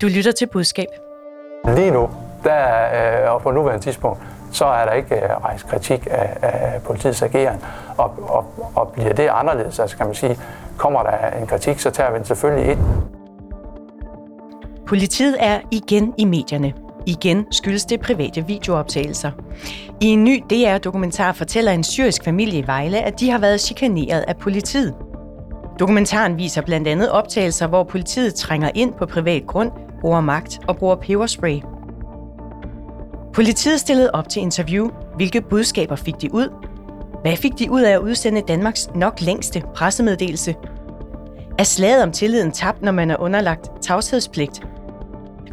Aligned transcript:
Du 0.00 0.06
lytter 0.06 0.32
til 0.32 0.46
budskab. 0.46 0.86
Lige 1.76 1.90
nu, 1.90 2.10
der, 2.44 3.24
øh, 3.24 3.34
og 3.34 3.42
på 3.42 3.50
nuværende 3.50 3.84
tidspunkt, 3.84 4.18
så 4.52 4.64
er 4.64 4.84
der 4.84 4.92
ikke 4.92 5.14
øh, 5.14 5.30
rejst 5.44 5.66
kritik 5.66 6.06
af, 6.10 6.36
af 6.42 6.82
politiets 6.82 7.22
ageren. 7.22 7.60
Og, 7.96 8.14
og, 8.28 8.46
og 8.74 8.88
bliver 8.88 9.12
det 9.12 9.28
anderledes, 9.32 9.78
altså 9.78 9.96
kan 9.96 10.06
man 10.06 10.14
sige, 10.14 10.38
kommer 10.76 11.02
der 11.02 11.40
en 11.40 11.46
kritik, 11.46 11.78
så 11.78 11.90
tager 11.90 12.10
vi 12.10 12.18
den 12.18 12.24
selvfølgelig 12.24 12.70
ind. 12.70 12.78
Politiet 14.86 15.36
er 15.40 15.60
igen 15.70 16.14
i 16.18 16.24
medierne. 16.24 16.72
Igen 17.06 17.46
skyldes 17.50 17.84
det 17.84 18.00
private 18.00 18.46
videooptagelser. 18.46 19.30
I 20.00 20.06
en 20.06 20.24
ny 20.24 20.44
DR-dokumentar 20.50 21.32
fortæller 21.32 21.72
en 21.72 21.84
syrisk 21.84 22.24
familie 22.24 22.58
i 22.58 22.66
Vejle, 22.66 22.98
at 23.02 23.20
de 23.20 23.30
har 23.30 23.38
været 23.38 23.60
chikaneret 23.60 24.24
af 24.28 24.36
politiet. 24.36 24.94
Dokumentaren 25.78 26.38
viser 26.38 26.62
blandt 26.62 26.88
andet 26.88 27.10
optagelser, 27.10 27.66
hvor 27.66 27.84
politiet 27.84 28.34
trænger 28.34 28.70
ind 28.74 28.92
på 28.92 29.06
privat 29.06 29.46
grund, 29.46 29.70
bruger 30.06 30.20
magt 30.20 30.58
og 30.68 30.76
bruger 30.76 30.96
peberspray. 30.96 31.60
Politiet 33.34 33.80
stillede 33.80 34.10
op 34.10 34.28
til 34.28 34.42
interview. 34.42 34.88
Hvilke 35.16 35.40
budskaber 35.40 35.96
fik 35.96 36.14
de 36.20 36.34
ud? 36.34 36.48
Hvad 37.22 37.36
fik 37.36 37.52
de 37.58 37.70
ud 37.70 37.82
af 37.82 37.90
at 37.90 38.00
udsende 38.00 38.40
Danmarks 38.48 38.88
nok 38.94 39.20
længste 39.20 39.62
pressemeddelelse? 39.74 40.54
Er 41.58 41.64
slaget 41.64 42.02
om 42.02 42.12
tilliden 42.12 42.52
tabt, 42.52 42.82
når 42.82 42.92
man 42.92 43.10
er 43.10 43.16
underlagt 43.16 43.70
tavshedspligt? 43.82 44.66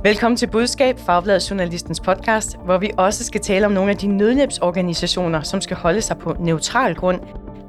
Velkommen 0.04 0.38
til 0.38 0.48
Budskab, 0.48 1.00
Fagbladet 1.00 1.50
Journalistens 1.50 2.00
podcast, 2.00 2.58
hvor 2.66 2.78
vi 2.78 2.92
også 2.98 3.24
skal 3.24 3.42
tale 3.42 3.66
om 3.66 3.72
nogle 3.72 3.92
af 3.92 3.98
de 3.98 4.08
nødhjælpsorganisationer, 4.08 5.42
som 5.42 5.62
skal 5.62 5.78
holde 5.78 6.02
sig 6.02 6.18
på 6.18 6.36
neutral 6.40 6.96
grund, 6.96 7.20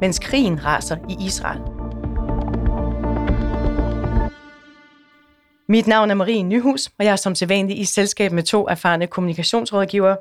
mens 0.00 0.18
krigen 0.18 0.64
raser 0.64 0.96
i 1.08 1.26
Israel. 1.26 1.60
Mit 5.68 5.86
navn 5.86 6.10
er 6.10 6.14
Marie 6.14 6.42
Nyhus, 6.42 6.86
og 6.98 7.04
jeg 7.04 7.12
er 7.12 7.16
som 7.16 7.34
sædvanlig 7.34 7.78
i 7.78 7.84
selskab 7.84 8.32
med 8.32 8.42
to 8.42 8.68
erfarne 8.68 9.06
kommunikationsrådgivere. 9.06 10.16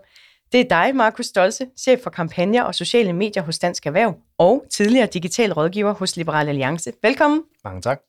Det 0.52 0.60
er 0.60 0.70
dig, 0.70 0.96
Markus 0.96 1.26
Stolse, 1.26 1.68
chef 1.78 2.00
for 2.04 2.10
kampagner 2.10 2.64
og 2.64 2.76
sociale 2.76 3.14
medier 3.14 3.44
hos 3.44 3.60
Dansk 3.60 3.86
Erhverv, 3.86 4.18
og 4.38 4.66
tidligere 4.72 5.08
digital 5.08 5.54
rådgiver 5.54 5.94
hos 5.94 6.16
Liberal 6.18 6.50
Alliance. 6.50 6.92
Velkommen. 7.02 7.44
Mange 7.64 7.82
tak. 7.82 8.00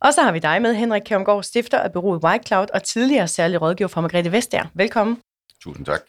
Og 0.00 0.14
så 0.14 0.22
har 0.22 0.32
vi 0.32 0.38
dig 0.38 0.62
med, 0.62 0.74
Henrik 0.74 1.02
Kjærumgaard, 1.02 1.42
stifter 1.42 1.78
af 1.78 1.92
bureauet 1.92 2.24
White 2.24 2.46
Cloud 2.46 2.66
og 2.74 2.82
tidligere 2.82 3.28
særlig 3.28 3.62
rådgiver 3.62 3.88
for 3.88 4.00
Margrethe 4.00 4.32
Vestager. 4.32 4.66
Velkommen. 4.74 5.20
Tusind 5.62 5.86
tak. 5.86 6.02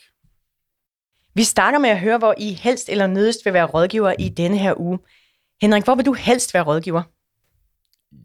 Vi 1.34 1.44
starter 1.44 1.80
med 1.80 1.90
at 1.90 2.00
høre, 2.00 2.18
hvor 2.18 2.36
I 2.38 2.54
helst 2.54 2.90
eller 2.90 3.08
nødest 3.08 3.46
vil 3.46 3.54
være 3.54 3.66
rådgiver 3.66 4.14
i 4.20 4.30
denne 4.30 4.58
her 4.58 4.80
uge. 4.80 5.00
Henrik, 5.62 5.84
hvor 5.84 5.96
vil 5.96 6.06
du 6.06 6.14
helst 6.14 6.54
være 6.54 6.64
rådgiver? 6.64 7.04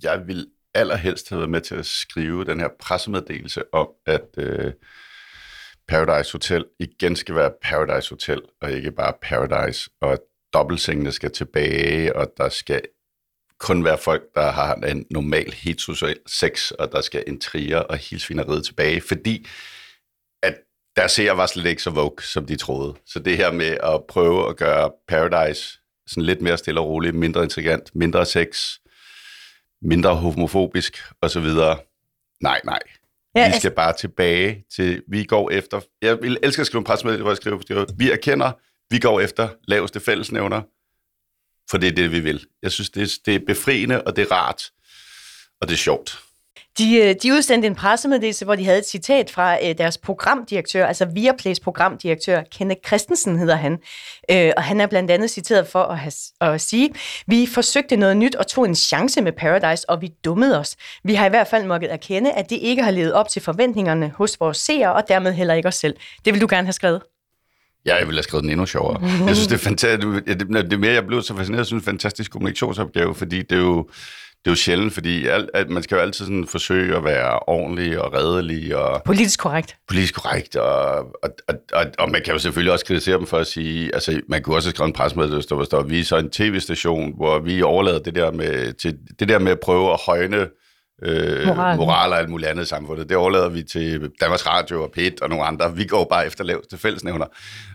Jeg 0.02 0.26
vil 0.26 0.46
allerhelst 0.74 1.28
have 1.28 1.38
været 1.38 1.50
med 1.50 1.60
til 1.60 1.74
at 1.74 1.86
skrive 1.86 2.44
den 2.44 2.60
her 2.60 2.68
pressemeddelelse 2.80 3.62
om, 3.74 3.88
at 4.06 4.28
øh, 4.38 4.72
Paradise 5.88 6.32
Hotel 6.32 6.64
igen 6.78 7.16
skal 7.16 7.34
være 7.34 7.52
Paradise 7.62 8.10
Hotel, 8.10 8.42
og 8.60 8.72
ikke 8.72 8.92
bare 8.92 9.12
Paradise, 9.22 9.90
og 10.00 10.12
at 10.12 10.18
dobbeltsengene 10.54 11.12
skal 11.12 11.30
tilbage, 11.30 12.16
og 12.16 12.32
der 12.36 12.48
skal 12.48 12.82
kun 13.58 13.84
være 13.84 13.98
folk, 13.98 14.22
der 14.34 14.50
har 14.50 14.74
en 14.74 15.06
normal 15.10 15.52
heteroseksuel 15.52 16.18
sex, 16.26 16.70
og 16.70 16.92
der 16.92 17.00
skal 17.00 17.24
intriger 17.26 17.78
og 17.78 17.96
hilsvineriet 17.96 18.64
tilbage, 18.64 19.00
fordi 19.00 19.46
at 20.42 20.54
der 20.96 21.06
ser 21.06 21.32
var 21.32 21.46
slet 21.46 21.66
ikke 21.66 21.82
så 21.82 21.90
vogue, 21.90 22.22
som 22.22 22.46
de 22.46 22.56
troede. 22.56 22.94
Så 23.06 23.18
det 23.18 23.36
her 23.36 23.52
med 23.52 23.78
at 23.82 24.04
prøve 24.08 24.48
at 24.48 24.56
gøre 24.56 24.90
Paradise 25.08 25.78
sådan 26.06 26.24
lidt 26.24 26.40
mere 26.40 26.58
stille 26.58 26.80
og 26.80 26.86
roligt, 26.86 27.14
mindre 27.14 27.42
intrigant, 27.42 27.90
mindre 27.94 28.26
sex, 28.26 28.78
mindre 29.82 30.14
homofobisk 30.14 30.98
osv. 31.22 31.46
Nej, 32.40 32.60
nej. 32.64 32.80
Ja, 33.34 33.46
vi 33.46 33.50
skal 33.50 33.54
altså... 33.54 33.70
bare 33.70 33.96
tilbage 33.96 34.64
til, 34.76 35.02
vi 35.08 35.24
går 35.24 35.50
efter, 35.50 35.80
jeg 36.02 36.22
vil 36.22 36.38
elske 36.42 36.60
at 36.60 36.66
skrive 36.66 36.78
en 36.78 36.84
pressemeddelelse, 36.84 37.22
hvor 37.22 37.30
jeg 37.30 37.36
skriver, 37.36 37.94
vi 37.96 38.10
erkender, 38.10 38.52
vi 38.90 38.98
går 38.98 39.20
efter 39.20 39.48
laveste 39.68 40.00
fællesnævner, 40.00 40.62
for 41.70 41.78
det 41.78 41.88
er 41.88 41.92
det, 41.92 42.12
vi 42.12 42.20
vil. 42.20 42.46
Jeg 42.62 42.72
synes, 42.72 42.90
det 42.90 43.02
er, 43.02 43.18
det 43.26 43.34
er 43.34 43.40
befriende, 43.46 44.02
og 44.02 44.16
det 44.16 44.22
er 44.22 44.32
rart, 44.32 44.62
og 45.60 45.68
det 45.68 45.74
er 45.74 45.78
sjovt. 45.78 46.18
De, 46.80 46.96
øh, 46.96 47.14
de 47.22 47.32
udsendte 47.32 47.66
en 47.66 47.74
pressemeddelelse, 47.74 48.44
hvor 48.44 48.54
de 48.54 48.64
havde 48.64 48.78
et 48.78 48.86
citat 48.86 49.30
fra 49.30 49.56
øh, 49.68 49.78
deres 49.78 49.98
programdirektør, 49.98 50.86
altså 50.86 51.04
Viaplays 51.04 51.60
programdirektør, 51.60 52.42
Kenneth 52.52 52.80
Christensen 52.86 53.38
hedder 53.38 53.56
han. 53.56 53.78
Øh, 54.30 54.52
og 54.56 54.62
han 54.62 54.80
er 54.80 54.86
blandt 54.86 55.10
andet 55.10 55.30
citeret 55.30 55.66
for 55.66 55.82
at, 55.82 55.98
have, 55.98 56.12
at 56.40 56.60
sige, 56.60 56.90
vi 57.26 57.46
forsøgte 57.46 57.96
noget 57.96 58.16
nyt 58.16 58.34
og 58.34 58.46
tog 58.46 58.64
en 58.64 58.74
chance 58.74 59.22
med 59.22 59.32
Paradise, 59.32 59.90
og 59.90 60.02
vi 60.02 60.12
dummede 60.24 60.58
os. 60.58 60.76
Vi 61.04 61.14
har 61.14 61.26
i 61.26 61.28
hvert 61.28 61.46
fald 61.46 61.66
måttet 61.66 61.92
erkende, 61.92 62.32
at 62.32 62.50
det 62.50 62.58
ikke 62.62 62.82
har 62.82 62.90
levet 62.90 63.12
op 63.12 63.28
til 63.28 63.42
forventningerne 63.42 64.12
hos 64.16 64.40
vores 64.40 64.56
seere, 64.56 64.92
og 64.92 65.02
dermed 65.08 65.32
heller 65.32 65.54
ikke 65.54 65.68
os 65.68 65.74
selv. 65.74 65.96
Det 66.24 66.34
vil 66.34 66.40
du 66.40 66.46
gerne 66.50 66.66
have 66.66 66.72
skrevet. 66.72 67.02
Ja, 67.86 67.96
jeg 67.96 68.06
ville 68.06 68.18
have 68.18 68.22
skrevet 68.22 68.42
den 68.42 68.50
endnu 68.50 68.66
sjovere. 68.66 69.02
Jeg 69.26 69.36
synes, 69.36 69.46
det 69.46 69.54
er 69.54 69.58
fantastisk. 69.58 70.26
Det 70.26 70.70
det 70.70 70.80
mere, 70.80 70.92
jeg 70.92 71.06
blev 71.06 71.22
så 71.22 71.36
fascineret, 71.36 71.58
jeg 71.58 71.66
synes, 71.66 71.82
det 71.82 71.88
er 71.88 71.92
en 71.92 71.98
fantastisk 71.98 72.30
kommunikationsopgave, 72.30 73.14
fordi 73.14 73.42
det 73.42 73.52
er 73.52 73.62
jo, 73.62 73.88
det 74.44 74.46
er 74.46 74.50
jo 74.50 74.56
sjældent, 74.56 74.92
fordi 74.92 75.26
alt, 75.26 75.50
at 75.54 75.70
man 75.70 75.82
skal 75.82 75.94
jo 75.94 76.00
altid 76.00 76.24
sådan 76.24 76.46
forsøge 76.46 76.96
at 76.96 77.04
være 77.04 77.38
ordentlig 77.38 78.00
og 78.00 78.14
redelig. 78.14 78.76
Og 78.76 79.02
politisk 79.02 79.40
korrekt. 79.40 79.76
Politisk 79.88 80.14
korrekt, 80.14 80.56
og, 80.56 80.98
og, 80.98 81.30
og, 81.48 81.54
og, 81.72 81.86
og 81.98 82.10
man 82.10 82.22
kan 82.24 82.32
jo 82.32 82.38
selvfølgelig 82.38 82.72
også 82.72 82.84
kritisere 82.84 83.18
dem 83.18 83.26
for 83.26 83.38
at 83.38 83.46
sige, 83.46 83.94
altså 83.94 84.20
man 84.28 84.42
kunne 84.42 84.56
også 84.56 84.68
have 84.68 84.74
skrevet 84.74 84.88
en 84.88 84.92
pressemeddelelse, 84.92 85.48
hvor 85.48 85.56
der 85.56 85.64
står, 85.64 85.82
vi 85.82 86.00
er 86.00 86.04
så 86.04 86.16
en 86.16 86.30
tv-station, 86.30 87.16
hvor 87.16 87.38
vi 87.38 87.62
overlader 87.62 87.98
det 87.98 88.14
der 88.14 88.32
med, 88.32 88.72
til, 88.72 88.98
det 89.18 89.28
der 89.28 89.38
med 89.38 89.52
at 89.52 89.60
prøve 89.60 89.92
at 89.92 90.00
højne 90.06 90.46
øh, 91.02 91.46
moral 91.46 92.12
og 92.12 92.18
alt 92.18 92.28
muligt 92.28 92.50
andet 92.50 92.62
i 92.62 92.66
samfundet. 92.66 93.08
Det 93.08 93.16
overlader 93.16 93.48
vi 93.48 93.62
til 93.62 94.10
Danmarks 94.20 94.46
Radio 94.46 94.82
og 94.82 94.90
PET 94.90 95.20
og 95.20 95.28
nogle 95.28 95.44
andre. 95.44 95.76
Vi 95.76 95.84
går 95.84 96.04
bare 96.04 96.26
efter 96.26 96.44
laveste 96.44 96.78
fællesnævner. 96.78 97.26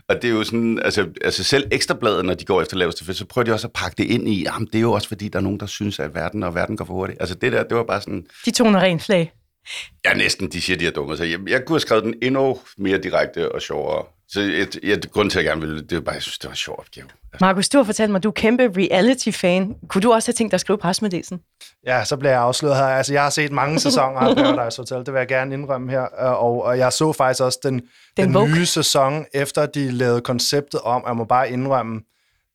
Og 0.08 0.22
det 0.22 0.30
er 0.30 0.34
jo 0.34 0.44
sådan, 0.44 0.78
altså, 0.84 1.08
altså 1.24 1.44
selv 1.44 1.68
ekstrabladet, 1.72 2.24
når 2.24 2.34
de 2.34 2.44
går 2.44 2.62
efter 2.62 2.76
laveste 2.76 3.04
fællesnævner, 3.04 3.26
så 3.28 3.34
prøver 3.34 3.44
de 3.44 3.52
også 3.52 3.66
at 3.66 3.72
pakke 3.72 3.94
det 3.98 4.04
ind 4.04 4.28
i, 4.28 4.42
jamen 4.42 4.66
det 4.66 4.74
er 4.74 4.80
jo 4.80 4.92
også 4.92 5.08
fordi, 5.08 5.28
der 5.28 5.38
er 5.38 5.42
nogen, 5.42 5.60
der 5.60 5.66
synes, 5.66 5.98
at 5.98 6.14
verden 6.14 6.42
og 6.42 6.54
verden 6.54 6.76
går 6.76 6.84
for 6.84 6.94
hurtigt. 6.94 7.20
Altså 7.20 7.34
det 7.34 7.52
der, 7.52 7.62
det 7.62 7.76
var 7.76 7.84
bare 7.84 8.00
sådan... 8.00 8.26
De 8.44 8.50
toner 8.50 8.80
rent 8.80 9.02
flag. 9.02 9.32
Ja, 10.04 10.14
næsten. 10.14 10.52
De 10.52 10.60
siger, 10.60 10.76
de 10.76 10.86
er 10.86 10.90
dumme. 10.90 11.16
Så 11.16 11.24
jeg, 11.24 11.38
jeg 11.48 11.64
kunne 11.64 11.74
have 11.74 11.80
skrevet 11.80 12.04
den 12.04 12.14
endnu 12.22 12.58
mere 12.78 12.98
direkte 12.98 13.52
og 13.52 13.62
sjovere. 13.62 14.04
Så 14.28 14.40
et, 14.40 14.78
et, 14.82 15.12
grund 15.12 15.30
til, 15.30 15.38
at 15.38 15.44
jeg 15.44 15.50
gerne 15.50 15.60
ville, 15.60 15.82
det 15.82 15.96
var 15.96 16.02
bare, 16.02 16.14
jeg 16.14 16.22
synes, 16.22 16.38
det 16.38 16.44
var 16.44 16.52
en 16.52 16.56
sjov 16.56 16.76
opgave. 16.78 17.06
Markus, 17.40 17.68
du 17.68 17.78
har 17.78 17.84
fortalt 17.84 18.10
mig, 18.10 18.18
at 18.18 18.22
du 18.22 18.28
er 18.28 18.32
kæmpe 18.32 18.62
reality-fan. 18.62 19.74
Kunne 19.88 20.02
du 20.02 20.12
også 20.12 20.28
have 20.28 20.34
tænkt 20.34 20.50
dig 20.50 20.56
at 20.56 20.60
skrive 20.60 20.78
pressemeddelelsen? 20.78 21.40
Ja, 21.86 22.04
så 22.04 22.16
bliver 22.16 22.32
jeg 22.32 22.40
afsløret 22.40 22.76
her. 22.76 22.84
Altså, 22.84 23.12
jeg 23.12 23.22
har 23.22 23.30
set 23.30 23.52
mange 23.52 23.80
sæsoner 23.80 24.20
af 24.20 24.36
Paradise 24.36 24.80
Hotel, 24.80 24.98
det 24.98 25.12
vil 25.12 25.18
jeg 25.18 25.28
gerne 25.28 25.54
indrømme 25.54 25.90
her. 25.90 26.00
Og, 26.00 26.64
og 26.64 26.78
jeg 26.78 26.92
så 26.92 27.12
faktisk 27.12 27.42
også 27.42 27.58
den, 27.62 27.82
den, 28.16 28.34
den 28.34 28.52
nye 28.54 28.66
sæson, 28.66 29.26
efter 29.34 29.66
de 29.66 29.90
lavede 29.90 30.20
konceptet 30.20 30.80
om, 30.80 31.04
jeg 31.06 31.16
må 31.16 31.24
bare 31.24 31.50
indrømme, 31.50 32.00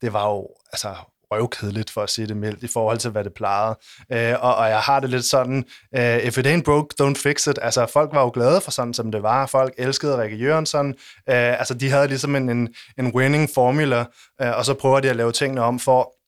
det 0.02 0.14
var 0.14 0.30
jo 0.30 0.48
altså, 0.74 0.96
røvkedeligt, 1.32 1.90
for 1.90 2.02
at 2.02 2.10
sige 2.10 2.28
det 2.28 2.38
mildt, 2.38 2.64
i 2.64 2.68
forhold 2.68 2.98
til, 2.98 3.12
hvad 3.12 3.24
det 3.24 3.34
plejede. 3.34 3.76
Øh, 4.12 4.36
og, 4.40 4.56
og 4.56 4.70
jeg 4.70 4.80
har 4.80 5.00
det 5.00 5.10
lidt 5.10 5.26
sådan, 5.26 5.66
øh, 5.98 6.18
if 6.18 6.38
it 6.38 6.48
ain't 6.48 6.64
broke, 6.64 6.96
don't 7.02 7.24
fix 7.24 7.48
it. 7.48 7.60
Altså, 7.62 7.86
folk 7.86 8.10
var 8.14 8.22
jo 8.22 8.32
glade 8.34 8.62
for 8.62 8.72
sådan, 8.72 8.94
som 8.94 9.12
det 9.12 9.24
var. 9.24 9.46
Folk 9.46 9.74
elskede 9.78 10.22
Rikke 10.22 10.38
Jørgensen. 10.38 10.88
Øh, 11.30 11.60
altså, 11.60 11.74
de 11.74 11.90
havde 11.90 12.08
ligesom 12.08 12.36
en, 12.36 12.50
en, 12.50 12.70
en 13.00 13.16
winning 13.16 13.50
formula, 13.56 14.06
øh, 14.42 14.58
og 14.58 14.66
så 14.66 14.74
prøver 14.74 15.00
de 15.00 15.10
at 15.10 15.16
lave 15.16 15.32
tingene 15.32 15.62
om 15.62 15.80
for 15.80 16.21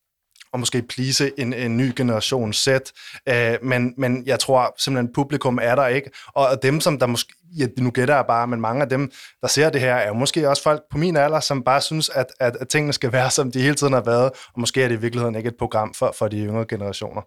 og 0.54 0.60
måske 0.60 0.82
please 0.82 1.32
en, 1.38 1.54
en 1.54 1.78
ny 1.78 1.92
generation 1.96 2.54
sæt. 2.54 2.92
Øh, 3.30 3.58
men, 3.62 3.94
men 3.98 4.24
jeg 4.26 4.40
tror 4.40 4.76
simpelthen, 4.78 5.14
publikum 5.14 5.60
er 5.62 5.76
der 5.76 5.88
ikke. 5.88 6.10
Og 6.28 6.64
dem, 6.64 6.80
som 6.80 7.00
der 7.00 7.06
måske, 7.06 7.34
ja, 7.60 7.68
nu 7.78 7.90
gætter 7.90 8.16
jeg 8.16 8.26
bare, 8.28 8.48
men 8.48 8.62
mange 8.62 8.82
af 8.82 8.90
dem, 8.90 9.12
der 9.42 9.48
ser 9.48 9.70
det 9.70 9.82
her, 9.82 9.96
er 9.96 10.08
jo 10.08 10.14
måske 10.14 10.50
også 10.50 10.64
folk 10.64 10.82
på 10.92 10.98
min 10.98 11.18
alder, 11.18 11.40
som 11.40 11.64
bare 11.64 11.82
synes, 11.82 12.10
at, 12.10 12.26
at, 12.40 12.58
at 12.62 12.68
tingene 12.68 12.94
skal 12.94 13.12
være, 13.12 13.32
som 13.32 13.52
de 13.52 13.62
hele 13.62 13.76
tiden 13.76 13.94
har 13.94 14.02
været, 14.02 14.32
og 14.54 14.60
måske 14.60 14.84
er 14.84 14.88
det 14.88 14.96
i 14.96 15.00
virkeligheden 15.02 15.36
ikke 15.36 15.48
et 15.48 15.58
program 15.60 15.94
for, 15.94 16.16
for 16.20 16.28
de 16.28 16.38
yngre 16.38 16.66
generationer. 16.66 17.22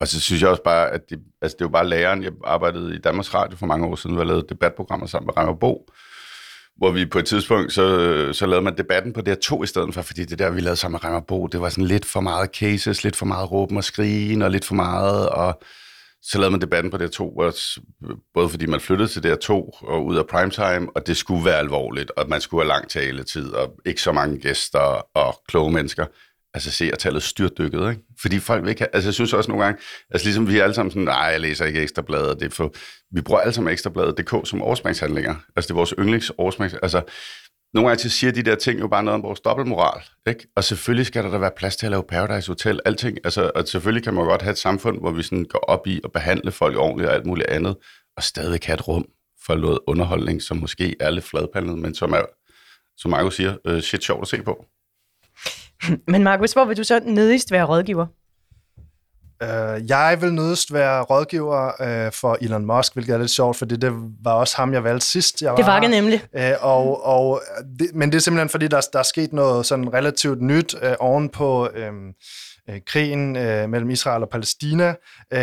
Og 0.00 0.08
så 0.08 0.20
synes 0.20 0.42
jeg 0.42 0.50
også 0.50 0.62
bare, 0.62 0.90
at 0.90 1.00
det, 1.10 1.18
altså 1.42 1.56
det 1.56 1.64
er 1.64 1.68
jo 1.68 1.72
bare 1.72 1.88
læreren. 1.88 2.22
Jeg 2.22 2.32
arbejdede 2.44 2.94
i 2.94 2.98
Danmarks 2.98 3.34
Radio 3.34 3.56
for 3.56 3.66
mange 3.66 3.86
år 3.86 3.94
siden, 3.94 4.14
hvor 4.14 4.22
jeg 4.22 4.26
lavede 4.26 4.46
debatprogrammer 4.48 5.06
sammen 5.06 5.26
med 5.26 5.36
Reimer 5.36 5.54
Bo, 5.54 5.86
hvor 6.80 6.90
vi 6.90 7.06
på 7.06 7.18
et 7.18 7.26
tidspunkt, 7.26 7.72
så, 7.72 7.84
så 8.32 8.46
lavede 8.46 8.64
man 8.64 8.78
debatten 8.78 9.12
på 9.12 9.20
DR2 9.20 9.62
i 9.62 9.66
stedet 9.66 9.94
for, 9.94 10.02
fordi 10.02 10.24
det 10.24 10.38
der, 10.38 10.50
vi 10.50 10.60
lavede 10.60 10.76
sammen 10.76 10.94
med 10.94 11.04
Reimer 11.04 11.20
Bo, 11.20 11.46
det 11.46 11.60
var 11.60 11.68
sådan 11.68 11.84
lidt 11.84 12.04
for 12.04 12.20
meget 12.20 12.50
cases, 12.50 13.04
lidt 13.04 13.16
for 13.16 13.26
meget 13.26 13.52
råben 13.52 13.76
og 13.76 13.84
skrigen, 13.84 14.42
og 14.42 14.50
lidt 14.50 14.64
for 14.64 14.74
meget, 14.74 15.28
og 15.28 15.62
så 16.22 16.38
lavede 16.38 16.50
man 16.50 16.60
debatten 16.60 16.90
på 16.90 16.96
DR2, 16.96 17.38
også, 17.40 17.80
både 18.34 18.48
fordi 18.48 18.66
man 18.66 18.80
flyttede 18.80 19.08
til 19.08 19.20
DR2 19.20 19.50
og 19.86 20.06
ud 20.06 20.16
af 20.16 20.26
primetime, 20.26 20.88
og 20.94 21.06
det 21.06 21.16
skulle 21.16 21.44
være 21.44 21.58
alvorligt, 21.58 22.10
og 22.10 22.28
man 22.28 22.40
skulle 22.40 22.62
have 22.62 22.68
lang 22.68 22.88
taletid, 22.88 23.52
og 23.52 23.72
ikke 23.86 24.02
så 24.02 24.12
mange 24.12 24.38
gæster 24.38 25.02
og 25.16 25.42
kloge 25.48 25.72
mennesker. 25.72 26.06
Altså 26.54 26.70
se, 26.70 26.90
at 26.92 26.98
tallet 26.98 27.22
styrtdykket, 27.22 27.90
ikke? 27.90 28.02
Fordi 28.20 28.38
folk 28.38 28.62
vil 28.62 28.70
ikke 28.70 28.80
have, 28.80 28.88
altså 28.92 29.08
jeg 29.08 29.14
synes 29.14 29.32
også 29.32 29.50
nogle 29.50 29.64
gange, 29.64 29.82
altså 30.10 30.26
ligesom 30.26 30.48
vi 30.48 30.58
er 30.58 30.62
alle 30.62 30.74
sammen 30.74 30.90
sådan, 30.90 31.04
nej, 31.04 31.16
jeg 31.16 31.40
læser 31.40 31.64
ikke 31.64 31.82
ekstrabladet, 31.82 32.40
det 32.40 32.46
er 32.46 32.50
for, 32.50 32.74
vi 33.14 33.20
bruger 33.20 33.40
alle 33.40 33.52
sammen 33.52 33.72
ekstrabladet.dk 33.72 34.48
som 34.48 34.62
årsmængshandlinger. 34.62 35.34
Altså 35.56 35.68
det 35.68 35.70
er 35.70 35.74
vores 35.74 35.94
yndlings 35.98 36.32
årsmængs, 36.38 36.74
altså 36.74 37.02
nogle 37.74 37.88
gange 37.88 38.08
siger 38.08 38.32
de 38.32 38.42
der 38.42 38.54
ting 38.54 38.80
jo 38.80 38.88
bare 38.88 39.02
noget 39.02 39.14
om 39.14 39.22
vores 39.22 39.40
dobbeltmoral, 39.40 40.02
ikke? 40.26 40.46
Og 40.56 40.64
selvfølgelig 40.64 41.06
skal 41.06 41.24
der 41.24 41.30
da 41.30 41.38
være 41.38 41.50
plads 41.56 41.76
til 41.76 41.86
at 41.86 41.90
lave 41.90 42.04
Paradise 42.08 42.48
Hotel, 42.48 42.80
alting. 42.84 43.18
Altså, 43.24 43.50
og 43.54 43.68
selvfølgelig 43.68 44.04
kan 44.04 44.14
man 44.14 44.24
godt 44.24 44.42
have 44.42 44.52
et 44.52 44.58
samfund, 44.58 44.98
hvor 45.00 45.10
vi 45.10 45.22
sådan 45.22 45.44
går 45.44 45.58
op 45.58 45.86
i 45.86 46.00
at 46.04 46.12
behandle 46.12 46.52
folk 46.52 46.76
ordentligt 46.76 47.08
og 47.08 47.14
alt 47.14 47.26
muligt 47.26 47.48
andet, 47.48 47.76
og 48.16 48.22
stadig 48.22 48.60
have 48.64 48.74
et 48.74 48.88
rum 48.88 49.04
for 49.46 49.54
noget 49.54 49.78
underholdning, 49.86 50.42
som 50.42 50.56
måske 50.56 50.96
er 51.00 51.10
lidt 51.10 51.24
fladpandet, 51.24 51.78
men 51.78 51.94
som 51.94 52.12
er, 52.12 52.22
som 52.96 53.10
Marco 53.10 53.30
siger, 53.30 53.56
øh, 53.66 53.80
shit 53.80 54.04
sjovt 54.04 54.22
at 54.22 54.28
se 54.28 54.42
på. 54.42 54.64
Men 56.12 56.22
Markus, 56.22 56.52
hvor 56.52 56.64
vil 56.64 56.76
du 56.76 56.84
så 56.84 57.00
nødigst 57.04 57.52
være 57.52 57.64
rådgiver? 57.64 58.06
Uh, 59.44 59.88
jeg 59.88 60.18
vil 60.20 60.34
nødest 60.34 60.72
være 60.72 61.02
rådgiver 61.02 61.66
uh, 61.80 62.12
for 62.12 62.38
Elon 62.40 62.66
Musk, 62.66 62.92
hvilket 62.92 63.14
er 63.14 63.18
lidt 63.18 63.30
sjovt, 63.30 63.56
fordi 63.56 63.76
det 63.76 63.92
var 64.24 64.32
også 64.32 64.56
ham, 64.56 64.72
jeg 64.72 64.84
valgte 64.84 65.06
sidst. 65.06 65.42
Jeg 65.42 65.50
var 65.50 65.56
det 65.56 65.66
var 65.66 65.80
det 65.80 65.90
nemlig. 65.90 66.22
Uh, 66.38 66.42
og, 66.60 67.06
og 67.06 67.42
det, 67.78 67.90
men 67.94 68.12
det 68.12 68.16
er 68.16 68.20
simpelthen, 68.20 68.48
fordi 68.48 68.68
der, 68.68 68.80
der 68.92 68.98
er 68.98 69.02
sket 69.02 69.32
noget 69.32 69.66
sådan 69.66 69.94
relativt 69.94 70.42
nyt 70.42 70.74
uh, 70.74 70.92
oven 70.98 71.28
på 71.28 71.68
uh, 71.68 72.74
krigen 72.86 73.36
uh, 73.36 73.70
mellem 73.70 73.90
Israel 73.90 74.22
og 74.22 74.28
Palæstina. 74.28 74.88
Uh, 75.34 75.40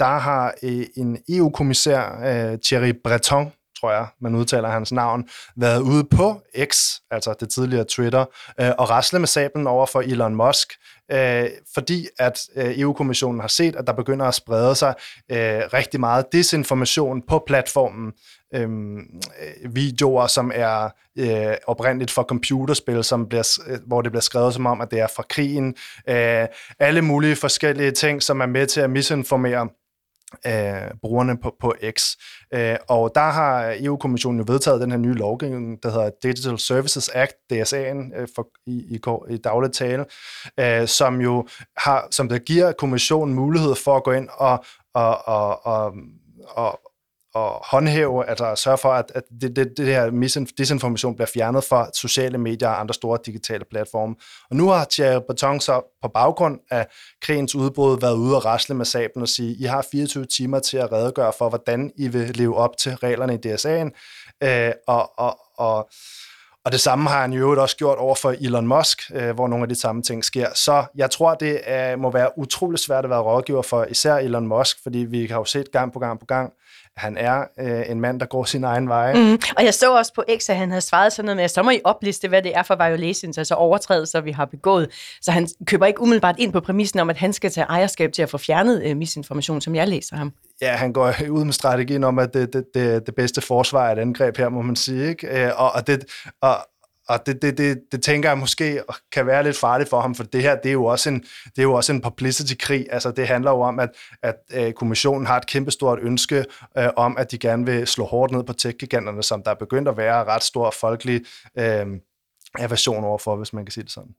der 0.00 0.18
har 0.18 0.54
uh, 0.62 0.82
en 0.96 1.18
EU-kommissær, 1.28 2.02
uh, 2.18 2.58
Thierry 2.64 2.92
Breton, 3.04 3.52
tror 3.80 3.92
jeg, 3.92 4.06
man 4.20 4.34
udtaler 4.34 4.68
hans 4.68 4.92
navn, 4.92 5.28
været 5.56 5.80
ude 5.80 6.04
på 6.04 6.40
X, 6.64 6.94
altså 7.10 7.34
det 7.40 7.48
tidligere 7.50 7.84
Twitter, 7.84 8.24
øh, 8.60 8.70
og 8.78 8.90
rasle 8.90 9.18
med 9.18 9.28
sablen 9.28 9.66
over 9.66 9.86
for 9.86 10.00
Elon 10.00 10.34
Musk, 10.34 10.72
øh, 11.12 11.44
fordi 11.74 12.06
at 12.18 12.40
øh, 12.56 12.78
EU-kommissionen 12.78 13.40
har 13.40 13.48
set, 13.48 13.76
at 13.76 13.86
der 13.86 13.92
begynder 13.92 14.26
at 14.26 14.34
sprede 14.34 14.74
sig 14.74 14.94
øh, 15.30 15.62
rigtig 15.72 16.00
meget 16.00 16.32
desinformation 16.32 17.22
på 17.28 17.42
platformen. 17.46 18.12
Øhm, 18.54 18.98
øh, 18.98 19.74
videoer, 19.74 20.26
som 20.26 20.52
er 20.54 20.88
øh, 21.18 21.56
oprindeligt 21.66 22.10
for 22.10 22.22
computerspil, 22.22 23.04
som 23.04 23.28
bliver, 23.28 23.58
øh, 23.66 23.78
hvor 23.86 24.02
det 24.02 24.12
bliver 24.12 24.22
skrevet 24.22 24.54
som 24.54 24.66
om, 24.66 24.80
at 24.80 24.90
det 24.90 25.00
er 25.00 25.06
fra 25.16 25.24
krigen. 25.28 25.74
Øh, 26.08 26.46
alle 26.78 27.02
mulige 27.02 27.36
forskellige 27.36 27.90
ting, 27.90 28.22
som 28.22 28.40
er 28.40 28.46
med 28.46 28.66
til 28.66 28.80
at 28.80 28.90
misinformere 28.90 29.68
øh, 30.46 30.90
brugerne 31.02 31.38
på, 31.38 31.54
på 31.60 31.74
X. 31.90 32.16
Øh, 32.54 32.76
og 32.88 33.12
der 33.14 33.30
har 33.30 33.76
EU-kommissionen 33.80 34.40
jo 34.40 34.44
vedtaget 34.52 34.80
den 34.80 34.90
her 34.90 34.98
nye 34.98 35.14
lovgivning, 35.14 35.82
der 35.82 35.90
hedder 35.90 36.10
Digital 36.22 36.58
Services 36.58 37.08
Act, 37.08 37.34
DSA'en 37.52 38.20
øh, 38.20 38.28
for, 38.34 38.48
i, 38.66 38.72
i, 38.72 39.00
i 39.34 39.36
dagligt 39.36 39.74
tale, 39.74 40.04
øh, 40.60 40.88
som 40.88 41.20
jo 41.20 41.46
har, 41.76 42.08
som 42.10 42.28
der 42.28 42.38
giver 42.38 42.72
kommissionen 42.72 43.34
mulighed 43.34 43.74
for 43.84 43.96
at 43.96 44.04
gå 44.04 44.12
ind 44.12 44.28
og, 44.32 44.64
og, 44.94 45.28
og, 45.28 45.66
og, 45.66 45.94
og 46.48 46.80
at 47.46 47.52
håndhæve, 47.64 48.28
altså 48.28 48.46
at 48.46 48.58
sørge 48.58 48.78
for, 48.78 48.88
at, 48.88 49.12
at 49.14 49.22
det, 49.40 49.56
det, 49.56 49.72
det 49.76 49.86
her 49.86 50.46
disinformation 50.58 51.14
bliver 51.14 51.28
fjernet 51.34 51.64
fra 51.64 51.90
sociale 51.94 52.38
medier 52.38 52.68
og 52.68 52.80
andre 52.80 52.94
store 52.94 53.18
digitale 53.26 53.64
platforme. 53.70 54.14
Og 54.50 54.56
nu 54.56 54.68
har 54.68 54.86
Thierry 54.90 55.20
Breton 55.26 55.60
så 55.60 55.98
på 56.02 56.08
baggrund 56.08 56.60
af 56.70 56.86
krigens 57.22 57.54
udbrud 57.54 58.00
været 58.00 58.16
ude 58.16 58.36
og 58.36 58.44
rasle 58.44 58.74
med 58.74 58.84
sablen 58.84 59.22
og 59.22 59.28
sige, 59.28 59.56
I 59.56 59.64
har 59.64 59.86
24 59.90 60.24
timer 60.24 60.58
til 60.58 60.76
at 60.76 60.92
redegøre 60.92 61.32
for, 61.38 61.48
hvordan 61.48 61.92
I 61.96 62.08
vil 62.08 62.30
leve 62.34 62.56
op 62.56 62.76
til 62.76 62.96
reglerne 62.96 63.34
i 63.34 63.38
DSA'en. 63.46 63.90
Øh, 64.42 64.72
og, 64.86 65.18
og, 65.18 65.38
og 65.58 65.90
og 66.68 66.72
det 66.72 66.80
samme 66.80 67.10
har 67.10 67.20
han 67.20 67.32
jo 67.32 67.62
også 67.62 67.76
gjort 67.76 67.98
over 67.98 68.14
for 68.14 68.30
Elon 68.30 68.66
Musk, 68.66 69.10
øh, 69.14 69.34
hvor 69.34 69.48
nogle 69.48 69.62
af 69.62 69.68
de 69.68 69.80
samme 69.80 70.02
ting 70.02 70.24
sker. 70.24 70.48
Så 70.54 70.84
jeg 70.94 71.10
tror, 71.10 71.34
det 71.34 71.60
er, 71.64 71.96
må 71.96 72.10
være 72.10 72.38
utrolig 72.38 72.78
svært 72.78 73.04
at 73.04 73.10
være 73.10 73.20
rådgiver 73.20 73.62
for 73.62 73.84
især 73.84 74.14
Elon 74.14 74.46
Musk, 74.46 74.82
fordi 74.82 74.98
vi 74.98 75.26
har 75.26 75.36
jo 75.36 75.44
set 75.44 75.72
gang 75.72 75.92
på 75.92 75.98
gang 75.98 76.20
på 76.20 76.26
gang, 76.26 76.52
han 76.98 77.16
er 77.16 77.44
øh, 77.60 77.90
en 77.90 78.00
mand, 78.00 78.20
der 78.20 78.26
går 78.26 78.44
sin 78.44 78.64
egen 78.64 78.88
vej. 78.88 79.14
Mm. 79.14 79.38
Og 79.56 79.64
jeg 79.64 79.74
så 79.74 79.96
også 79.96 80.14
på 80.14 80.24
X, 80.38 80.50
at 80.50 80.56
han 80.56 80.70
havde 80.70 80.80
svaret 80.80 81.12
sådan 81.12 81.24
noget 81.24 81.36
med, 81.36 81.44
at 81.44 81.50
så 81.50 81.62
må 81.62 81.70
I 81.70 81.80
opliste, 81.84 82.28
hvad 82.28 82.42
det 82.42 82.56
er 82.56 82.62
for 82.62 82.88
violations, 82.88 83.38
altså 83.38 83.54
overtrædelser, 83.54 84.20
vi 84.20 84.30
har 84.30 84.44
begået. 84.44 84.88
Så 85.20 85.30
han 85.30 85.48
køber 85.66 85.86
ikke 85.86 86.00
umiddelbart 86.00 86.34
ind 86.38 86.52
på 86.52 86.60
præmissen 86.60 87.00
om, 87.00 87.10
at 87.10 87.16
han 87.16 87.32
skal 87.32 87.50
tage 87.50 87.64
ejerskab 87.64 88.12
til 88.12 88.22
at 88.22 88.30
få 88.30 88.38
fjernet 88.38 88.82
øh, 88.84 88.96
misinformation, 88.96 89.60
som 89.60 89.74
jeg 89.74 89.88
læser 89.88 90.16
ham. 90.16 90.32
Ja, 90.60 90.72
han 90.72 90.92
går 90.92 91.14
ud 91.30 91.44
med 91.44 91.52
strategien 91.52 92.04
om, 92.04 92.18
at 92.18 92.34
det, 92.34 92.52
det, 92.52 92.64
det, 92.74 93.06
det 93.06 93.14
bedste 93.14 93.40
forsvar 93.40 93.88
er 93.88 93.92
et 93.92 93.98
angreb 93.98 94.36
her, 94.36 94.48
må 94.48 94.62
man 94.62 94.76
sige. 94.76 95.08
Ikke? 95.08 95.44
Øh, 95.44 95.52
og, 95.56 95.72
og, 95.72 95.86
det, 95.86 96.04
og, 96.42 96.56
og 97.08 97.26
det, 97.26 97.42
det, 97.42 97.58
det, 97.58 97.80
det 97.92 98.02
tænker 98.02 98.28
jeg 98.28 98.38
måske 98.38 98.82
kan 99.12 99.26
være 99.26 99.42
lidt 99.42 99.58
farligt 99.58 99.90
for 99.90 100.00
ham, 100.00 100.14
for 100.14 100.24
det 100.24 100.42
her, 100.42 100.56
det 100.56 100.68
er 100.68 100.72
jo 100.72 100.84
også 100.84 101.08
en, 101.10 101.20
det 101.44 101.58
er 101.58 101.62
jo 101.62 101.72
også 101.72 101.92
en 101.92 102.00
publicity-krig. 102.00 102.86
Altså, 102.90 103.10
det 103.10 103.26
handler 103.26 103.50
jo 103.50 103.60
om, 103.60 103.80
at, 103.80 103.90
at 104.22 104.36
øh, 104.54 104.72
kommissionen 104.72 105.26
har 105.26 105.36
et 105.36 105.46
kæmpestort 105.46 105.98
ønske 106.02 106.44
øh, 106.78 106.88
om, 106.96 107.16
at 107.18 107.30
de 107.30 107.38
gerne 107.38 107.66
vil 107.66 107.86
slå 107.86 108.04
hårdt 108.04 108.32
ned 108.32 108.44
på 108.44 108.52
tech-giganterne, 108.52 109.22
som 109.22 109.42
der 109.42 109.50
er 109.50 109.54
begyndt 109.54 109.88
at 109.88 109.96
være 109.96 110.24
ret 110.24 110.42
stor 110.42 110.70
folkelig 110.70 111.20
øh, 111.58 111.86
aversion 112.58 113.04
overfor, 113.04 113.36
hvis 113.36 113.52
man 113.52 113.64
kan 113.64 113.72
sige 113.72 113.84
det 113.84 113.92
sådan. 113.92 114.14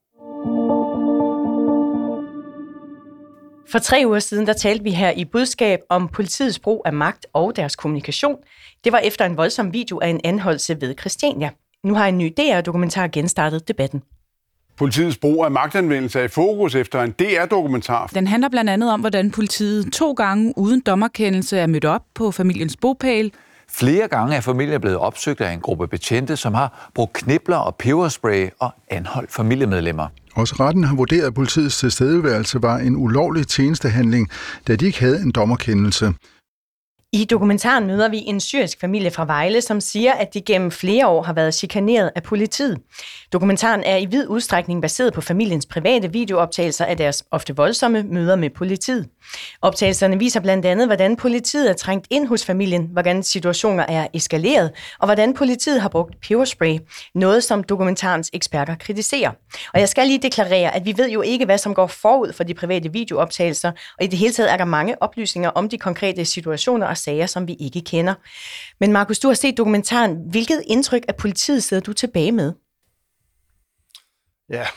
For 3.71 3.79
tre 3.79 4.03
uger 4.05 4.19
siden, 4.19 4.47
der 4.47 4.53
talte 4.53 4.83
vi 4.83 4.91
her 4.91 5.11
i 5.11 5.25
budskab 5.25 5.79
om 5.89 6.07
politiets 6.07 6.59
brug 6.59 6.81
af 6.85 6.93
magt 6.93 7.25
og 7.33 7.55
deres 7.55 7.75
kommunikation. 7.75 8.37
Det 8.83 8.91
var 8.91 8.99
efter 8.99 9.25
en 9.25 9.37
voldsom 9.37 9.73
video 9.73 9.99
af 9.99 10.07
en 10.07 10.21
anholdelse 10.23 10.81
ved 10.81 10.95
Christiania. 10.99 11.49
Nu 11.83 11.95
har 11.95 12.07
en 12.07 12.17
ny 12.17 12.33
DR-dokumentar 12.37 13.07
genstartet 13.07 13.67
debatten. 13.67 14.01
Politiets 14.77 15.17
brug 15.17 15.45
af 15.45 15.51
magtanvendelse 15.51 16.19
er 16.19 16.23
i 16.23 16.27
fokus 16.27 16.75
efter 16.75 17.01
en 17.01 17.11
DR-dokumentar. 17.11 18.07
Den 18.07 18.27
handler 18.27 18.49
blandt 18.49 18.69
andet 18.69 18.93
om, 18.93 18.99
hvordan 18.99 19.31
politiet 19.31 19.93
to 19.93 20.11
gange 20.13 20.53
uden 20.57 20.79
dommerkendelse 20.79 21.57
er 21.57 21.67
mødt 21.67 21.85
op 21.85 22.01
på 22.15 22.31
familiens 22.31 22.77
bopæl. 22.77 23.33
Flere 23.69 24.07
gange 24.07 24.35
er 24.35 24.41
familien 24.41 24.81
blevet 24.81 24.97
opsøgt 24.97 25.41
af 25.41 25.51
en 25.51 25.59
gruppe 25.59 25.87
betjente, 25.87 26.37
som 26.37 26.53
har 26.53 26.89
brugt 26.95 27.13
knibler 27.13 27.57
og 27.57 27.75
peberspray 27.75 28.49
og 28.59 28.71
anholdt 28.89 29.31
familiemedlemmer. 29.31 30.07
Også 30.35 30.55
retten 30.59 30.83
har 30.83 30.95
vurderet, 30.95 31.27
at 31.27 31.33
politiets 31.33 31.77
tilstedeværelse 31.77 32.61
var 32.61 32.77
en 32.77 32.95
ulovlig 32.95 33.47
tjenestehandling, 33.47 34.29
da 34.67 34.75
de 34.75 34.85
ikke 34.85 34.99
havde 34.99 35.21
en 35.21 35.31
dommerkendelse. 35.31 36.13
I 37.13 37.25
dokumentaren 37.25 37.87
møder 37.87 38.09
vi 38.09 38.17
en 38.17 38.39
syrisk 38.39 38.81
familie 38.81 39.11
fra 39.11 39.25
Vejle, 39.25 39.61
som 39.61 39.81
siger, 39.81 40.13
at 40.13 40.33
de 40.33 40.41
gennem 40.41 40.71
flere 40.71 41.07
år 41.07 41.23
har 41.23 41.33
været 41.33 41.55
chikaneret 41.55 42.11
af 42.15 42.23
politiet. 42.23 42.77
Dokumentaren 43.33 43.83
er 43.83 43.97
i 43.97 44.05
vid 44.05 44.27
udstrækning 44.27 44.81
baseret 44.81 45.13
på 45.13 45.21
familiens 45.21 45.65
private 45.65 46.11
videooptagelser 46.11 46.85
af 46.85 46.97
deres 46.97 47.23
ofte 47.31 47.55
voldsomme 47.55 48.03
møder 48.03 48.35
med 48.35 48.49
politiet. 48.49 49.07
Optagelserne 49.61 50.19
viser 50.19 50.39
blandt 50.39 50.65
andet, 50.65 50.87
hvordan 50.87 51.15
politiet 51.15 51.69
er 51.69 51.73
trængt 51.73 52.07
ind 52.09 52.27
hos 52.27 52.45
familien, 52.45 52.89
hvordan 52.91 53.23
situationer 53.23 53.85
er 53.87 54.07
eskaleret, 54.13 54.71
og 54.99 55.07
hvordan 55.07 55.33
politiet 55.33 55.81
har 55.81 55.89
brugt 55.89 56.21
peberspray, 56.21 56.77
noget 57.15 57.43
som 57.43 57.63
dokumentarens 57.63 58.29
eksperter 58.33 58.75
kritiserer. 58.75 59.31
Og 59.73 59.79
jeg 59.79 59.89
skal 59.89 60.07
lige 60.07 60.19
deklarere, 60.21 60.75
at 60.75 60.85
vi 60.85 60.93
ved 60.97 61.09
jo 61.09 61.21
ikke, 61.21 61.45
hvad 61.45 61.57
som 61.57 61.73
går 61.73 61.87
forud 61.87 62.33
for 62.33 62.43
de 62.43 62.53
private 62.53 62.93
videooptagelser, 62.93 63.71
og 63.97 64.03
i 64.03 64.07
det 64.07 64.19
hele 64.19 64.33
taget 64.33 64.51
er 64.51 64.57
der 64.57 64.65
mange 64.65 65.01
oplysninger 65.01 65.49
om 65.49 65.69
de 65.69 65.77
konkrete 65.77 66.25
situationer 66.25 66.87
og 66.87 66.98
sager, 66.99 67.25
som 67.25 67.47
vi 67.47 67.53
ikke 67.53 67.81
kender. 67.81 68.13
Men 68.79 68.91
Markus, 68.91 69.19
du 69.19 69.27
har 69.27 69.35
set 69.35 69.57
dokumentaren. 69.57 70.17
Hvilket 70.29 70.63
indtryk 70.67 71.03
af 71.07 71.15
politiet 71.15 71.63
sidder 71.63 71.83
du 71.83 71.93
tilbage 71.93 72.31
med? 72.31 72.53
Ja, 74.49 74.67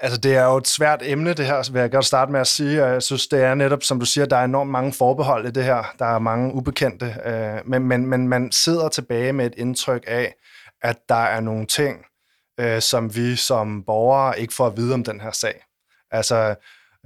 altså 0.00 0.20
det 0.20 0.36
er 0.36 0.44
jo 0.44 0.56
et 0.56 0.68
svært 0.68 1.00
emne, 1.02 1.32
det 1.34 1.46
her, 1.46 1.72
vil 1.72 1.80
jeg 1.80 1.90
godt 1.90 2.04
starte 2.04 2.32
med 2.32 2.40
at 2.40 2.46
sige. 2.46 2.86
Jeg 2.86 3.02
synes, 3.02 3.26
det 3.26 3.42
er 3.42 3.54
netop, 3.54 3.82
som 3.82 4.00
du 4.00 4.06
siger, 4.06 4.26
der 4.26 4.36
er 4.36 4.44
enormt 4.44 4.70
mange 4.70 4.92
forbehold 4.92 5.46
i 5.46 5.50
det 5.50 5.64
her. 5.64 5.94
Der 5.98 6.04
er 6.04 6.18
mange 6.18 6.54
ubekendte. 6.54 7.16
Øh, 7.24 7.68
men, 7.68 7.82
men, 7.82 8.06
men 8.06 8.28
man 8.28 8.52
sidder 8.52 8.88
tilbage 8.88 9.32
med 9.32 9.46
et 9.46 9.54
indtryk 9.56 10.04
af, 10.06 10.34
at 10.82 10.96
der 11.08 11.14
er 11.14 11.40
nogle 11.40 11.66
ting, 11.66 12.04
øh, 12.60 12.82
som 12.82 13.16
vi 13.16 13.36
som 13.36 13.84
borgere 13.86 14.40
ikke 14.40 14.54
får 14.54 14.66
at 14.66 14.76
vide 14.76 14.94
om 14.94 15.04
den 15.04 15.20
her 15.20 15.30
sag. 15.32 15.64
Altså, 16.10 16.54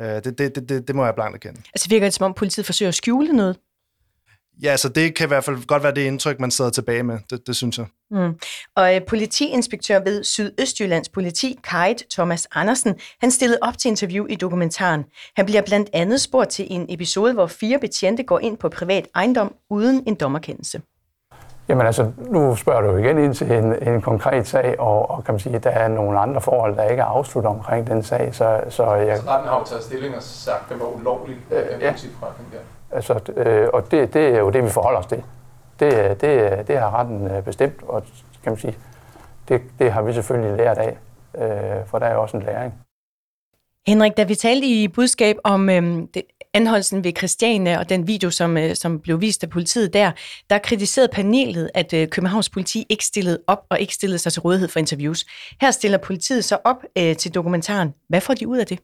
øh, 0.00 0.06
det, 0.06 0.38
det, 0.38 0.68
det, 0.68 0.88
det 0.88 0.96
må 0.96 1.04
jeg 1.04 1.14
blankt 1.14 1.34
erkende. 1.34 1.62
Altså 1.74 1.88
virker 1.88 2.06
det 2.06 2.14
som 2.14 2.24
om 2.24 2.34
politiet 2.34 2.66
forsøger 2.66 2.88
at 2.88 2.94
skjule 2.94 3.32
noget? 3.32 3.58
Ja, 4.62 4.76
så 4.76 4.88
det 4.88 5.14
kan 5.14 5.26
i 5.26 5.28
hvert 5.28 5.44
fald 5.44 5.66
godt 5.66 5.82
være 5.82 5.94
det 5.94 6.00
indtryk, 6.00 6.40
man 6.40 6.50
sidder 6.50 6.70
tilbage 6.70 7.02
med. 7.02 7.18
Det, 7.30 7.46
det 7.46 7.56
synes 7.56 7.78
jeg. 7.78 7.86
Mm. 8.10 8.34
Og 8.76 8.94
uh, 8.94 9.06
politiinspektør 9.08 10.00
ved 10.04 10.24
Sydøstjyllands 10.24 11.08
politi, 11.08 11.58
Kajt 11.64 12.04
Thomas 12.12 12.48
Andersen, 12.54 12.94
han 13.20 13.30
stillede 13.30 13.58
op 13.62 13.78
til 13.78 13.88
interview 13.88 14.26
i 14.26 14.34
dokumentaren. 14.34 15.04
Han 15.36 15.46
bliver 15.46 15.62
blandt 15.62 15.90
andet 15.92 16.20
spurgt 16.20 16.50
til 16.50 16.66
en 16.70 16.86
episode, 16.88 17.34
hvor 17.34 17.46
fire 17.46 17.78
betjente 17.78 18.22
går 18.22 18.38
ind 18.38 18.58
på 18.58 18.68
privat 18.68 19.06
ejendom 19.14 19.54
uden 19.70 20.02
en 20.06 20.14
dommerkendelse. 20.14 20.80
Jamen 21.68 21.86
altså, 21.86 22.12
nu 22.30 22.56
spørger 22.56 22.80
du 22.80 22.96
igen 22.96 23.18
ind 23.18 23.34
til 23.34 23.52
en, 23.52 23.88
en 23.88 24.02
konkret 24.02 24.46
sag, 24.46 24.80
og, 24.80 25.10
og 25.10 25.24
kan 25.24 25.34
man 25.34 25.40
sige, 25.40 25.56
at 25.56 25.64
der 25.64 25.70
er 25.70 25.88
nogle 25.88 26.18
andre 26.18 26.40
forhold, 26.40 26.76
der 26.76 26.88
ikke 26.88 27.00
er 27.00 27.06
afsluttet 27.06 27.50
omkring 27.50 27.86
den 27.86 28.02
sag. 28.02 28.34
Så, 28.34 28.60
så 28.68 28.94
jeg... 28.94 29.08
Altså, 29.08 29.28
retten 29.28 29.48
har 29.48 29.58
jo 29.58 29.64
taget 29.64 29.84
stilling 29.84 30.16
og 30.16 30.22
sagt, 30.22 30.62
at 30.62 30.68
det 30.68 30.80
var 30.80 30.86
ulovligt, 30.86 31.38
øh, 31.50 31.66
ja. 31.80 31.86
der. 31.86 32.58
Altså, 32.90 33.32
øh, 33.36 33.68
og 33.72 33.90
det, 33.90 34.14
det 34.14 34.28
er 34.34 34.38
jo 34.38 34.50
det, 34.50 34.64
vi 34.64 34.70
forholder 34.70 34.98
os 34.98 35.06
til. 35.06 35.22
Det, 35.80 36.20
det, 36.20 36.68
det 36.68 36.78
har 36.78 37.00
retten 37.00 37.30
øh, 37.30 37.42
bestemt, 37.44 37.82
og 37.82 38.02
kan 38.42 38.52
man 38.52 38.58
sige, 38.58 38.76
det, 39.48 39.62
det 39.78 39.92
har 39.92 40.02
vi 40.02 40.12
selvfølgelig 40.12 40.56
lært 40.56 40.78
af, 40.78 40.96
øh, 41.38 41.86
for 41.86 41.98
der 41.98 42.06
er 42.06 42.14
jo 42.14 42.22
også 42.22 42.36
en 42.36 42.42
læring. 42.42 42.74
Henrik, 43.86 44.16
da 44.16 44.24
vi 44.24 44.34
talte 44.34 44.66
i 44.66 44.88
budskab 44.88 45.36
om 45.44 45.70
øh, 45.70 46.02
det, 46.14 46.22
anholdelsen 46.54 47.04
ved 47.04 47.12
Christiane 47.16 47.78
og 47.78 47.88
den 47.88 48.06
video, 48.06 48.30
som, 48.30 48.56
øh, 48.56 48.74
som 48.74 49.00
blev 49.00 49.20
vist 49.20 49.44
af 49.44 49.50
politiet 49.50 49.92
der, 49.92 50.12
der 50.50 50.58
kritiserede 50.58 51.08
panelet, 51.12 51.70
at 51.74 51.92
øh, 51.92 52.08
Københavns 52.08 52.50
politi 52.50 52.86
ikke 52.88 53.04
stillede 53.04 53.38
op 53.46 53.66
og 53.70 53.80
ikke 53.80 53.94
stillede 53.94 54.18
sig 54.18 54.32
til 54.32 54.42
rådighed 54.42 54.68
for 54.68 54.78
interviews. 54.78 55.24
Her 55.60 55.70
stiller 55.70 55.98
politiet 55.98 56.44
sig 56.44 56.66
op 56.66 56.82
øh, 56.98 57.16
til 57.16 57.34
dokumentaren. 57.34 57.94
Hvad 58.08 58.20
får 58.20 58.34
de 58.34 58.48
ud 58.48 58.58
af 58.58 58.66
det? 58.66 58.78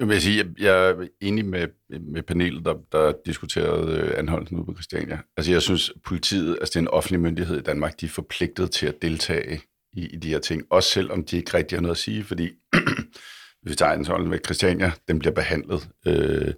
Jeg 0.00 0.08
vil 0.08 0.22
sige, 0.22 0.54
jeg 0.58 0.88
er 0.90 1.06
enig 1.20 1.44
med, 1.44 1.68
med 2.00 2.22
panelet, 2.22 2.64
der, 2.64 2.74
der 2.92 3.12
diskuterede 3.26 3.96
øh, 3.96 4.18
anholdelsen 4.18 4.56
ude 4.56 4.66
på 4.66 4.74
Christiania. 4.74 5.18
Altså 5.36 5.52
jeg 5.52 5.62
synes, 5.62 5.92
politiet, 6.04 6.56
altså 6.60 6.70
det 6.70 6.76
er 6.76 6.80
en 6.80 6.88
offentlig 6.88 7.20
myndighed 7.20 7.58
i 7.58 7.62
Danmark, 7.62 8.00
de 8.00 8.06
er 8.06 8.10
forpligtet 8.10 8.70
til 8.70 8.86
at 8.86 9.02
deltage 9.02 9.60
i, 9.92 10.06
i 10.06 10.16
de 10.16 10.28
her 10.28 10.38
ting, 10.38 10.62
også 10.70 10.90
selvom 10.90 11.24
de 11.24 11.36
ikke 11.36 11.54
rigtig 11.54 11.76
har 11.78 11.82
noget 11.82 11.94
at 11.94 11.98
sige, 11.98 12.24
fordi 12.24 12.50
hvis 13.62 13.70
vi 13.70 13.74
tager 13.74 13.92
anholdelsen 13.92 14.30
med 14.30 14.38
Christiania, 14.44 14.92
den 15.08 15.18
bliver 15.18 15.34
behandlet 15.34 15.88
øh, 16.06 16.54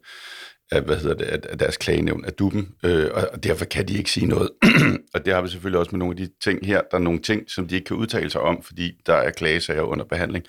af, 0.70 0.82
hvad 0.82 0.96
hedder 0.96 1.14
det, 1.14 1.46
af, 1.46 1.58
deres 1.58 1.76
klagenævn, 1.76 2.24
af 2.24 2.32
duben, 2.32 2.74
øh, 2.84 3.10
og 3.32 3.44
derfor 3.44 3.64
kan 3.64 3.88
de 3.88 3.98
ikke 3.98 4.10
sige 4.10 4.26
noget. 4.26 4.50
og 5.14 5.26
det 5.26 5.34
har 5.34 5.42
vi 5.42 5.48
selvfølgelig 5.48 5.78
også 5.78 5.92
med 5.92 5.98
nogle 5.98 6.12
af 6.12 6.16
de 6.16 6.32
ting 6.40 6.66
her. 6.66 6.82
Der 6.90 6.96
er 6.96 7.02
nogle 7.02 7.20
ting, 7.20 7.50
som 7.50 7.68
de 7.68 7.74
ikke 7.74 7.84
kan 7.84 7.96
udtale 7.96 8.30
sig 8.30 8.40
om, 8.40 8.62
fordi 8.62 8.92
der 9.06 9.14
er 9.14 9.30
klagesager 9.30 9.82
under 9.82 10.04
behandling. 10.04 10.44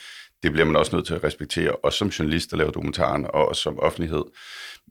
Det 0.45 0.53
bliver 0.53 0.65
man 0.65 0.75
også 0.75 0.95
nødt 0.95 1.05
til 1.05 1.13
at 1.13 1.23
respektere, 1.23 1.71
også 1.71 1.97
som 1.97 2.07
journalist, 2.07 2.51
der 2.51 2.57
laver 2.57 2.71
dokumentaren, 2.71 3.25
og 3.25 3.47
også 3.47 3.61
som 3.61 3.79
offentlighed. 3.79 4.23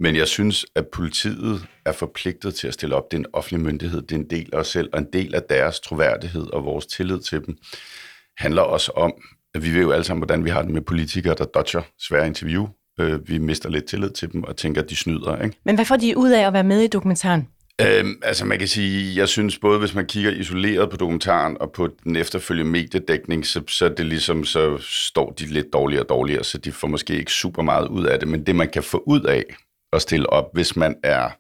Men 0.01 0.17
jeg 0.17 0.29
synes, 0.29 0.67
at 0.75 0.87
politiet 0.93 1.67
er 1.85 1.93
forpligtet 1.93 2.55
til 2.55 2.69
at 2.69 2.75
stille 2.75 2.95
op. 2.95 3.11
Det 3.11 3.17
er 3.17 3.21
en 3.21 3.27
offentlig 3.33 3.61
myndighed, 3.61 4.03
det 4.03 4.13
er 4.13 4.19
en 4.19 4.31
del 4.31 4.51
af 4.53 4.59
os 4.59 4.67
selv, 4.67 4.91
og 4.93 4.99
en 4.99 5.07
del 5.13 5.35
af 5.35 5.43
deres 5.43 5.81
troværdighed 5.81 6.47
og 6.53 6.65
vores 6.65 6.87
tillid 6.87 7.21
til 7.21 7.47
dem 7.47 7.57
handler 8.39 8.63
også 8.63 8.93
om, 8.97 9.13
at 9.55 9.65
vi 9.65 9.75
ved 9.75 9.83
jo 9.83 9.91
alle 9.91 10.05
sammen, 10.05 10.21
hvordan 10.21 10.45
vi 10.45 10.51
har 10.51 10.63
det 10.63 10.71
med 10.71 10.83
politikere, 10.83 11.35
der 11.39 11.45
dodger 11.45 11.83
svære 12.09 12.27
interview. 12.27 12.69
Øh, 13.01 13.29
vi 13.29 13.39
mister 13.39 13.69
lidt 13.69 13.85
tillid 13.85 14.11
til 14.11 14.33
dem 14.33 14.45
og 14.45 14.57
tænker, 14.57 14.83
at 14.83 14.91
de 14.91 14.97
snyder. 14.97 15.43
Ikke? 15.43 15.57
Men 15.65 15.75
hvad 15.75 15.85
får 15.85 15.97
de 15.97 16.17
ud 16.17 16.31
af 16.31 16.47
at 16.47 16.53
være 16.53 16.65
med 16.65 16.81
i 16.81 16.87
dokumentaren? 16.87 17.49
Øhm, 17.81 18.21
altså 18.23 18.45
man 18.45 18.59
kan 18.59 18.69
sige, 18.69 19.17
jeg 19.17 19.29
synes 19.29 19.59
både, 19.59 19.79
hvis 19.79 19.95
man 19.95 20.07
kigger 20.07 20.31
isoleret 20.31 20.91
på 20.91 20.97
dokumentaren 20.97 21.57
og 21.61 21.73
på 21.73 21.89
den 22.05 22.17
efterfølgende 22.17 22.71
mediedækning, 22.71 23.47
så, 23.47 23.63
så 23.69 23.89
det 23.89 24.07
ligesom, 24.07 24.45
så 24.45 24.79
står 24.81 25.31
de 25.31 25.47
lidt 25.47 25.73
dårligere 25.73 26.03
og 26.03 26.09
dårligere, 26.09 26.45
så 26.45 26.59
de 26.59 26.73
får 26.73 26.89
måske 26.89 27.17
ikke 27.19 27.33
super 27.33 27.63
meget 27.63 27.89
ud 27.89 28.05
af 28.05 28.19
det. 28.19 28.29
Men 28.29 28.47
det, 28.47 28.57
man 28.57 28.71
kan 28.71 28.83
få 28.83 29.03
ud 29.07 29.21
af 29.21 29.45
at 29.93 30.03
stille 30.03 30.31
op, 30.31 30.45
hvis 30.53 30.77
man 30.77 30.97
er 31.03 31.31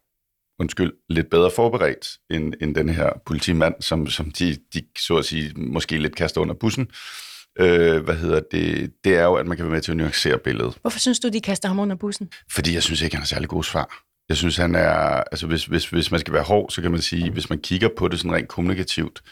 undskyld, 0.60 0.92
lidt 1.08 1.30
bedre 1.30 1.50
forberedt 1.50 2.08
end, 2.30 2.54
end 2.60 2.74
den 2.74 2.88
her 2.88 3.10
politimand, 3.26 3.74
som, 3.80 4.06
som 4.06 4.30
de, 4.30 4.56
de 4.74 4.82
så 4.98 5.16
at 5.16 5.24
sige 5.24 5.52
måske 5.56 5.98
lidt 5.98 6.16
kaster 6.16 6.40
under 6.40 6.54
bussen. 6.54 6.88
Øh, 7.60 8.04
hvad 8.04 8.14
hedder 8.14 8.40
det? 8.50 8.92
Det 9.04 9.16
er 9.16 9.24
jo, 9.24 9.34
at 9.34 9.46
man 9.46 9.56
kan 9.56 9.66
være 9.66 9.72
med 9.72 9.80
til 9.80 9.90
at 9.90 9.96
nuancere 9.96 10.38
billedet. 10.38 10.78
Hvorfor 10.80 10.98
synes 10.98 11.20
du, 11.20 11.28
de 11.28 11.40
kaster 11.40 11.68
ham 11.68 11.78
under 11.78 11.96
bussen? 11.96 12.30
Fordi 12.50 12.74
jeg 12.74 12.82
synes 12.82 13.02
ikke, 13.02 13.16
han 13.16 13.22
har 13.22 13.26
særlig 13.26 13.48
gode 13.48 13.64
svar. 13.64 14.03
Jeg 14.28 14.36
synes, 14.36 14.56
han 14.56 14.74
er... 14.74 15.22
Altså, 15.32 15.46
hvis, 15.46 15.64
hvis, 15.64 15.88
hvis 15.88 16.10
man 16.10 16.20
skal 16.20 16.34
være 16.34 16.42
hård, 16.42 16.70
så 16.70 16.82
kan 16.82 16.90
man 16.90 17.00
sige, 17.00 17.30
hvis 17.30 17.50
man 17.50 17.58
kigger 17.58 17.88
på 17.96 18.08
det 18.08 18.18
sådan 18.18 18.32
rent 18.32 18.48
kommunikativt, 18.48 19.22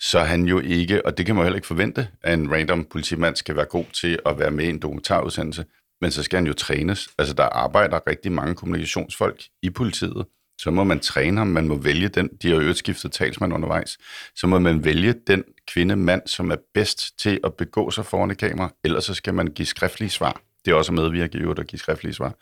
så 0.00 0.18
er 0.18 0.24
han 0.24 0.44
jo 0.44 0.60
ikke, 0.60 1.06
og 1.06 1.18
det 1.18 1.26
kan 1.26 1.34
man 1.34 1.42
jo 1.42 1.44
heller 1.44 1.56
ikke 1.56 1.66
forvente, 1.66 2.08
at 2.22 2.38
en 2.38 2.52
random 2.52 2.84
politimand 2.84 3.36
skal 3.36 3.56
være 3.56 3.64
god 3.64 3.84
til 3.92 4.18
at 4.26 4.38
være 4.38 4.50
med 4.50 4.64
i 4.64 4.68
en 4.68 4.78
dokumentarudsendelse, 4.78 5.64
men 6.00 6.10
så 6.10 6.22
skal 6.22 6.36
han 6.36 6.46
jo 6.46 6.52
trænes. 6.52 7.08
Altså, 7.18 7.34
der 7.34 7.44
arbejder 7.44 8.00
rigtig 8.06 8.32
mange 8.32 8.54
kommunikationsfolk 8.54 9.42
i 9.62 9.70
politiet. 9.70 10.26
Så 10.58 10.70
må 10.70 10.84
man 10.84 11.00
træne 11.00 11.38
ham, 11.38 11.46
man 11.46 11.68
må 11.68 11.76
vælge 11.76 12.08
den, 12.08 12.28
de 12.42 12.50
har 12.50 12.56
jo 12.56 12.74
skiftet 12.74 13.12
talsmand 13.12 13.52
undervejs, 13.52 13.98
så 14.36 14.46
må 14.46 14.58
man 14.58 14.84
vælge 14.84 15.14
den 15.26 15.44
kvinde, 15.66 15.96
mand, 15.96 16.22
som 16.26 16.50
er 16.50 16.56
bedst 16.74 17.18
til 17.18 17.40
at 17.44 17.54
begå 17.54 17.90
sig 17.90 18.06
foran 18.06 18.30
et 18.30 18.38
kamera, 18.38 18.72
ellers 18.84 19.04
så 19.04 19.14
skal 19.14 19.34
man 19.34 19.46
give 19.46 19.66
skriftlige 19.66 20.10
svar. 20.10 20.40
Det 20.64 20.70
er 20.70 20.74
også 20.74 20.92
medvirke 20.92 21.38
i 21.38 21.42
at 21.58 21.66
give 21.66 21.78
skriftlige 21.78 22.14
svar. 22.14 22.34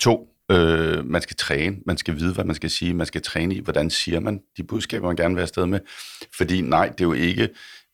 To, 0.00 0.31
Øh, 0.52 1.06
man 1.06 1.22
skal 1.22 1.36
træne, 1.36 1.76
man 1.86 1.96
skal 1.96 2.16
vide, 2.16 2.34
hvad 2.34 2.44
man 2.44 2.56
skal 2.56 2.70
sige, 2.70 2.94
man 2.94 3.06
skal 3.06 3.22
træne 3.22 3.54
i, 3.54 3.60
hvordan 3.60 3.90
siger 3.90 4.20
man 4.20 4.40
de 4.56 4.64
budskaber, 4.64 5.06
man 5.06 5.16
gerne 5.16 5.34
vil 5.34 5.38
have 5.38 5.42
afsted 5.42 5.66
med. 5.66 5.80
Fordi 6.36 6.60
nej, 6.60 6.88
det 6.88 7.00
er 7.00 7.04
jo 7.04 7.12
ikke... 7.12 7.48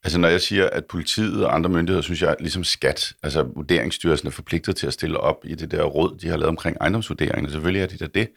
Altså 0.05 0.19
når 0.19 0.29
jeg 0.29 0.41
siger, 0.41 0.71
at 0.71 0.85
politiet 0.85 1.45
og 1.45 1.55
andre 1.55 1.71
myndigheder, 1.71 2.03
synes 2.03 2.23
jeg, 2.23 2.37
ligesom 2.41 2.65
skat, 2.65 3.13
altså 3.23 3.43
vurderingsstyrelsen 3.43 4.29
er 4.29 4.33
forpligtet 4.33 4.77
til 4.77 4.87
at 4.87 4.93
stille 4.93 5.21
op 5.21 5.37
i 5.45 5.55
det 5.55 5.71
der 5.71 5.83
råd, 5.83 6.19
de 6.19 6.29
har 6.29 6.37
lavet 6.37 6.49
omkring 6.49 6.77
ejendomsvurderinger. 6.81 7.51
Selvfølgelig 7.51 7.83
er 7.83 7.87
de 7.87 7.97
da 7.97 8.07
det. 8.07 8.29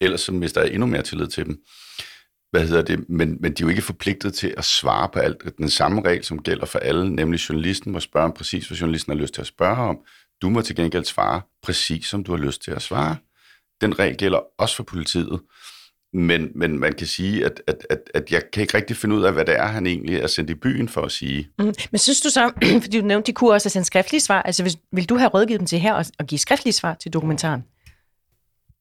Ellers 0.00 0.20
så 0.20 0.32
mister 0.32 0.60
jeg 0.60 0.70
endnu 0.72 0.86
mere 0.86 1.02
tillid 1.02 1.26
til 1.26 1.46
dem. 1.46 1.62
Hvad 2.50 2.66
hedder 2.66 2.82
det? 2.82 3.08
Men, 3.08 3.36
men 3.40 3.52
de 3.52 3.62
er 3.62 3.66
jo 3.66 3.68
ikke 3.68 3.82
forpligtet 3.82 4.34
til 4.34 4.54
at 4.56 4.64
svare 4.64 5.08
på 5.12 5.18
alt. 5.18 5.42
Den 5.58 5.70
samme 5.70 6.02
regel, 6.04 6.24
som 6.24 6.42
gælder 6.42 6.66
for 6.66 6.78
alle, 6.78 7.14
nemlig 7.14 7.38
journalisten 7.38 7.92
må 7.92 8.00
spørge 8.00 8.32
præcis, 8.32 8.66
hvad 8.66 8.78
journalisten 8.78 9.12
har 9.12 9.20
lyst 9.20 9.34
til 9.34 9.40
at 9.40 9.46
spørge 9.46 9.76
om. 9.76 9.98
Du 10.42 10.48
må 10.48 10.62
til 10.62 10.76
gengæld 10.76 11.04
svare 11.04 11.40
præcis, 11.62 12.06
som 12.06 12.24
du 12.24 12.36
har 12.36 12.38
lyst 12.38 12.62
til 12.62 12.70
at 12.70 12.82
svare 12.82 13.16
den 13.82 13.98
regel 13.98 14.16
gælder 14.16 14.40
også 14.58 14.76
for 14.76 14.82
politiet. 14.82 15.40
Men, 16.14 16.48
men 16.54 16.78
man 16.78 16.92
kan 16.92 17.06
sige, 17.06 17.44
at, 17.44 17.62
at, 17.66 17.86
at, 17.90 17.98
at 18.14 18.32
jeg 18.32 18.42
kan 18.52 18.60
ikke 18.60 18.76
rigtig 18.76 18.96
finde 18.96 19.16
ud 19.16 19.22
af, 19.22 19.32
hvad 19.32 19.44
det 19.44 19.58
er, 19.58 19.66
han 19.66 19.86
egentlig 19.86 20.16
er 20.16 20.26
sendt 20.26 20.50
i 20.50 20.54
byen 20.54 20.88
for 20.88 21.02
at 21.02 21.12
sige. 21.12 21.48
Mm. 21.58 21.74
Men 21.90 21.98
synes 21.98 22.20
du 22.20 22.30
så, 22.30 22.52
fordi 22.82 23.00
du 23.00 23.06
nævnte, 23.06 23.26
de 23.26 23.32
kunne 23.32 23.52
også 23.52 23.66
have 23.66 23.70
sendt 23.70 23.86
skriftlige 23.86 24.20
svar, 24.20 24.42
altså 24.42 24.62
hvis, 24.62 24.76
vil 24.92 25.08
du 25.08 25.16
have 25.16 25.28
rådgivet 25.28 25.60
dem 25.60 25.66
til 25.66 25.78
her 25.78 25.94
og, 25.94 26.04
og 26.18 26.26
give 26.26 26.38
skriftlige 26.38 26.72
svar 26.72 26.94
til 26.94 27.12
dokumentaren? 27.12 27.62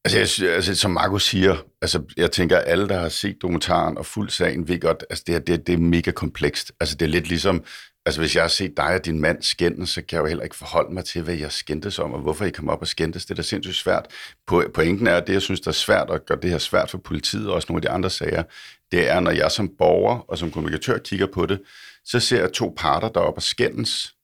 Altså, 0.06 0.46
jeg, 0.46 0.56
altså, 0.56 0.76
som 0.76 0.92
Marco 0.92 1.20
siger, 1.20 1.56
altså, 1.82 2.04
jeg 2.18 2.32
tænker, 2.32 2.58
at 2.58 2.64
alle, 2.68 2.88
der 2.88 3.00
har 3.00 3.10
set 3.10 3.38
dokumentaren 3.42 3.98
og 3.98 4.06
fuldt 4.06 4.32
sagen, 4.32 4.68
ved 4.68 4.80
godt, 4.80 5.04
altså, 5.10 5.24
det, 5.28 5.48
det, 5.48 5.68
det 5.68 5.74
er 5.74 5.78
mega 5.78 6.12
komplekst. 6.12 6.72
Altså, 6.80 6.96
det 6.96 7.06
er 7.06 7.10
lidt 7.10 7.28
ligesom, 7.28 7.64
Altså, 8.06 8.22
hvis 8.22 8.36
jeg 8.36 8.44
har 8.44 8.48
set 8.48 8.78
dig 8.78 8.86
og 8.96 9.06
din 9.06 9.22
mand 9.22 9.42
skændes, 9.42 9.90
så 9.90 10.02
kan 10.02 10.16
jeg 10.16 10.22
jo 10.22 10.28
heller 10.28 10.44
ikke 10.44 10.56
forholde 10.56 10.94
mig 10.94 11.06
til, 11.06 11.22
hvad 11.22 11.36
jeg 11.36 11.52
skændtes 11.52 12.00
om, 12.00 12.14
og 12.14 12.20
hvorfor 12.20 12.46
I 12.46 12.50
kom 12.50 12.70
op 12.70 12.82
og 12.82 12.88
skændtes. 12.88 13.26
Det 13.26 13.32
er 13.32 13.36
da 13.36 13.42
sindssygt 13.42 13.76
svært. 13.76 14.08
Pointen 14.48 15.08
er, 15.08 15.18
at 15.18 15.28
det, 15.28 15.34
jeg 15.34 15.42
synes, 15.42 15.62
der 15.62 15.68
er 15.68 15.74
svært, 15.74 16.10
og 16.10 16.26
gør 16.26 16.36
det 16.36 16.50
her 16.50 16.58
svært 16.58 16.90
for 16.90 16.98
politiet, 16.98 17.48
og 17.48 17.54
også 17.54 17.66
nogle 17.70 17.78
af 17.78 17.82
de 17.82 17.90
andre 17.90 18.10
sager, 18.10 18.44
det 18.92 19.10
er, 19.10 19.20
når 19.20 19.32
jeg 19.32 19.52
som 19.52 19.70
borger 19.78 20.20
og 20.20 20.38
som 20.38 20.52
kommunikatør 20.52 20.98
kigger 20.98 21.28
på 21.34 21.46
det, 21.46 21.62
så 22.06 22.20
ser 22.20 22.40
jeg 22.40 22.52
to 22.54 22.74
parter, 22.78 23.10
der 23.10 23.20
er 23.20 23.26
op 23.26 23.36
og 23.36 23.44
skændes, 23.44 24.16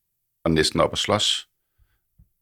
og 0.45 0.51
næsten 0.51 0.79
op 0.79 0.91
og 0.91 0.97
slås. 0.97 1.47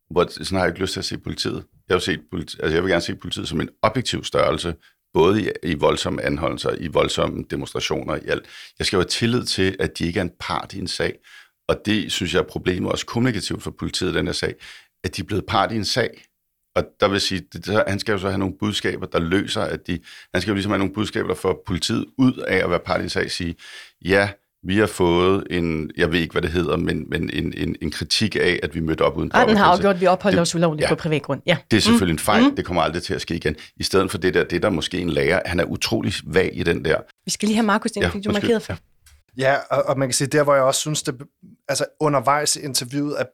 Hvor, 0.10 0.27
sådan 0.32 0.58
har 0.58 0.65
jeg 0.65 0.70
ikke 0.70 0.82
lyst 0.82 0.94
til 0.94 1.00
at 1.00 1.06
se 1.06 1.18
politiet. 1.18 1.65
Jeg, 1.89 1.96
vil, 1.96 2.01
set 2.01 2.22
politi- 2.32 2.58
altså, 2.60 2.74
jeg 2.75 2.84
vil 2.84 2.92
gerne 2.92 3.01
se 3.01 3.15
politiet 3.15 3.48
som 3.48 3.62
en 3.62 3.70
objektiv 3.82 4.24
størrelse, 4.24 4.75
både 5.15 5.41
i, 5.41 5.50
i 5.63 5.74
voldsomme 5.74 6.22
anholdelser, 6.22 6.75
i 6.79 6.88
voldsomme 6.88 7.45
demonstrationer, 7.50 8.15
i 8.15 8.27
alt. 8.27 8.45
Jeg 8.79 8.88
skal 8.88 8.98
jo 8.98 9.01
have 9.01 9.10
tillid 9.10 9.45
til, 9.45 9.75
at 9.79 9.98
de 9.98 10.05
ikke 10.05 10.19
er 10.19 10.24
en 10.24 10.31
part 10.39 10.74
i 10.74 10.79
en 10.79 10.88
sag, 10.88 11.13
og 11.67 11.81
det 11.86 12.12
synes 12.12 12.34
jeg 12.34 12.39
er 12.39 12.43
problemet 12.43 12.91
også 12.91 13.05
kommunikativt 13.05 13.63
for 13.63 13.72
politiet 13.72 14.12
i 14.12 14.17
den 14.17 14.25
her 14.25 14.34
sag, 14.34 14.55
at 15.03 15.15
de 15.15 15.22
er 15.22 15.25
blevet 15.25 15.45
part 15.45 15.72
i 15.72 15.75
en 15.75 15.86
sag. 15.86 16.25
Og 16.75 16.84
der 17.00 17.07
vil 17.07 17.22
sige, 17.22 17.41
det, 17.53 17.84
han 17.88 18.00
skal 18.00 18.12
jo 18.12 18.17
så 18.17 18.27
have 18.27 18.38
nogle 18.38 18.55
budskaber, 18.60 19.05
der 19.05 19.19
løser, 19.19 19.62
at 19.62 19.88
de, 19.88 20.00
han 20.34 20.41
skal 20.41 20.51
jo 20.51 20.55
ligesom 20.55 20.72
have 20.72 20.79
nogle 20.79 20.93
budskaber, 20.93 21.27
der 21.27 21.36
får 21.36 21.63
politiet 21.65 22.05
ud 22.17 22.34
af 22.48 22.57
at 22.63 22.69
være 22.69 22.79
part 22.79 23.01
i 23.01 23.03
en 23.03 23.10
sag, 23.10 23.31
sige, 23.31 23.55
ja, 24.05 24.29
vi 24.65 24.77
har 24.77 24.88
fået 24.88 25.48
en, 25.50 25.91
jeg 25.98 26.12
ved 26.12 26.19
ikke, 26.19 26.31
hvad 26.31 26.41
det 26.41 26.51
hedder, 26.51 26.77
men, 26.77 27.05
men 27.10 27.29
en, 27.34 27.53
en, 27.57 27.75
en 27.81 27.91
kritik 27.91 28.36
af, 28.36 28.60
at 28.63 28.75
vi 28.75 28.79
mødte 28.79 29.01
op 29.01 29.17
uden 29.17 29.34
Retten 29.34 29.57
har 29.57 29.65
afgjort, 29.65 29.95
at 29.95 30.01
vi 30.01 30.07
opholdt 30.07 30.39
os 30.39 30.55
ulovligt 30.55 30.84
ja, 30.84 30.89
på 30.89 30.95
privat 30.95 31.22
grund. 31.22 31.41
Ja. 31.45 31.57
Det 31.72 31.77
er 31.77 31.81
selvfølgelig 31.81 32.13
mm. 32.13 32.15
en 32.15 32.19
fejl, 32.19 32.43
mm. 32.43 32.55
det 32.55 32.65
kommer 32.65 32.81
aldrig 32.81 33.03
til 33.03 33.13
at 33.13 33.22
ske 33.22 33.36
igen. 33.36 33.55
I 33.77 33.84
stedet 33.84 34.12
for 34.12 34.17
det 34.17 34.34
der, 34.34 34.43
det 34.43 34.63
der 34.63 34.69
måske 34.69 35.00
en 35.00 35.10
lærer, 35.10 35.41
han 35.45 35.60
er 35.60 35.63
utrolig 35.63 36.13
vag 36.25 36.50
i 36.53 36.63
den 36.63 36.86
der. 36.86 36.98
Vi 37.25 37.31
skal 37.31 37.48
lige 37.48 37.55
have 37.55 37.65
Markus 37.65 37.91
ind, 37.95 38.03
ja, 38.03 38.10
fordi 38.10 38.22
du 38.22 38.31
markeret 38.31 38.62
for. 38.62 38.74
Ja. 38.74 38.77
Ja, 39.38 39.55
og, 39.69 39.84
og 39.84 40.00
man 40.00 40.07
kan 40.07 40.13
sige, 40.13 40.27
der 40.27 40.43
hvor 40.43 40.53
jeg 40.53 40.63
også 40.63 40.79
synes, 40.79 41.03
det, 41.03 41.15
altså 41.67 41.86
undervejs 42.00 42.55
i 42.55 42.60
interviewet, 42.60 43.15
at 43.15 43.27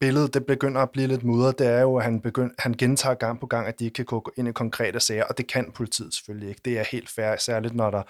billedet 0.00 0.34
det 0.34 0.46
begynder 0.46 0.80
at 0.80 0.90
blive 0.90 1.06
lidt 1.06 1.24
mudret, 1.24 1.58
det 1.58 1.66
er 1.66 1.80
jo, 1.80 1.96
at 1.96 2.04
han, 2.04 2.20
begynd, 2.20 2.50
han 2.58 2.74
gentager 2.74 3.14
gang 3.14 3.40
på 3.40 3.46
gang, 3.46 3.66
at 3.66 3.78
de 3.78 3.84
ikke 3.84 3.94
kan 3.94 4.04
gå 4.04 4.32
ind 4.36 4.48
i 4.48 4.52
konkrete 4.52 5.00
sager, 5.00 5.24
og 5.24 5.38
det 5.38 5.46
kan 5.46 5.72
politiet 5.74 6.14
selvfølgelig 6.14 6.48
ikke. 6.48 6.60
Det 6.64 6.78
er 6.78 6.84
helt 6.90 7.10
fair, 7.10 7.36
særligt 7.38 7.74
når 7.74 7.90
der 7.90 8.02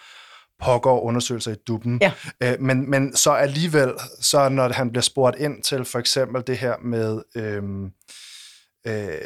pågår 0.62 1.00
undersøgelser 1.00 1.52
i 1.52 1.56
dubben. 1.66 1.98
Ja. 2.02 2.12
Øh, 2.42 2.60
men, 2.60 2.90
men 2.90 3.16
så 3.16 3.32
alligevel, 3.32 3.92
så 4.20 4.48
når 4.48 4.72
han 4.72 4.90
bliver 4.90 5.02
spurgt 5.02 5.38
ind 5.38 5.62
til 5.62 5.84
for 5.84 5.98
eksempel 5.98 6.42
det 6.46 6.58
her 6.58 6.74
med 6.84 7.22
øhm, 7.36 7.90
øh, 8.86 9.18